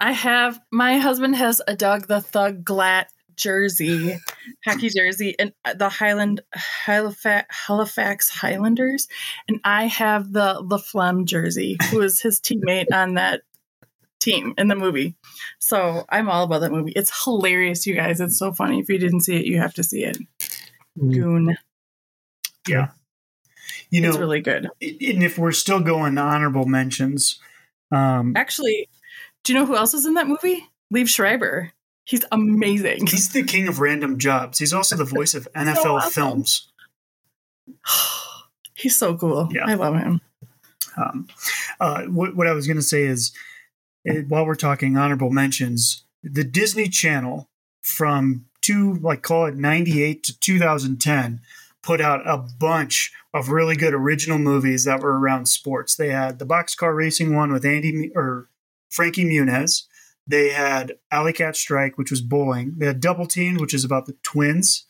I 0.00 0.12
have 0.12 0.60
my 0.72 0.98
husband 0.98 1.36
has 1.36 1.62
a 1.66 1.76
Doug 1.76 2.08
the 2.08 2.20
Thug 2.20 2.64
Glatt 2.64 3.06
jersey, 3.36 4.18
hockey 4.66 4.90
jersey, 4.90 5.34
and 5.38 5.52
the 5.76 5.88
Highland 5.88 6.42
Halifax, 6.52 7.46
Halifax 7.66 8.28
Highlanders, 8.28 9.08
and 9.48 9.60
I 9.64 9.86
have 9.86 10.32
the 10.32 10.62
the 10.66 10.78
Flem 10.78 11.24
jersey, 11.26 11.76
who 11.90 12.00
is 12.02 12.20
his 12.20 12.40
teammate 12.40 12.92
on 12.92 13.14
that 13.14 13.42
team 14.18 14.52
in 14.58 14.68
the 14.68 14.74
movie. 14.76 15.14
So 15.58 16.04
I'm 16.10 16.28
all 16.28 16.44
about 16.44 16.60
that 16.60 16.72
movie. 16.72 16.92
It's 16.94 17.24
hilarious, 17.24 17.86
you 17.86 17.94
guys. 17.94 18.20
It's 18.20 18.38
so 18.38 18.52
funny. 18.52 18.80
If 18.80 18.88
you 18.90 18.98
didn't 18.98 19.20
see 19.20 19.36
it, 19.36 19.46
you 19.46 19.58
have 19.58 19.72
to 19.74 19.82
see 19.82 20.04
it. 20.04 20.18
Mm. 20.98 21.12
Goon. 21.14 21.56
you 23.90 24.00
know, 24.00 24.08
It's 24.08 24.18
really 24.18 24.40
good. 24.40 24.64
and 24.80 25.22
if 25.22 25.38
we're 25.38 25.52
still 25.52 25.80
going 25.80 26.18
honorable 26.18 26.66
mentions, 26.66 27.38
um, 27.92 28.34
Actually, 28.36 28.88
do 29.44 29.52
you 29.52 29.58
know 29.58 29.66
who 29.66 29.76
else 29.76 29.94
is 29.94 30.06
in 30.06 30.14
that 30.14 30.28
movie? 30.28 30.68
Liev 30.94 31.08
Schreiber. 31.08 31.72
He's 32.04 32.24
amazing. 32.32 33.06
he's 33.06 33.28
the 33.30 33.42
king 33.42 33.68
of 33.68 33.78
random 33.80 34.18
jobs. 34.18 34.58
He's 34.58 34.72
also 34.72 34.96
the 34.96 35.04
voice 35.04 35.34
of 35.34 35.46
NFL 35.56 35.84
awesome. 35.86 36.10
films. 36.10 36.68
He's 38.74 38.96
so 38.98 39.14
cool. 39.16 39.48
Yeah. 39.52 39.66
I 39.66 39.74
love 39.74 39.94
him. 39.96 40.20
Um, 40.96 41.28
uh, 41.78 42.04
what, 42.04 42.34
what 42.34 42.46
I 42.46 42.52
was 42.52 42.66
going 42.66 42.78
to 42.78 42.82
say 42.82 43.02
is, 43.02 43.30
eh, 44.06 44.22
while 44.26 44.46
we're 44.46 44.54
talking 44.54 44.96
honorable 44.96 45.30
mentions, 45.30 46.04
the 46.22 46.44
Disney 46.44 46.88
Channel 46.88 47.48
from 47.82 48.46
two, 48.62 48.94
like 48.94 49.22
call 49.22 49.46
it 49.46 49.56
98 49.56 50.22
to 50.24 50.38
2010, 50.40 51.40
put 51.82 52.00
out 52.00 52.26
a 52.26 52.36
bunch 52.38 53.12
of 53.32 53.48
really 53.50 53.76
good 53.76 53.94
original 53.94 54.38
movies 54.38 54.84
that 54.84 55.00
were 55.00 55.18
around 55.18 55.46
sports. 55.46 55.94
They 55.96 56.08
had 56.10 56.38
the 56.38 56.46
boxcar 56.46 56.94
racing 56.96 57.34
one 57.34 57.52
with 57.52 57.64
Andy 57.64 58.10
or 58.14 58.48
Frankie 58.90 59.24
Muniz. 59.24 59.84
They 60.26 60.50
had 60.50 60.94
Alley 61.10 61.32
Cat 61.32 61.56
Strike, 61.56 61.96
which 61.98 62.10
was 62.10 62.20
bowling. 62.20 62.74
They 62.76 62.86
had 62.86 63.00
Double 63.00 63.26
Team, 63.26 63.56
which 63.56 63.74
is 63.74 63.84
about 63.84 64.06
the 64.06 64.16
twins. 64.22 64.86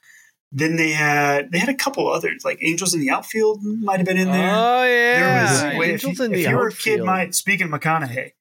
Then 0.53 0.77
they 0.77 0.91
had 0.91 1.53
they 1.53 1.59
had 1.59 1.69
a 1.69 1.75
couple 1.75 2.09
others, 2.11 2.45
like 2.45 2.59
Angels 2.61 2.93
in 2.93 3.01
the 3.01 3.11
Outfield 3.11 3.63
might 3.63 3.99
have 3.99 4.07
been 4.07 4.19
in 4.19 4.33
there 4.33 4.51
Oh 4.53 4.83
yeah, 4.85 5.21
there 5.21 5.43
was 5.43 5.79
wait, 5.79 5.91
if, 5.91 6.05
Angels 6.05 6.19
you, 6.19 6.25
in 6.25 6.33
the 6.33 6.41
if 6.43 6.49
you 6.49 6.57
were 6.57 6.67
a 6.69 6.73
kid 6.73 7.01
outfield. 7.01 7.07
my 7.07 7.31
speaking 7.31 7.73
of 7.73 7.81
McConaughey, 7.81 8.33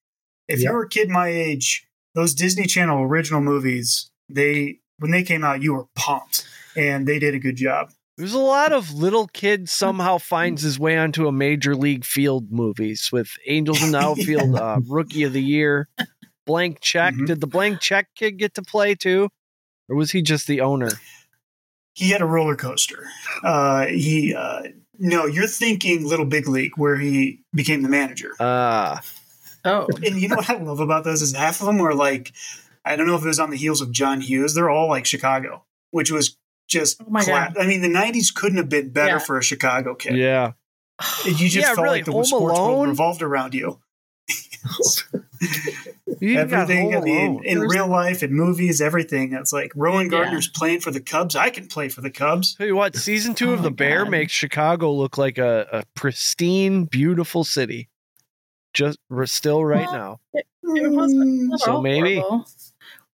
if 0.48 0.60
Yep. 0.60 0.68
you 0.68 0.74
were 0.74 0.84
a 0.84 0.90
kid 0.90 1.10
my 1.10 1.28
age, 1.28 1.86
those 2.16 2.34
Disney 2.34 2.66
Channel 2.66 3.04
original 3.04 3.42
movies, 3.42 4.10
they 4.28 4.80
when 5.00 5.12
they 5.12 5.24
came 5.24 5.44
out, 5.44 5.62
you 5.62 5.74
were 5.74 5.86
pumped, 5.96 6.46
and 6.76 7.08
they 7.08 7.20
did 7.20 7.34
a 7.36 7.40
good 7.40 7.56
job. 7.58 7.90
There's 8.18 8.34
a 8.34 8.40
lot 8.40 8.74
of 8.74 8.92
little 8.94 9.28
kid 9.28 9.70
somehow 9.70 10.18
finds 10.18 10.62
his 10.62 10.78
way 10.78 10.98
onto 10.98 11.28
a 11.28 11.32
major 11.32 11.74
league 11.76 12.04
field 12.04 12.52
movies 12.52 13.10
with 13.12 13.30
Angels 13.48 13.82
in 13.82 13.92
the 13.92 14.00
Outfield, 14.06 14.56
uh, 14.56 14.80
Rookie 14.88 15.24
of 15.24 15.32
the 15.34 15.42
Year, 15.42 15.88
Blank 16.46 16.82
Check. 16.82 17.14
Mhm. 17.14 17.28
Did 17.28 17.40
the 17.42 17.48
Blank 17.48 17.80
Check 17.80 18.08
kid 18.16 18.38
get 18.38 18.56
to 18.56 18.62
play 18.62 18.94
too, 18.96 19.30
or 19.88 19.96
was 19.96 20.12
he 20.12 20.22
just 20.22 20.48
the 20.48 20.60
owner? 20.62 20.90
He 21.94 22.10
had 22.12 22.22
a 22.22 22.26
roller 22.26 22.56
coaster. 22.56 23.06
Uh, 23.44 23.86
he 23.88 24.34
uh, 24.36 24.64
no, 24.98 25.26
you're 25.26 25.48
thinking 25.48 26.06
Little 26.06 26.26
Big 26.26 26.48
League, 26.48 26.74
where 26.76 26.98
he 26.98 27.40
became 27.54 27.84
the 27.84 27.90
manager. 27.90 28.34
Ah, 28.40 29.02
Oh, 29.66 29.88
And 30.06 30.16
you 30.22 30.30
know 30.30 30.38
what 30.38 30.50
I 30.50 30.56
love 30.58 30.80
about 30.80 31.04
those 31.04 31.22
is 31.22 31.34
half 31.36 31.60
of 31.60 31.66
them 31.68 31.82
are 31.82 31.94
like, 31.94 32.32
I 32.90 32.96
don't 32.96 33.08
know 33.08 33.16
if 33.16 33.24
it 33.24 33.28
was 33.28 33.40
on 33.40 33.50
the 33.52 33.58
heels 33.58 33.80
of 33.82 33.92
John 33.92 34.22
Hughes. 34.22 34.54
They're 34.56 34.70
all 34.70 34.90
like 34.90 35.06
Chicago, 35.06 35.64
which 35.92 36.12
was 36.12 36.38
just. 36.68 37.02
Oh 37.02 37.10
my 37.10 37.24
cla- 37.24 37.52
God. 37.54 37.58
I 37.60 37.68
mean, 37.68 37.82
the 37.82 37.88
'90s 37.90 38.34
couldn't 38.34 38.58
have 38.58 38.70
been 38.70 38.90
better 38.90 39.14
Yeah. 39.14 39.20
for 39.20 39.38
a 39.38 39.44
Chicago 39.44 39.96
kid. 39.96 40.18
yeah. 40.18 40.54
You 41.26 41.34
just 41.34 41.56
Yeah, 41.56 41.68
felt 41.76 41.80
really, 41.86 41.98
like 42.00 42.06
the 42.06 42.12
Home 42.12 42.26
sports 42.26 42.58
Alone? 42.60 42.72
world 42.78 42.88
revolved 42.90 43.22
around 43.22 43.54
you. 43.54 43.80
You 46.22 46.32
even 46.32 46.50
got 46.50 46.64
everything. 46.70 46.96
I 46.96 47.00
mean, 47.00 47.28
Alone. 47.32 47.46
in 47.46 47.60
real 47.62 47.88
life, 47.88 48.24
in 48.24 48.34
movies, 48.34 48.82
everything. 48.82 49.32
It's 49.34 49.54
like 49.54 49.72
Rowan 49.74 50.06
Yeah. 50.08 50.10
Gardner's 50.24 50.50
playing 50.50 50.82
for 50.82 50.92
the 50.92 51.00
Cubs. 51.00 51.34
I 51.36 51.50
can 51.50 51.68
play 51.68 51.88
for 51.88 52.02
the 52.02 52.10
Cubs. 52.10 52.56
Tell 52.56 52.68
you 52.68 52.76
what, 52.76 52.96
season 52.98 53.36
two 53.36 53.52
Oh 53.52 53.54
of 53.54 53.64
The 53.64 53.72
Bear 53.72 54.04
God. 54.04 54.12
makes 54.12 54.34
Chicago 54.34 54.92
look 54.92 55.18
like 55.18 55.38
a, 55.38 55.66
a 55.72 55.84
pristine, 55.96 56.86
beautiful 56.86 57.46
city. 57.46 57.88
Just 58.74 59.00
we're 59.10 59.28
still 59.28 59.64
right 59.64 59.86
Well, 59.86 59.94
now. 59.94 60.20
it 60.34 60.46
wasn't 60.70 61.52
hmm. 61.52 61.56
So 61.58 61.82
maybe- 61.82 62.16
horrible. 62.20 62.46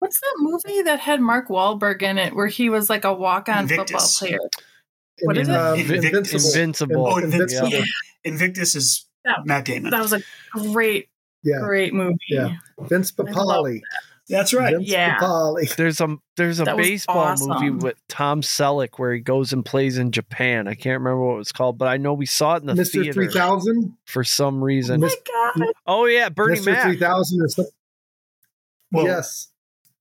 What's 0.00 0.20
that 0.20 0.34
movie 0.38 0.82
that 0.82 1.00
had 1.00 1.20
Mark 1.22 1.48
Wahlberg 1.48 2.02
in 2.02 2.18
it, 2.18 2.34
where 2.36 2.46
he 2.46 2.68
was 2.68 2.90
like 2.90 3.04
a 3.04 3.14
walk-on 3.14 3.68
football 3.68 3.84
Invictus. 3.86 4.18
player? 4.18 4.38
What 5.22 5.38
is 5.38 5.48
it? 5.48 5.54
Uh, 5.54 5.74
Invictus. 5.78 6.04
Invincible. 6.04 7.06
Invincible. 7.06 7.06
Oh, 7.06 7.16
Invincible. 7.16 7.68
Yeah. 7.70 7.84
Invictus 8.24 8.74
is 8.74 9.06
That- 9.24 9.46
Matt 9.46 9.64
Damon. 9.64 9.90
That 9.92 10.02
was 10.02 10.12
a 10.12 10.20
great, 10.52 11.08
Yeah, 11.42 11.60
great 11.60 11.94
movie. 11.94 12.18
Yeah. 12.28 12.56
Vince 12.80 13.12
I 13.18 13.22
love 13.22 13.64
Papale. 13.64 13.80
That's 14.28 14.54
right. 14.54 14.74
Vince 14.74 14.88
Yeah. 14.88 15.18
Papale. 15.18 15.74
There's 15.76 16.00
a 16.00 16.16
there's 16.36 16.58
a 16.60 16.64
That 16.64 16.76
was 16.78 16.86
baseball 16.88 17.34
movie 17.38 17.70
with 17.70 17.96
Tom 18.08 18.40
Selleck 18.40 18.90
where 18.98 19.12
he 19.12 19.20
goes 19.20 19.52
and 19.52 19.64
plays 19.64 19.98
in 19.98 20.12
Japan. 20.12 20.66
I 20.66 20.74
can't 20.74 20.98
remember 21.00 21.20
what 21.26 21.34
it 21.34 21.38
was 21.38 21.52
called, 21.52 21.76
but 21.78 21.88
I 21.88 21.98
know 21.98 22.14
we 22.14 22.24
saw 22.26 22.54
it 22.56 22.62
in 22.62 22.66
the 22.66 22.72
Mr. 22.72 22.92
theater 23.02 23.12
3000. 23.12 23.96
for 24.06 24.24
some 24.24 24.64
reason. 24.64 25.04
Oh 25.04 25.06
my 25.08 25.14
god! 25.62 25.72
Oh 25.86 26.04
yeah, 26.06 26.28
Bernie 26.30 26.58
Mr. 26.58 26.72
Mac. 26.72 26.84
3000 26.84 27.40
or 27.42 27.48
something. 27.48 27.72
Well, 28.92 29.04
yes. 29.04 29.48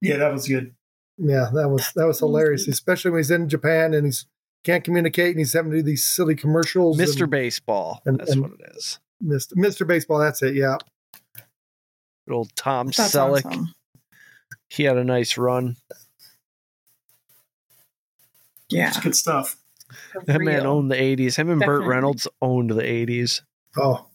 yeah, 0.02 0.18
that 0.18 0.32
was 0.32 0.48
good. 0.48 0.74
Yeah, 1.18 1.50
that 1.54 1.70
was 1.70 1.92
that 1.96 2.08
was 2.08 2.20
hilarious, 2.20 2.68
especially 2.68 3.12
when 3.12 3.20
he's 3.20 3.32
in 3.32 3.50
Japan 3.50 3.94
and 3.94 4.06
he's 4.06 4.26
can't 4.64 4.84
communicate 4.86 5.32
and 5.32 5.40
he's 5.40 5.52
having 5.54 5.72
to 5.72 5.78
do 5.78 5.84
these 5.84 6.04
silly 6.06 6.36
commercials. 6.36 6.98
Mr. 6.98 7.24
and 7.24 7.32
Baseball. 7.32 8.02
and- 8.06 8.20
That's 8.20 8.32
and- 8.32 8.42
what 8.44 8.52
it 8.54 8.72
is. 8.78 9.00
Mr. 9.24 9.54
Mr. 9.58 9.86
Baseball, 9.86 10.20
that's 10.20 10.42
it. 10.42 10.56
Yeah. 10.56 10.78
Good 12.28 12.34
old 12.36 12.56
Tom 12.56 12.88
That's 12.88 13.14
Selleck. 13.14 13.46
awesome. 13.46 13.74
He 14.74 14.84
had 14.86 14.98
a 14.98 15.04
nice 15.04 15.38
run. 15.38 15.76
Yeah, 18.70 18.88
It's 18.88 19.00
good 19.02 19.16
stuff. 19.16 19.58
For 20.12 20.24
That 20.26 20.42
man 20.42 20.66
owned 20.66 20.90
the 20.90 20.96
80s. 20.96 21.36
Him 21.36 21.52
and 21.52 21.62
Burt 21.62 21.84
Reynolds 21.86 22.28
owned 22.42 22.72
the 22.72 22.82
80s. 22.82 23.42
Oh, 23.78 24.08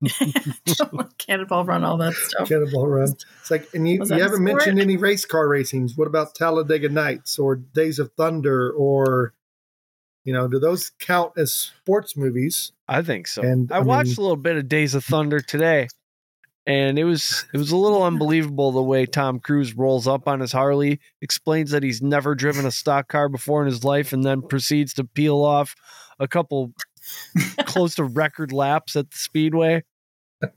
Cannonball 1.18 1.64
Run, 1.64 1.82
all 1.82 1.96
that 1.96 2.14
stuff. 2.14 2.48
Cannonball 2.48 2.86
Run. 2.86 3.14
It's 3.40 3.50
like, 3.50 3.68
and 3.74 3.88
you, 3.88 3.94
you 3.94 4.14
haven't 4.14 4.28
sport? 4.28 4.40
mentioned 4.42 4.80
any 4.80 4.96
race 4.96 5.24
car 5.24 5.46
racings. 5.48 5.98
What 5.98 6.06
about 6.06 6.36
Talladega 6.36 6.88
Nights 6.88 7.36
or 7.38 7.56
Days 7.56 7.98
of 7.98 8.12
Thunder 8.16 8.70
or, 8.72 9.34
you 10.22 10.32
know, 10.32 10.46
do 10.46 10.60
those 10.60 10.90
count 11.00 11.32
as 11.36 11.52
sports 11.52 12.16
movies? 12.16 12.70
I 12.86 13.02
think 13.02 13.26
so. 13.26 13.42
And, 13.42 13.72
I, 13.72 13.78
I 13.78 13.80
watched 13.80 14.10
mean- 14.10 14.16
a 14.18 14.20
little 14.20 14.36
bit 14.36 14.56
of 14.56 14.68
Days 14.68 14.94
of 14.94 15.04
Thunder 15.04 15.40
today, 15.40 15.88
and 16.66 16.98
it 16.98 17.04
was 17.04 17.44
it 17.52 17.58
was 17.58 17.70
a 17.70 17.76
little 17.76 18.02
unbelievable 18.02 18.72
the 18.72 18.82
way 18.82 19.06
Tom 19.06 19.40
Cruise 19.40 19.74
rolls 19.74 20.06
up 20.06 20.28
on 20.28 20.40
his 20.40 20.52
Harley, 20.52 21.00
explains 21.20 21.70
that 21.70 21.82
he's 21.82 22.02
never 22.02 22.34
driven 22.34 22.66
a 22.66 22.70
stock 22.70 23.08
car 23.08 23.28
before 23.28 23.62
in 23.62 23.66
his 23.66 23.84
life, 23.84 24.12
and 24.12 24.24
then 24.24 24.42
proceeds 24.42 24.94
to 24.94 25.04
peel 25.04 25.42
off 25.44 25.74
a 26.18 26.28
couple 26.28 26.72
close 27.64 27.96
to 27.96 28.04
record 28.04 28.52
laps 28.52 28.96
at 28.96 29.10
the 29.10 29.16
speedway. 29.16 29.82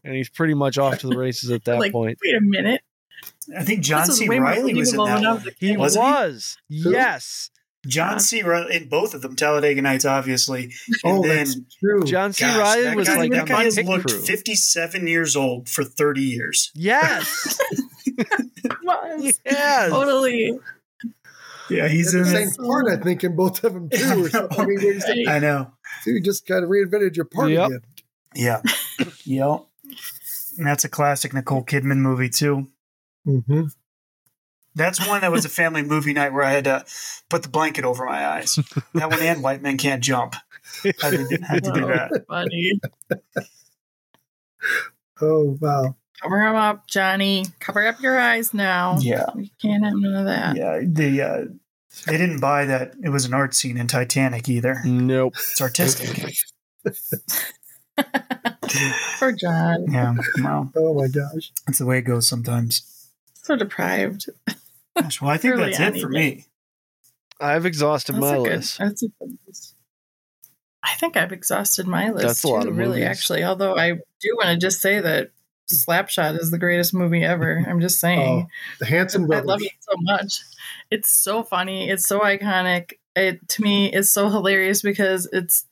And 0.04 0.16
he's 0.16 0.30
pretty 0.30 0.56
much 0.56 0.78
off 0.78 1.00
to 1.00 1.08
the 1.08 1.18
races 1.18 1.52
at 1.52 1.64
that 1.66 1.80
like, 1.80 1.92
point. 1.92 2.18
wait 2.24 2.36
a 2.36 2.42
minute. 2.42 2.82
I 3.56 3.64
think 3.64 3.82
John 3.82 4.08
C. 4.08 4.28
Reilly 4.28 4.74
was 4.74 4.92
in 4.92 4.98
believable 4.98 5.06
that 5.06 5.22
one. 5.22 5.36
was 5.36 5.48
a 5.48 5.52
He. 5.60 5.78
Wasn't 5.78 6.06
he? 6.06 6.12
was. 6.12 6.58
Who? 6.70 6.92
Yes. 6.92 7.52
John 7.88 8.20
C. 8.20 8.42
Reilly 8.44 8.76
in 8.76 8.90
both 8.90 9.14
of 9.14 9.22
them, 9.22 9.36
Talladega 9.36 9.82
Nights, 9.82 10.06
obviously. 10.06 10.72
And 11.04 11.20
Oh, 11.20 11.22
then, 11.24 11.38
that's 11.38 11.58
true. 11.80 12.04
John 12.04 12.34
C. 12.34 12.44
gosh, 12.46 12.58
Reilly 12.58 12.84
that 12.84 12.96
was 12.96 13.08
guy, 13.08 13.16
like 13.18 13.32
that 13.32 13.48
guy 13.48 13.64
has 13.64 13.78
looked 13.82 14.10
crew. 14.10 14.20
57 14.20 15.08
years 15.08 15.36
old 15.36 15.70
for 15.70 15.84
30 15.84 16.22
years. 16.22 16.72
Yes. 16.76 17.58
Was. 18.84 19.40
yes. 19.46 19.90
Totally. 19.90 20.60
Yeah, 21.70 21.88
he's 21.88 22.14
in 22.14 22.24
the 22.24 22.30
it. 22.30 22.50
same 22.50 22.66
part, 22.66 22.86
I 22.92 22.98
think, 22.98 23.24
in 23.24 23.36
both 23.36 23.64
of 23.64 23.74
them 23.74 23.90
too. 23.94 24.26
Or 24.26 24.30
something. 24.30 24.60
I 24.60 24.66
mean, 24.66 24.80
you. 24.80 25.26
I 25.28 25.40
know. 25.40 25.72
you 26.06 26.22
just 26.22 26.46
kind 26.48 26.64
of 26.64 26.70
reinvented 26.70 27.16
your 27.16 27.26
part 27.26 27.50
Yep. 27.52 27.68
again. 27.68 27.82
Yeah. 28.36 28.62
yep. 29.26 29.66
And 30.58 30.68
that's 30.68 30.84
a 30.86 30.90
classic 30.90 31.34
Nicole 31.34 31.64
Kidman 31.64 31.98
movie, 31.98 32.30
too. 32.30 32.68
Mm-hmm. 33.28 33.64
That's 34.76 35.06
one 35.08 35.22
that 35.22 35.32
was 35.32 35.46
a 35.46 35.50
family 35.50 35.82
movie 35.84 36.14
night 36.14 36.34
where 36.34 36.44
I 36.44 36.52
had 36.52 36.66
to 36.66 36.84
put 37.30 37.44
the 37.44 37.50
blanket 37.50 37.86
over 37.86 38.06
my 38.06 38.28
eyes. 38.28 38.60
That 38.94 39.10
one 39.10 39.20
and 39.22 39.42
White 39.42 39.62
Men 39.62 39.78
Can't 39.78 40.04
Jump. 40.04 40.36
I 40.84 40.94
had 41.02 41.12
to, 41.12 41.38
had 41.44 41.64
to 41.64 41.72
do 41.72 41.86
that. 41.88 42.26
buddy. 42.28 42.80
Oh 45.22 45.58
wow! 45.62 45.96
Cover 46.22 46.42
him 46.42 46.56
up, 46.56 46.88
Johnny. 46.88 47.46
Cover 47.60 47.86
up 47.88 48.02
your 48.02 48.20
eyes 48.20 48.54
now. 48.54 48.98
Yeah. 49.00 49.26
We 49.36 49.52
can't 49.62 49.84
have 49.86 49.94
none 49.96 50.14
of 50.16 50.26
that. 50.26 50.58
Yeah. 50.58 50.82
The, 50.84 51.22
uh, 51.22 51.46
they 52.06 52.18
didn't 52.18 52.40
buy 52.42 52.66
that. 52.66 52.94
It 53.04 53.10
was 53.10 53.26
an 53.26 53.34
art 53.34 53.54
scene 53.54 53.78
in 53.78 53.88
Titanic 53.88 54.50
either. 54.50 54.82
Nope. 54.84 55.36
It's 55.38 55.62
artistic. 55.62 56.36
Poor 59.20 59.32
John. 59.32 59.86
Yeah. 59.90 60.16
Well, 60.44 60.72
Oh 60.76 60.94
my 60.94 61.08
gosh! 61.08 61.52
that's 61.66 61.78
the 61.80 61.86
way 61.86 62.00
it 62.00 62.04
goes 62.04 62.28
sometimes. 62.28 63.10
So 63.36 63.56
deprived. 63.56 64.26
Gosh, 65.00 65.22
well, 65.22 65.32
I 65.32 65.38
think 65.38 65.56
Early 65.56 65.72
that's 65.74 65.98
it 65.98 66.02
for 66.02 66.10
me. 66.10 66.46
I've 67.40 67.66
exhausted 67.66 68.14
That's 68.14 68.22
my 68.22 68.36
a 68.36 68.44
good, 68.44 68.58
list. 68.58 68.78
that's 68.78 69.04
a 69.04 69.08
good 69.20 69.38
list. 69.48 69.76
I 70.84 70.94
think 70.96 71.18
I've 71.18 71.32
exhausted 71.34 71.88
my 71.88 72.12
list 72.12 72.26
That's 72.26 72.44
a 72.44 72.48
too, 72.48 72.54
lot 72.54 72.68
of 72.68 72.78
really, 72.78 73.00
movies. 73.02 73.06
actually. 73.06 73.44
Although 73.44 73.76
I 73.76 73.92
do 73.94 74.36
want 74.38 74.50
to 74.50 74.58
just 74.58 74.80
say 74.82 75.00
that 75.02 75.32
Slapshot 75.70 76.40
is 76.40 76.52
the 76.52 76.60
greatest 76.60 76.94
movie 76.94 77.24
ever. 77.24 77.64
I'm 77.68 77.82
just 77.82 78.00
saying. 78.00 78.48
Oh, 78.48 78.50
the 78.80 78.86
Hanson 78.86 79.24
I 79.24 79.28
brothers. 79.28 79.48
love 79.48 79.62
it 79.64 79.72
so 79.80 79.94
much. 79.98 80.40
It's 80.92 81.10
so 81.10 81.44
funny. 81.44 81.90
It's 81.90 82.08
so 82.08 82.20
iconic. 82.20 82.94
It 83.16 83.48
to 83.50 83.64
me 83.64 83.92
is 83.92 84.14
so 84.14 84.30
hilarious 84.30 84.82
because 84.82 85.28
it's 85.34 85.66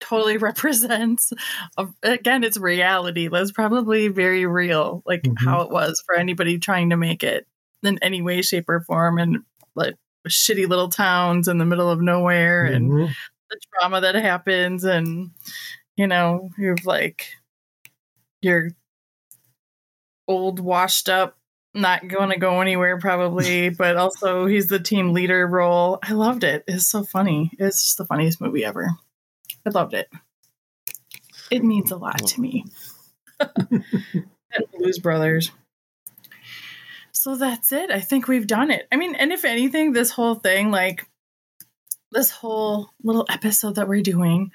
totally 0.00 0.36
represents 0.38 1.30
a, 1.76 1.86
again 2.02 2.42
it's 2.42 2.56
reality 2.56 3.28
that's 3.28 3.52
probably 3.52 4.08
very 4.08 4.46
real 4.46 5.02
like 5.04 5.20
Mhm. 5.24 5.34
how 5.44 5.60
it 5.60 5.70
was 5.70 6.02
for 6.06 6.14
anybody 6.16 6.58
trying 6.58 6.88
to 6.88 6.96
make 6.96 7.22
it 7.22 7.46
in 7.82 7.98
any 8.02 8.22
way 8.22 8.42
shape 8.42 8.68
or 8.68 8.80
form 8.80 9.18
and 9.18 9.38
like 9.74 9.94
shitty 10.28 10.68
little 10.68 10.88
towns 10.88 11.48
in 11.48 11.58
the 11.58 11.64
middle 11.64 11.88
of 11.90 12.00
nowhere 12.00 12.64
and 12.64 12.90
Mhm. 12.90 13.14
the 13.50 13.58
trauma 13.72 14.00
that 14.02 14.14
happens 14.14 14.84
and 14.84 15.30
you 15.96 16.06
know 16.06 16.50
you're 16.58 16.76
like 16.84 17.28
you're 18.42 18.70
old 20.28 20.60
washed 20.60 21.08
up 21.08 21.36
not 21.74 22.06
going 22.08 22.30
to 22.30 22.38
go 22.38 22.60
anywhere 22.60 22.98
probably 22.98 23.68
but 23.78 23.96
also 23.96 24.46
he's 24.46 24.66
the 24.66 24.80
team 24.80 25.12
leader 25.12 25.46
role. 25.46 25.98
I 26.02 26.12
loved 26.12 26.44
it. 26.44 26.64
It's 26.66 26.88
so 26.88 27.02
funny. 27.04 27.52
It's 27.58 27.84
just 27.84 27.98
the 27.98 28.04
funniest 28.04 28.40
movie 28.40 28.64
ever. 28.64 28.88
I 29.66 29.70
loved 29.70 29.94
it. 29.94 30.08
It 31.50 31.62
means 31.64 31.90
a 31.90 31.96
lot 31.96 32.18
to 32.18 32.40
me. 32.40 32.64
And 34.52 34.64
blues 34.76 34.98
brothers 34.98 35.52
so 37.22 37.36
that's 37.36 37.72
it 37.72 37.90
i 37.90 38.00
think 38.00 38.26
we've 38.28 38.46
done 38.46 38.70
it 38.70 38.86
i 38.92 38.96
mean 38.96 39.14
and 39.14 39.32
if 39.32 39.44
anything 39.44 39.92
this 39.92 40.10
whole 40.10 40.34
thing 40.34 40.70
like 40.70 41.06
this 42.12 42.30
whole 42.32 42.88
little 43.04 43.24
episode 43.28 43.76
that 43.76 43.86
we're 43.86 44.02
doing 44.02 44.50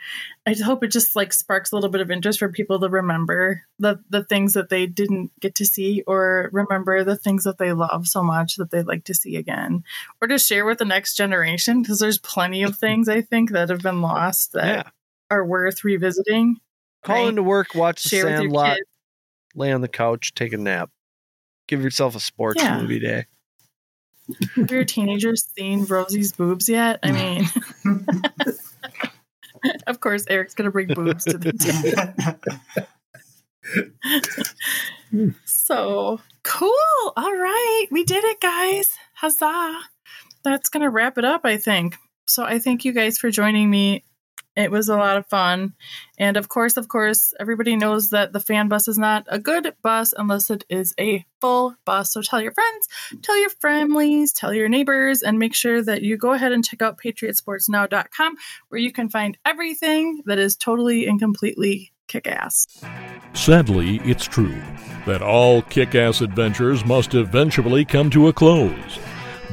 i 0.45 0.51
just 0.51 0.63
hope 0.63 0.83
it 0.83 0.89
just 0.91 1.15
like 1.15 1.31
sparks 1.31 1.71
a 1.71 1.75
little 1.75 1.89
bit 1.89 2.01
of 2.01 2.11
interest 2.11 2.39
for 2.39 2.49
people 2.49 2.79
to 2.79 2.89
remember 2.89 3.61
the 3.79 4.03
the 4.09 4.23
things 4.25 4.53
that 4.53 4.67
they 4.69 4.85
didn't 4.85 5.31
get 5.39 5.55
to 5.55 5.65
see 5.65 6.03
or 6.05 6.49
remember 6.51 7.03
the 7.03 7.15
things 7.15 7.45
that 7.45 7.57
they 7.57 7.71
love 7.71 8.07
so 8.07 8.21
much 8.21 8.55
that 8.57 8.71
they'd 8.71 8.87
like 8.87 9.05
to 9.05 9.13
see 9.13 9.37
again 9.37 9.83
or 10.21 10.27
to 10.27 10.37
share 10.37 10.65
with 10.65 10.79
the 10.79 10.85
next 10.85 11.15
generation 11.15 11.81
because 11.81 11.99
there's 11.99 12.17
plenty 12.17 12.61
of 12.63 12.77
things 12.79 13.07
i 13.07 13.21
think 13.21 13.51
that 13.51 13.69
have 13.69 13.81
been 13.81 14.01
lost 14.01 14.51
that 14.51 14.65
Yeah. 14.85 14.89
are 15.31 15.45
worth 15.45 15.83
revisiting 15.83 16.57
Call 17.03 17.15
right? 17.17 17.27
into 17.27 17.43
work, 17.43 17.75
watch 17.75 18.01
the 18.01 18.09
share 18.09 18.27
your 18.27 18.37
Sandlot, 18.39 18.79
lay 19.53 19.71
on 19.71 19.81
the 19.81 19.87
couch, 19.87 20.33
take 20.33 20.53
a 20.53 20.57
nap. 20.57 20.89
Give 21.67 21.81
yourself 21.81 22.15
a 22.15 22.19
sports 22.19 22.61
Yeah. 22.61 22.79
movie 22.81 22.99
day. 22.99 23.25
have 24.55 24.71
your 24.71 24.83
teenagers 24.85 25.47
seen 25.55 25.85
rosie's 25.85 26.31
boobs 26.31 26.67
yet 26.67 26.97
i 27.03 27.11
mean 27.11 27.47
of 29.87 29.99
course 29.99 30.25
eric's 30.29 30.55
gonna 30.55 30.71
bring 30.71 30.87
boobs 30.87 31.23
to 31.25 31.37
the 31.37 31.53
table 31.53 32.85
So 35.45 36.19
cool. 36.43 36.71
All 37.15 37.33
right. 37.35 37.85
We 37.91 38.03
did 38.03 38.23
it, 38.23 38.39
guys. 38.41 38.89
Huzzah. 39.15 39.79
That's 40.43 40.69
going 40.69 40.81
to 40.83 40.89
wrap 40.89 41.17
it 41.17 41.25
up, 41.25 41.41
I 41.45 41.57
think. 41.57 41.95
So 42.27 42.43
I 42.43 42.59
thank 42.59 42.85
you 42.85 42.91
guys 42.91 43.17
for 43.17 43.31
joining 43.31 43.69
me. 43.69 44.03
It 44.55 44.71
was 44.71 44.87
a 44.87 44.95
lot 44.95 45.17
of 45.17 45.27
fun. 45.27 45.73
And 46.17 46.37
of 46.37 46.47
course, 46.47 46.77
of 46.77 46.87
course, 46.87 47.33
everybody 47.39 47.75
knows 47.75 48.09
that 48.11 48.31
the 48.31 48.39
fan 48.39 48.69
bus 48.69 48.87
is 48.87 48.97
not 48.97 49.25
a 49.27 49.37
good 49.37 49.73
bus 49.81 50.13
unless 50.17 50.49
it 50.49 50.63
is 50.69 50.93
a 50.99 51.25
full 51.41 51.75
bus. 51.85 52.13
So 52.13 52.21
tell 52.21 52.41
your 52.41 52.53
friends, 52.53 52.87
tell 53.21 53.37
your 53.39 53.49
families, 53.49 54.31
tell 54.31 54.53
your 54.53 54.69
neighbors, 54.69 55.21
and 55.21 55.37
make 55.37 55.53
sure 55.53 55.81
that 55.81 56.03
you 56.03 56.17
go 56.17 56.31
ahead 56.33 56.53
and 56.53 56.63
check 56.63 56.81
out 56.81 56.99
patriotsportsnow.com 56.99 58.35
where 58.69 58.79
you 58.79 58.91
can 58.91 59.09
find 59.09 59.37
everything 59.45 60.23
that 60.25 60.39
is 60.39 60.55
totally 60.55 61.05
and 61.05 61.19
completely 61.19 61.91
kick 62.07 62.27
ass. 62.27 62.67
Sadly, 63.33 63.99
it's 64.03 64.25
true 64.25 64.55
that 65.05 65.21
all 65.21 65.61
kick 65.63 65.95
ass 65.95 66.21
adventures 66.21 66.85
must 66.85 67.13
eventually 67.13 67.85
come 67.85 68.09
to 68.11 68.27
a 68.27 68.33
close. 68.33 68.99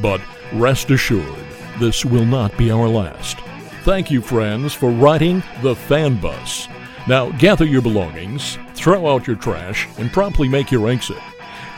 But 0.00 0.20
rest 0.54 0.90
assured, 0.90 1.44
this 1.78 2.04
will 2.04 2.24
not 2.24 2.56
be 2.56 2.70
our 2.70 2.88
last. 2.88 3.38
Thank 3.82 4.10
you, 4.12 4.22
friends, 4.22 4.72
for 4.74 4.90
riding 4.92 5.42
the 5.60 5.74
fan 5.74 6.20
bus. 6.20 6.68
Now 7.08 7.30
gather 7.32 7.64
your 7.64 7.82
belongings, 7.82 8.56
throw 8.74 9.12
out 9.12 9.26
your 9.26 9.34
trash, 9.34 9.88
and 9.98 10.12
promptly 10.12 10.48
make 10.48 10.70
your 10.70 10.88
exit. 10.88 11.18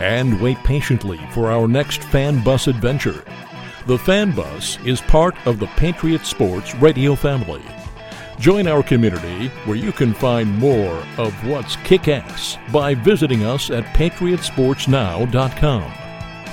And 0.01 0.39
wait 0.39 0.59
patiently 0.59 1.19
for 1.31 1.51
our 1.51 1.67
next 1.67 2.03
fan 2.05 2.45
bus 2.45 2.67
adventure. 2.67 3.25
The 3.87 3.97
fan 3.97 4.33
bus 4.33 4.79
is 4.85 5.01
part 5.01 5.35
of 5.47 5.59
the 5.59 5.69
Patriot 5.79 6.27
Sports 6.27 6.75
radio 6.75 7.15
family. 7.15 7.63
Join 8.39 8.67
our 8.67 8.83
community 8.83 9.49
where 9.65 9.79
you 9.79 9.91
can 9.91 10.13
find 10.13 10.59
more 10.59 11.03
of 11.17 11.33
what's 11.49 11.77
kick 11.77 12.09
ass 12.09 12.59
by 12.71 12.95
visiting 12.95 13.45
us 13.45 13.71
at 13.71 13.85
patriotsportsnow.com. 13.97 15.93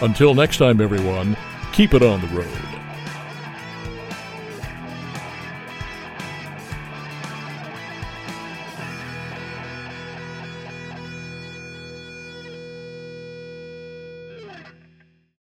Until 0.02 0.34
next 0.34 0.60
time, 0.60 0.80
everyone, 0.80 1.36
keep 1.74 1.94
it 1.94 2.04
on 2.04 2.22
the 2.22 2.28
road. 2.28 2.71